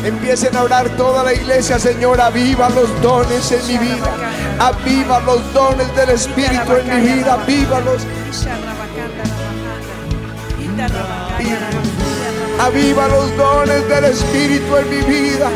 Empiecen 0.05 0.57
a 0.57 0.63
orar 0.63 0.89
toda 0.97 1.23
la 1.23 1.33
iglesia, 1.33 1.79
Señor. 1.79 2.21
Aviva 2.21 2.69
los 2.71 2.91
dones 3.01 3.53
en 3.53 3.67
mi 3.67 3.79
vida. 3.79 4.11
Aviva 4.59 5.21
los 5.21 5.53
dones 5.53 5.95
del 5.97 6.11
Espíritu 6.11 6.77
en 6.77 6.95
mi 6.95 7.13
vida. 7.15 7.35
Avívalos. 7.35 8.03
Aviva 12.61 13.09
los 13.09 13.37
dones 13.37 13.89
del 13.89 14.05
Espíritu 14.05 14.77
en 14.77 14.91
mi 14.91 15.03
vida. 15.03 15.51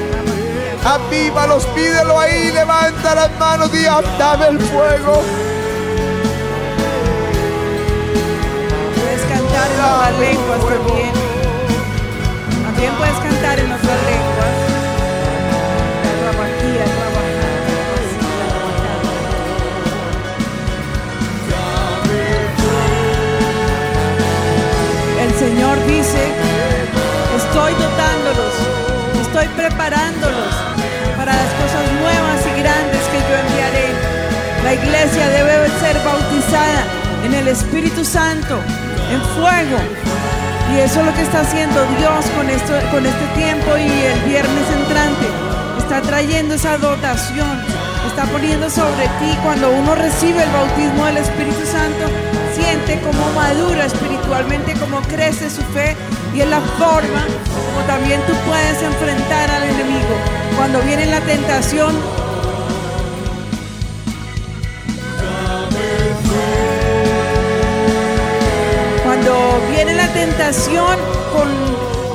Avívalos, 0.88 1.66
pídelo 1.74 2.18
ahí, 2.18 2.50
levanta 2.50 3.14
las 3.14 3.30
manos 3.38 3.70
y 3.74 3.84
dame 4.18 4.46
el 4.48 4.58
fuego. 4.58 5.22
nuevas 9.78 10.18
lenguas 10.18 10.60
también. 10.60 11.12
También 12.64 12.92
puedes 12.94 13.18
cantar 13.18 13.58
en 13.58 13.72
otras 13.72 14.00
lenguas. 14.10 14.54
El 25.20 25.34
Señor 25.34 25.86
dice, 25.86 26.32
estoy 27.36 27.72
dotándolos, 27.74 28.54
estoy 29.20 29.46
preparándolos 29.48 30.37
La 34.68 34.74
iglesia 34.74 35.30
debe 35.30 35.66
ser 35.80 35.96
bautizada 36.04 36.84
en 37.24 37.32
el 37.32 37.48
Espíritu 37.48 38.04
Santo, 38.04 38.60
en 39.10 39.22
fuego. 39.34 39.78
Y 40.70 40.80
eso 40.80 41.00
es 41.00 41.06
lo 41.06 41.14
que 41.14 41.22
está 41.22 41.40
haciendo 41.40 41.86
Dios 41.96 42.26
con, 42.36 42.50
esto, 42.50 42.74
con 42.90 43.06
este 43.06 43.26
tiempo 43.34 43.78
y 43.78 43.88
el 43.88 44.20
viernes 44.28 44.64
entrante. 44.76 45.26
Está 45.78 46.02
trayendo 46.02 46.54
esa 46.54 46.76
dotación, 46.76 47.64
está 48.08 48.24
poniendo 48.24 48.68
sobre 48.68 49.08
ti 49.20 49.38
cuando 49.42 49.70
uno 49.70 49.94
recibe 49.94 50.42
el 50.42 50.50
bautismo 50.50 51.06
del 51.06 51.16
Espíritu 51.16 51.64
Santo, 51.64 52.04
siente 52.54 53.00
cómo 53.00 53.24
madura 53.32 53.86
espiritualmente, 53.86 54.74
cómo 54.74 55.00
crece 55.00 55.48
su 55.48 55.62
fe 55.72 55.96
y 56.34 56.42
es 56.42 56.48
la 56.50 56.60
forma 56.60 57.24
como 57.56 57.86
también 57.86 58.20
tú 58.26 58.34
puedes 58.46 58.82
enfrentar 58.82 59.50
al 59.50 59.62
enemigo. 59.62 60.14
Cuando 60.58 60.82
viene 60.82 61.06
la 61.06 61.22
tentación, 61.22 61.96
viene 69.78 69.94
la 69.94 70.12
tentación 70.12 70.98
con 71.32 71.48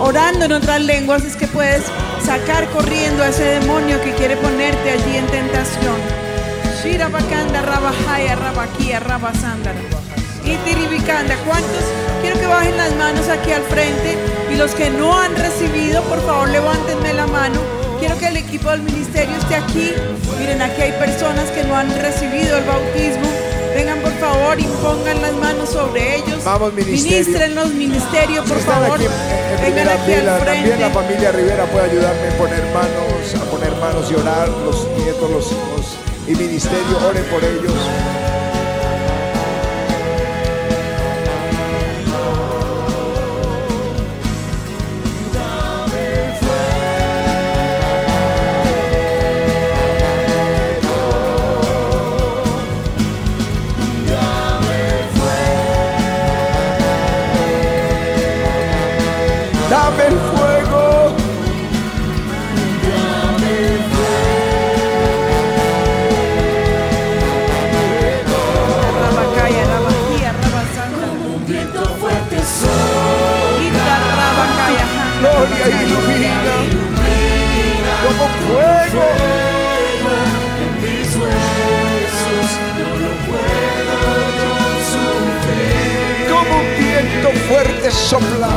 orando 0.06 0.44
en 0.44 0.52
otras 0.52 0.82
lenguas 0.82 1.24
es 1.24 1.38
que 1.38 1.48
puedes 1.48 1.82
sacar 2.22 2.68
corriendo 2.72 3.24
a 3.24 3.30
ese 3.30 3.44
demonio 3.44 4.02
que 4.02 4.12
quiere 4.16 4.36
ponerte 4.36 4.92
allí 4.92 5.16
en 5.16 5.26
tentación. 5.28 5.96
Shira 6.84 7.08
bakanda 7.08 7.62
rabajaya 7.62 8.36
rabaquía. 8.36 9.00
Y. 10.44 10.58
¿Cuántos? 11.48 11.86
Quiero 12.22 12.38
que 12.38 12.48
bajen 12.48 12.76
las 12.76 12.94
manos 12.98 13.30
aquí 13.30 13.54
al 13.54 13.64
frente 13.64 14.18
y 14.52 14.58
los 14.58 14.76
que 14.76 14.90
no 14.90 15.18
han 15.18 15.34
recibido, 15.34 16.04
por 16.04 16.22
favor, 16.26 16.50
levántenme 16.50 17.14
la 17.14 17.28
mano. 17.28 17.62
Quiero 17.98 18.18
que 18.20 18.28
el 18.28 18.36
equipo 18.36 18.72
del 18.72 18.82
ministerio 18.82 19.38
esté 19.38 19.56
aquí. 19.56 19.94
Miren, 20.38 20.62
aquí 20.62 20.82
hay 20.82 20.92
personas 20.92 21.50
que 21.52 21.64
no 21.64 21.78
han 21.78 21.90
recibido 22.02 22.58
el 22.58 22.66
bautismo. 22.66 23.43
Vengan 23.76 24.00
por 24.00 24.12
favor 24.20 24.60
y 24.60 24.64
pongan 24.64 25.22
las 25.22 25.34
manos 25.34 25.70
sobre 25.70 26.16
ellos. 26.18 26.44
Vamos, 26.44 26.74
ministerio. 26.74 27.18
Ministren 27.18 27.56
los 27.56 27.70
ministerios, 27.74 28.48
por 28.48 28.58
están 28.58 28.82
favor. 28.84 28.96
aquí 29.00 29.06
en- 29.06 29.66
en 29.66 29.76
Vengan 29.76 29.88
aquí 29.90 30.12
al 30.14 30.20
fila, 30.20 30.38
también 30.40 30.70
la 30.70 30.90
frente. 30.90 30.94
familia 30.94 31.32
Rivera 31.32 31.66
puede 31.66 31.86
ayudarme 31.92 32.28
a 32.28 32.38
poner 32.38 32.64
manos, 32.74 33.36
a 33.42 33.46
poner 33.52 33.72
manos 33.78 34.12
y 34.12 34.16
orar, 34.16 34.50
los 34.50 34.88
nietos, 34.98 35.30
los 35.32 35.46
hijos 35.52 35.98
y 36.28 36.36
ministerio, 36.36 36.98
oren 37.10 37.24
por 37.26 37.44
ellos. 37.44 37.74
Dame 59.74 60.06
el 60.06 60.14
fuego. 60.14 61.16
Rabacaya, 69.02 69.64
rabajía, 69.74 70.30
rabasanda. 70.44 71.08
Un 71.26 71.46
viento 71.48 71.86
fuerte 72.00 72.38
sopla 72.62 73.96
Gloria 75.20 75.66
ilumina 75.82 76.34
como 78.04 78.26
fuego. 78.46 79.06
en 80.64 80.74
mis 80.84 81.10
huesos, 81.16 82.50
no 82.78 82.90
lo 83.02 83.12
puedo 83.26 83.96
yo 84.40 84.54
sufrir. 84.94 86.30
Como 86.30 86.54
un 86.60 86.68
viento 86.78 87.30
fuerte 87.48 87.90
sopla. 87.90 88.52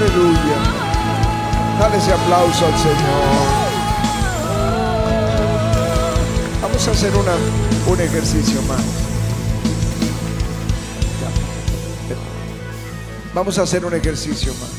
Aleluya. 0.00 0.58
Dale 1.80 1.96
ese 1.96 2.12
aplauso 2.12 2.66
al 2.66 2.78
Señor. 2.78 3.48
Vamos 6.62 6.86
a 6.86 6.90
hacer 6.92 7.16
una, 7.16 7.32
un 7.92 8.00
ejercicio 8.00 8.62
más. 8.62 8.80
Vamos 13.34 13.58
a 13.58 13.62
hacer 13.62 13.84
un 13.84 13.94
ejercicio 13.94 14.52
más. 14.60 14.70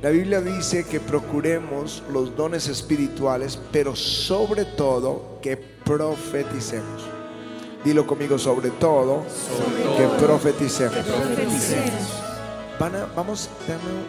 La 0.00 0.10
Biblia 0.10 0.40
dice 0.40 0.84
que 0.84 1.00
procuremos 1.00 2.04
los 2.12 2.36
dones 2.36 2.68
espirituales, 2.68 3.58
pero 3.72 3.96
sobre 3.96 4.64
todo 4.64 5.40
que 5.42 5.56
profeticemos. 5.56 7.02
Dilo 7.84 8.06
conmigo, 8.06 8.38
sobre 8.38 8.70
todo, 8.70 9.24
que 9.96 10.06
profeticemos. 10.24 11.04
Van 12.78 12.94
a- 12.94 13.06
vamos, 13.16 13.50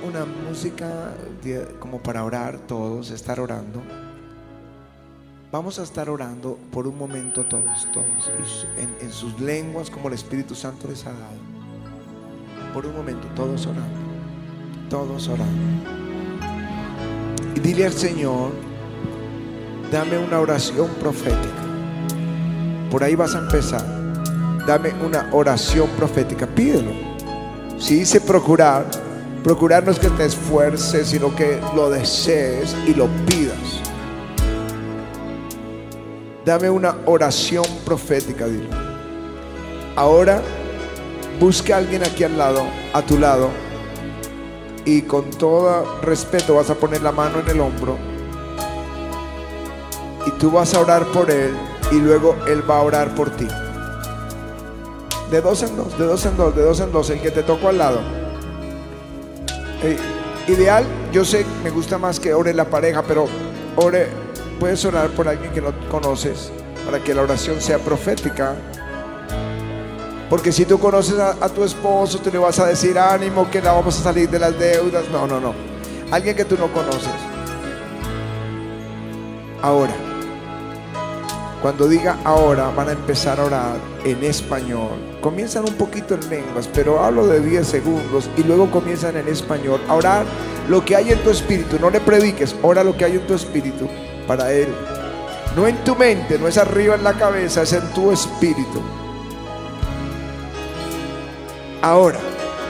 una 0.08 0.26
música 0.48 1.14
como 1.80 2.00
para 2.00 2.24
orar 2.24 2.60
todos, 2.68 3.10
estar 3.10 3.40
orando. 3.40 3.82
Vamos 5.52 5.80
a 5.80 5.84
estar 5.84 6.08
orando 6.10 6.60
por 6.72 6.86
un 6.86 6.96
momento 6.96 7.44
todos, 7.46 7.88
todos, 7.92 8.68
en, 8.78 8.96
en 9.02 9.12
sus 9.12 9.40
lenguas 9.40 9.90
como 9.90 10.08
el 10.10 10.14
Espíritu 10.14 10.54
Santo 10.54 10.88
les 10.88 11.04
ha 11.08 11.12
dado. 11.12 11.40
Por 12.74 12.86
un 12.86 12.96
momento, 12.96 13.28
todos 13.36 13.66
orando, 13.66 14.00
todos 14.92 15.28
orando. 15.28 15.62
Y 17.56 17.60
dile 17.62 17.88
al 17.88 17.94
Señor, 17.94 18.52
dame 19.92 20.20
una 20.20 20.40
oración 20.40 20.90
profética. 21.00 21.64
Por 22.92 23.04
ahí 23.04 23.16
vas 23.16 23.34
a 23.34 23.40
empezar. 23.40 23.84
Dame 24.68 24.94
una 25.04 25.28
oración 25.32 25.90
profética, 25.98 26.46
pídelo. 26.46 27.09
Si 27.80 27.96
dice 27.96 28.22
procurar, 28.22 28.86
procurar 29.44 29.86
no 29.86 29.92
es 29.92 30.00
que 30.00 30.10
te 30.10 30.26
esfuerces, 30.26 31.08
sino 31.08 31.36
que 31.36 31.60
lo 31.76 31.90
desees 31.90 32.76
y 32.86 32.94
lo 32.94 33.08
pidas. 33.26 33.82
Dame 36.46 36.70
una 36.70 36.96
oración 37.06 37.66
profética, 37.86 38.48
dile. 38.48 38.70
Ahora 39.96 40.42
busca 41.40 41.76
a 41.76 41.78
alguien 41.78 42.04
aquí 42.04 42.24
al 42.24 42.38
lado, 42.38 42.64
a 42.94 43.02
tu 43.02 43.18
lado, 43.18 43.50
y 44.86 45.04
con 45.04 45.30
todo 45.30 46.02
respeto 46.02 46.56
vas 46.56 46.70
a 46.70 46.76
poner 46.76 47.02
la 47.02 47.12
mano 47.12 47.40
en 47.40 47.50
el 47.50 47.60
hombro 47.60 47.98
y 50.26 50.32
tú 50.32 50.52
vas 50.52 50.74
a 50.74 50.80
orar 50.80 51.06
por 51.08 51.30
él 51.32 51.56
y 51.92 51.96
luego 51.96 52.36
él 52.48 52.68
va 52.70 52.78
a 52.78 52.82
orar 52.82 53.16
por 53.16 53.30
ti. 53.32 53.48
De 55.32 55.42
dos 55.42 55.62
en 55.62 55.76
dos, 55.76 55.98
de 55.98 56.06
dos 56.06 56.26
en 56.26 56.38
dos, 56.38 56.56
de 56.56 56.64
dos 56.64 56.80
en 56.80 56.92
dos, 56.92 57.10
el 57.12 57.22
que 57.22 57.30
te 57.30 57.44
tocó 57.44 57.70
al 57.70 57.78
lado. 57.78 58.00
Eh, 59.84 59.98
ideal, 60.48 60.84
yo 61.12 61.24
sé, 61.24 61.46
me 61.64 61.70
gusta 61.70 61.98
más 61.98 62.20
que 62.20 62.34
ore 62.34 62.54
la 62.54 62.66
pareja, 62.66 63.04
pero 63.04 63.28
ore, 63.76 64.08
puedes 64.60 64.84
orar 64.86 65.10
por 65.10 65.28
alguien 65.28 65.52
que 65.52 65.62
no 65.62 65.72
conoces 65.90 66.52
para 66.84 67.00
que 67.04 67.14
la 67.14 67.22
oración 67.22 67.62
sea 67.62 67.78
profética. 67.78 68.56
Porque 70.30 70.52
si 70.52 70.66
tú 70.66 70.80
conoces 70.80 71.20
a, 71.20 71.32
a 71.40 71.50
tu 71.50 71.64
esposo, 71.64 72.20
tú 72.20 72.32
le 72.32 72.40
vas 72.40 72.60
a 72.60 72.66
decir 72.66 72.98
ánimo, 72.98 73.50
que 73.50 73.62
la 73.62 73.72
vamos 73.74 74.00
a 74.00 74.04
salir 74.04 74.30
de 74.30 74.40
las 74.40 74.58
deudas. 74.58 75.06
No, 75.12 75.28
no, 75.28 75.40
no. 75.40 75.54
Alguien 76.12 76.36
que 76.36 76.46
tú 76.46 76.56
no 76.58 76.72
conoces. 76.74 77.10
Ahora, 79.62 79.94
Cuando 81.62 81.90
diga 81.90 82.18
ahora, 82.24 82.70
van 82.70 82.88
a 82.88 82.92
empezar 82.94 83.38
a 83.38 83.44
orar 83.44 83.76
en 84.06 84.24
español. 84.24 84.92
Comienzan 85.20 85.66
un 85.68 85.74
poquito 85.74 86.16
en 86.16 86.30
lenguas, 86.30 86.70
pero 86.74 87.04
hablo 87.04 87.28
de 87.28 87.42
10 87.42 87.68
segundos 87.68 88.30
y 88.38 88.44
luego 88.44 88.72
comienzan 88.72 89.18
en 89.18 89.28
español 89.28 89.82
orar 89.90 90.26
lo 90.70 90.86
que 90.86 90.96
hay 90.96 91.12
en 91.12 91.20
tu 91.20 91.30
espíritu. 91.30 91.78
No 91.78 91.90
le 91.90 92.00
prediques, 92.00 92.56
ora 92.62 92.82
lo 92.82 92.96
que 92.96 93.04
hay 93.04 93.18
en 93.18 93.28
tu 93.28 93.34
espíritu 93.34 93.90
para 94.26 94.54
Él. 94.54 94.74
No 95.58 95.68
en 95.68 95.84
tu 95.84 95.98
mente, 95.98 96.40
no 96.40 96.48
es 96.48 96.58
arriba 96.58 96.96
en 96.96 97.04
la 97.04 97.14
cabeza, 97.14 97.64
es 97.64 97.74
en 97.74 97.86
tu 97.90 98.10
espíritu. 98.10 98.82
Ahora, 101.82 102.20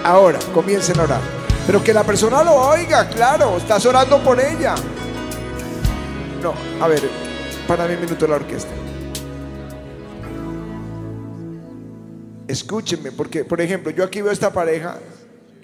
ahora, 0.04 0.40
comiencen 0.52 1.00
a 1.00 1.04
orar. 1.04 1.22
Pero 1.68 1.84
que 1.84 1.94
la 1.94 2.04
persona 2.04 2.44
lo 2.44 2.56
oiga, 2.56 3.08
claro, 3.08 3.58
estás 3.58 3.86
orando 3.86 4.18
por 4.24 4.40
ella. 4.40 4.74
No, 6.42 6.54
a 6.84 6.88
ver, 6.88 7.29
para 7.70 7.86
un 7.86 8.02
minuto 8.02 8.26
la 8.26 8.38
orquesta. 8.38 8.72
Escúchenme, 12.48 13.12
porque, 13.12 13.46
por 13.46 13.62
ejemplo, 13.62 13.92
yo 13.92 14.04
aquí 14.04 14.24
veo 14.24 14.32
esta 14.32 14.52
pareja 14.52 14.98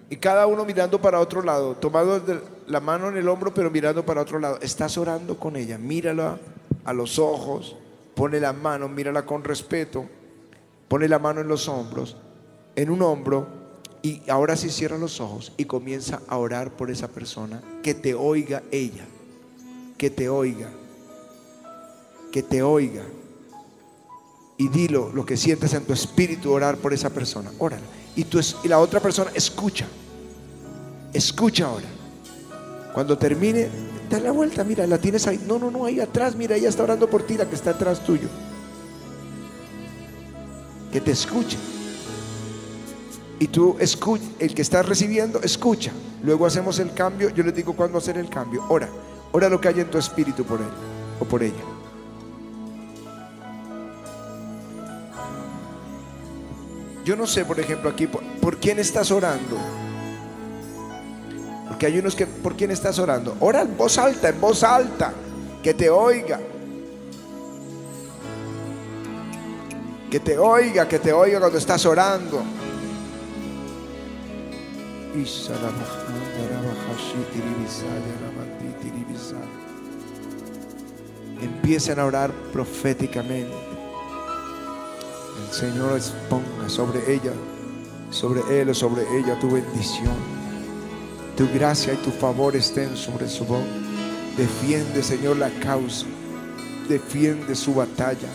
y 0.07 0.17
cada 0.17 0.45
uno 0.45 0.65
mirando 0.65 1.01
para 1.01 1.19
otro 1.19 1.41
lado, 1.41 1.73
tomado 1.73 2.19
de 2.19 2.39
la 2.67 2.79
mano 2.79 3.09
en 3.09 3.17
el 3.17 3.27
hombro, 3.27 3.55
pero 3.55 3.71
mirando 3.71 4.05
para 4.05 4.21
otro 4.21 4.37
lado. 4.37 4.59
Estás 4.61 4.99
orando 4.99 5.39
con 5.39 5.55
ella, 5.55 5.79
mírala 5.79 6.37
a 6.83 6.93
los 6.93 7.17
ojos, 7.17 7.75
pone 8.13 8.39
la 8.39 8.53
mano, 8.53 8.87
mírala 8.87 9.25
con 9.25 9.43
respeto, 9.43 10.05
pone 10.87 11.07
la 11.07 11.17
mano 11.17 11.41
en 11.41 11.47
los 11.47 11.67
hombros, 11.67 12.17
en 12.75 12.91
un 12.91 13.01
hombro, 13.01 13.47
y 14.03 14.21
ahora 14.29 14.55
sí 14.55 14.69
cierra 14.69 14.99
los 14.99 15.19
ojos 15.19 15.53
y 15.57 15.65
comienza 15.65 16.21
a 16.27 16.37
orar 16.37 16.69
por 16.69 16.91
esa 16.91 17.07
persona, 17.07 17.63
que 17.81 17.95
te 17.95 18.13
oiga 18.13 18.61
ella, 18.69 19.05
que 19.97 20.11
te 20.11 20.29
oiga, 20.29 20.69
que 22.35 22.43
te 22.43 22.61
oiga. 22.61 23.03
Y 24.57 24.67
dilo 24.67 25.09
lo 25.13 25.25
que 25.25 25.37
sientes 25.37 25.73
en 25.73 25.85
tu 25.85 25.93
espíritu, 25.93 26.51
orar 26.51 26.75
por 26.75 26.93
esa 26.93 27.09
persona, 27.09 27.49
óralo. 27.59 27.85
Y, 28.13 28.25
tú 28.25 28.41
y 28.61 28.67
la 28.67 28.79
otra 28.79 28.99
persona 28.99 29.31
escucha, 29.33 29.87
escucha 31.13 31.67
ahora. 31.67 31.87
Cuando 32.93 33.17
termine, 33.17 33.69
da 34.09 34.19
la 34.19 34.31
vuelta, 34.31 34.65
mira, 34.65 34.85
la 34.85 34.97
tienes 34.97 35.25
ahí. 35.27 35.41
No, 35.47 35.57
no, 35.57 35.71
no, 35.71 35.85
ahí 35.85 36.01
atrás, 36.01 36.35
mira, 36.35 36.57
ella 36.57 36.67
está 36.67 36.83
orando 36.83 37.09
por 37.09 37.23
ti, 37.23 37.37
la 37.37 37.47
que 37.47 37.55
está 37.55 37.69
atrás 37.69 38.03
tuyo. 38.03 38.27
Que 40.91 40.99
te 40.99 41.11
escuche. 41.11 41.57
Y 43.39 43.47
tú 43.47 43.77
escucha, 43.79 44.25
el 44.39 44.53
que 44.53 44.61
está 44.61 44.83
recibiendo, 44.83 45.41
escucha. 45.41 45.93
Luego 46.21 46.45
hacemos 46.45 46.79
el 46.79 46.93
cambio. 46.93 47.29
Yo 47.29 47.45
les 47.45 47.55
digo 47.55 47.73
cuándo 47.77 47.97
hacer 47.97 48.17
el 48.17 48.27
cambio. 48.27 48.65
Ora, 48.67 48.89
ora 49.31 49.47
lo 49.47 49.61
que 49.61 49.69
hay 49.69 49.79
en 49.79 49.89
tu 49.89 49.97
espíritu 49.97 50.43
por 50.43 50.59
él 50.59 50.67
o 51.21 51.23
por 51.23 51.41
ella. 51.41 51.74
Yo 57.05 57.15
no 57.15 57.27
sé, 57.27 57.45
por 57.45 57.59
ejemplo, 57.59 57.87
aquí, 57.87 58.07
por, 58.07 58.23
¿por 58.41 58.57
quién 58.57 58.79
estás 58.79 59.11
orando? 59.11 59.59
Porque 61.67 61.85
hay 61.85 61.99
unos 61.99 62.15
que, 62.15 62.25
¿por 62.25 62.55
quién 62.55 62.71
estás 62.71 62.97
orando? 62.97 63.37
Ora 63.41 63.61
en 63.61 63.77
voz 63.77 63.99
alta, 63.99 64.29
en 64.29 64.41
voz 64.41 64.63
alta, 64.63 65.13
que 65.61 65.75
te 65.75 65.87
oiga. 65.87 66.39
Que 70.09 70.19
te 70.19 70.35
oiga, 70.35 70.87
que 70.87 70.97
te 70.97 71.13
oiga 71.13 71.39
cuando 71.39 71.59
estás 71.59 71.85
orando. 71.85 72.41
Empiecen 81.39 81.99
a 81.99 82.05
orar 82.05 82.31
proféticamente. 82.51 83.64
Señor 85.51 85.99
ponga 86.29 86.67
sobre 86.67 87.13
ella, 87.13 87.33
sobre 88.09 88.41
él 88.61 88.69
o 88.69 88.73
sobre 88.73 89.03
ella 89.17 89.39
tu 89.39 89.51
bendición. 89.51 90.13
Tu 91.37 91.47
gracia 91.53 91.93
y 91.93 91.97
tu 91.97 92.11
favor 92.11 92.55
estén 92.55 92.95
sobre 92.95 93.27
su 93.27 93.45
boca. 93.45 93.65
Defiende, 94.37 95.01
Señor, 95.03 95.37
la 95.37 95.49
causa. 95.59 96.05
Defiende 96.89 97.55
su 97.55 97.73
batalla 97.73 98.29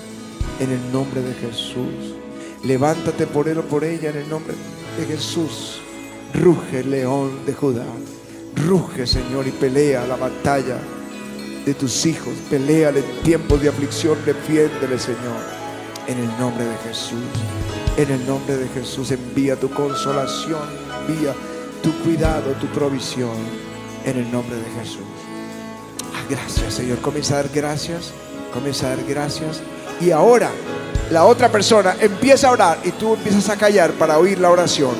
en 0.59 0.71
el 0.71 0.93
nombre 0.93 1.23
de 1.23 1.35
Jesús. 1.35 2.15
Levántate 2.65 3.27
por 3.27 3.49
él 3.49 3.59
o 3.59 3.63
por 3.63 3.85
ella 3.85 4.11
en 4.11 4.17
el 4.17 4.29
nombre 4.29 4.55
de 4.99 5.07
Jesús. 5.07 5.81
Ruge, 6.35 6.85
león 6.85 7.45
de 7.47 7.55
Judá. 7.55 7.87
Ruge, 8.57 9.07
Señor, 9.07 9.47
y 9.47 9.51
pelea 9.51 10.07
la 10.07 10.17
batalla 10.17 10.79
de 11.65 11.75
tus 11.75 12.07
hijos. 12.07 12.35
Pelea 12.49 12.91
en 12.91 13.05
tiempos 13.23 13.63
de 13.63 13.69
aflicción. 13.69 14.19
Defiéndele, 14.25 14.99
Señor. 14.99 15.60
En 16.11 16.19
el 16.19 16.39
nombre 16.41 16.65
de 16.65 16.77
Jesús. 16.79 17.23
En 17.97 18.11
el 18.11 18.27
nombre 18.27 18.57
de 18.57 18.69
Jesús 18.71 19.13
envía 19.13 19.55
tu 19.55 19.71
consolación. 19.71 20.59
Envía 21.07 21.33
tu 21.85 21.93
cuidado, 22.03 22.51
tu 22.61 22.67
provisión. 22.67 23.37
En 24.05 24.19
el 24.19 24.33
nombre 24.33 24.57
de 24.57 24.69
Jesús. 24.81 25.07
Ah, 26.13 26.25
gracias, 26.29 26.75
Señor. 26.75 26.99
Comienza 26.99 27.35
a 27.35 27.37
dar 27.37 27.51
gracias. 27.55 28.11
Comienza 28.53 28.87
a 28.87 28.97
dar 28.97 29.05
gracias. 29.07 29.61
Y 30.01 30.11
ahora 30.11 30.51
la 31.13 31.27
otra 31.27 31.49
persona 31.49 31.95
empieza 32.01 32.49
a 32.49 32.53
orar 32.53 32.81
y 32.83 32.91
tú 32.91 33.15
empiezas 33.15 33.49
a 33.49 33.57
callar 33.57 33.93
para 33.93 34.19
oír 34.19 34.41
la 34.41 34.51
oración. 34.51 34.97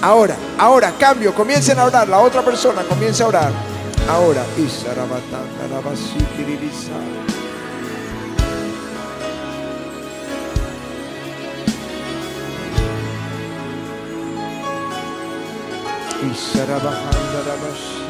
Ahora, 0.00 0.36
ahora, 0.58 0.92
cambio, 0.98 1.32
comiencen 1.32 1.78
a 1.78 1.84
orar. 1.84 2.08
La 2.08 2.18
otra 2.18 2.44
persona 2.44 2.82
comienza 2.82 3.22
a 3.22 3.28
orar. 3.28 3.52
Ahora. 4.08 4.44
Isarabatanda, 4.58 5.68
Sarabahanda 16.34 17.40
Rabash. 17.46 18.01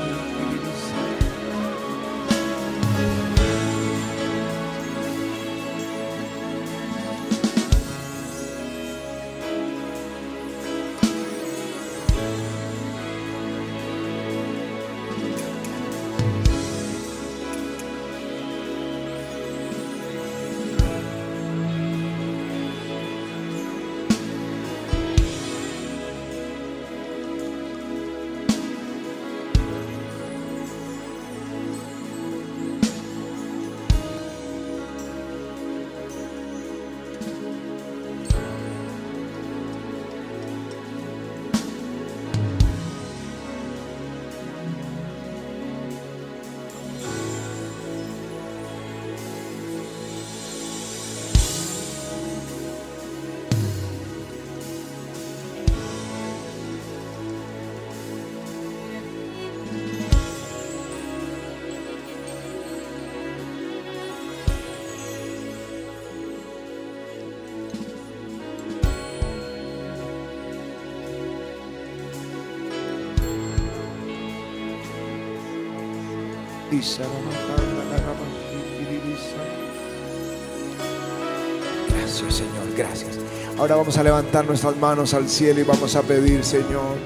Gracias, 81.89 82.35
Señor, 82.35 82.75
gracias. 82.77 83.19
Ahora 83.59 83.77
vamos 83.77 83.97
a 83.99 84.03
levantar 84.03 84.47
nuestras 84.47 84.77
manos 84.77 85.13
al 85.13 85.29
cielo 85.29 85.61
y 85.61 85.65
vamos 85.65 85.95
a 85.97 86.03
pedir, 86.03 86.43
Señor, 86.43 86.97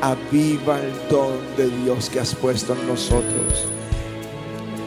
aviva 0.00 0.80
el 0.80 0.92
don 1.10 1.32
de 1.56 1.68
Dios 1.68 2.08
que 2.08 2.20
has 2.20 2.34
puesto 2.34 2.74
en 2.74 2.86
nosotros. 2.86 3.66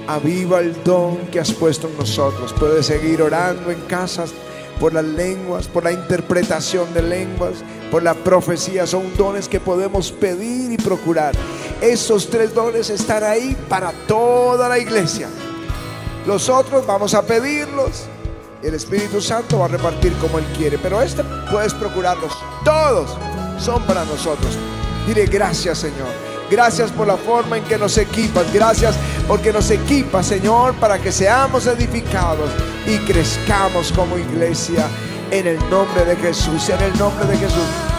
Aviva 0.08 0.62
el 0.62 0.82
don 0.84 1.18
que 1.28 1.40
has 1.40 1.52
puesto 1.52 1.88
en 1.88 1.98
nosotros. 1.98 2.54
Puedes 2.54 2.86
seguir 2.86 3.22
orando 3.22 3.70
en 3.70 3.82
casas 3.82 4.34
por 4.80 4.94
las 4.94 5.06
lenguas, 5.06 5.68
por 5.68 5.84
la 5.84 5.92
interpretación 5.92 6.94
de 6.94 7.04
lenguas, 7.04 7.64
por 7.92 8.02
la 8.02 8.14
profecía. 8.14 8.88
Son 8.88 9.16
dones 9.18 9.48
que 9.48 9.60
podemos 9.60 10.12
pedir 10.12 10.72
y 10.72 10.78
procurar. 10.78 11.36
Esos 11.82 12.30
tres 12.30 12.54
dones 12.54 12.92
están 12.92 13.24
ahí 13.24 13.58
para 13.68 13.92
toda 14.08 14.70
la 14.70 14.78
iglesia. 14.78 15.28
Los 16.28 16.48
otros 16.48 16.86
vamos 16.86 17.16
a 17.16 17.24
pedirlos 17.24 18.04
El 18.62 18.76
Espíritu 18.76 19.20
Santo 19.20 19.58
va 19.58 19.66
a 19.66 19.70
repartir 19.70 20.14
como 20.22 20.38
Él 20.38 20.46
quiere. 20.56 20.78
Pero 20.78 21.02
este 21.02 21.24
puedes 21.50 21.74
procurarlos. 21.74 22.32
Todos 22.64 23.18
son 23.60 23.82
para 23.88 24.06
nosotros. 24.06 24.56
Dile 25.08 25.26
gracias, 25.26 25.80
Señor. 25.80 26.10
Gracias 26.52 26.92
por 26.92 27.08
la 27.08 27.18
forma 27.18 27.58
en 27.58 27.64
que 27.64 27.80
nos 27.80 27.98
equipas. 27.98 28.54
Gracias 28.54 28.96
porque 29.28 29.52
nos 29.52 29.72
equipas, 29.72 30.28
Señor, 30.28 30.76
para 30.76 31.00
que 31.00 31.12
seamos 31.12 31.66
edificados 31.66 32.52
y 32.86 32.98
crezcamos 33.00 33.92
como 33.92 34.20
iglesia. 34.20 34.88
En 35.32 35.48
el 35.48 35.58
nombre 35.72 36.06
de 36.06 36.16
Jesús. 36.18 36.70
En 36.70 36.82
el 36.82 36.96
nombre 37.00 37.26
de 37.26 37.38
Jesús. 37.38 37.91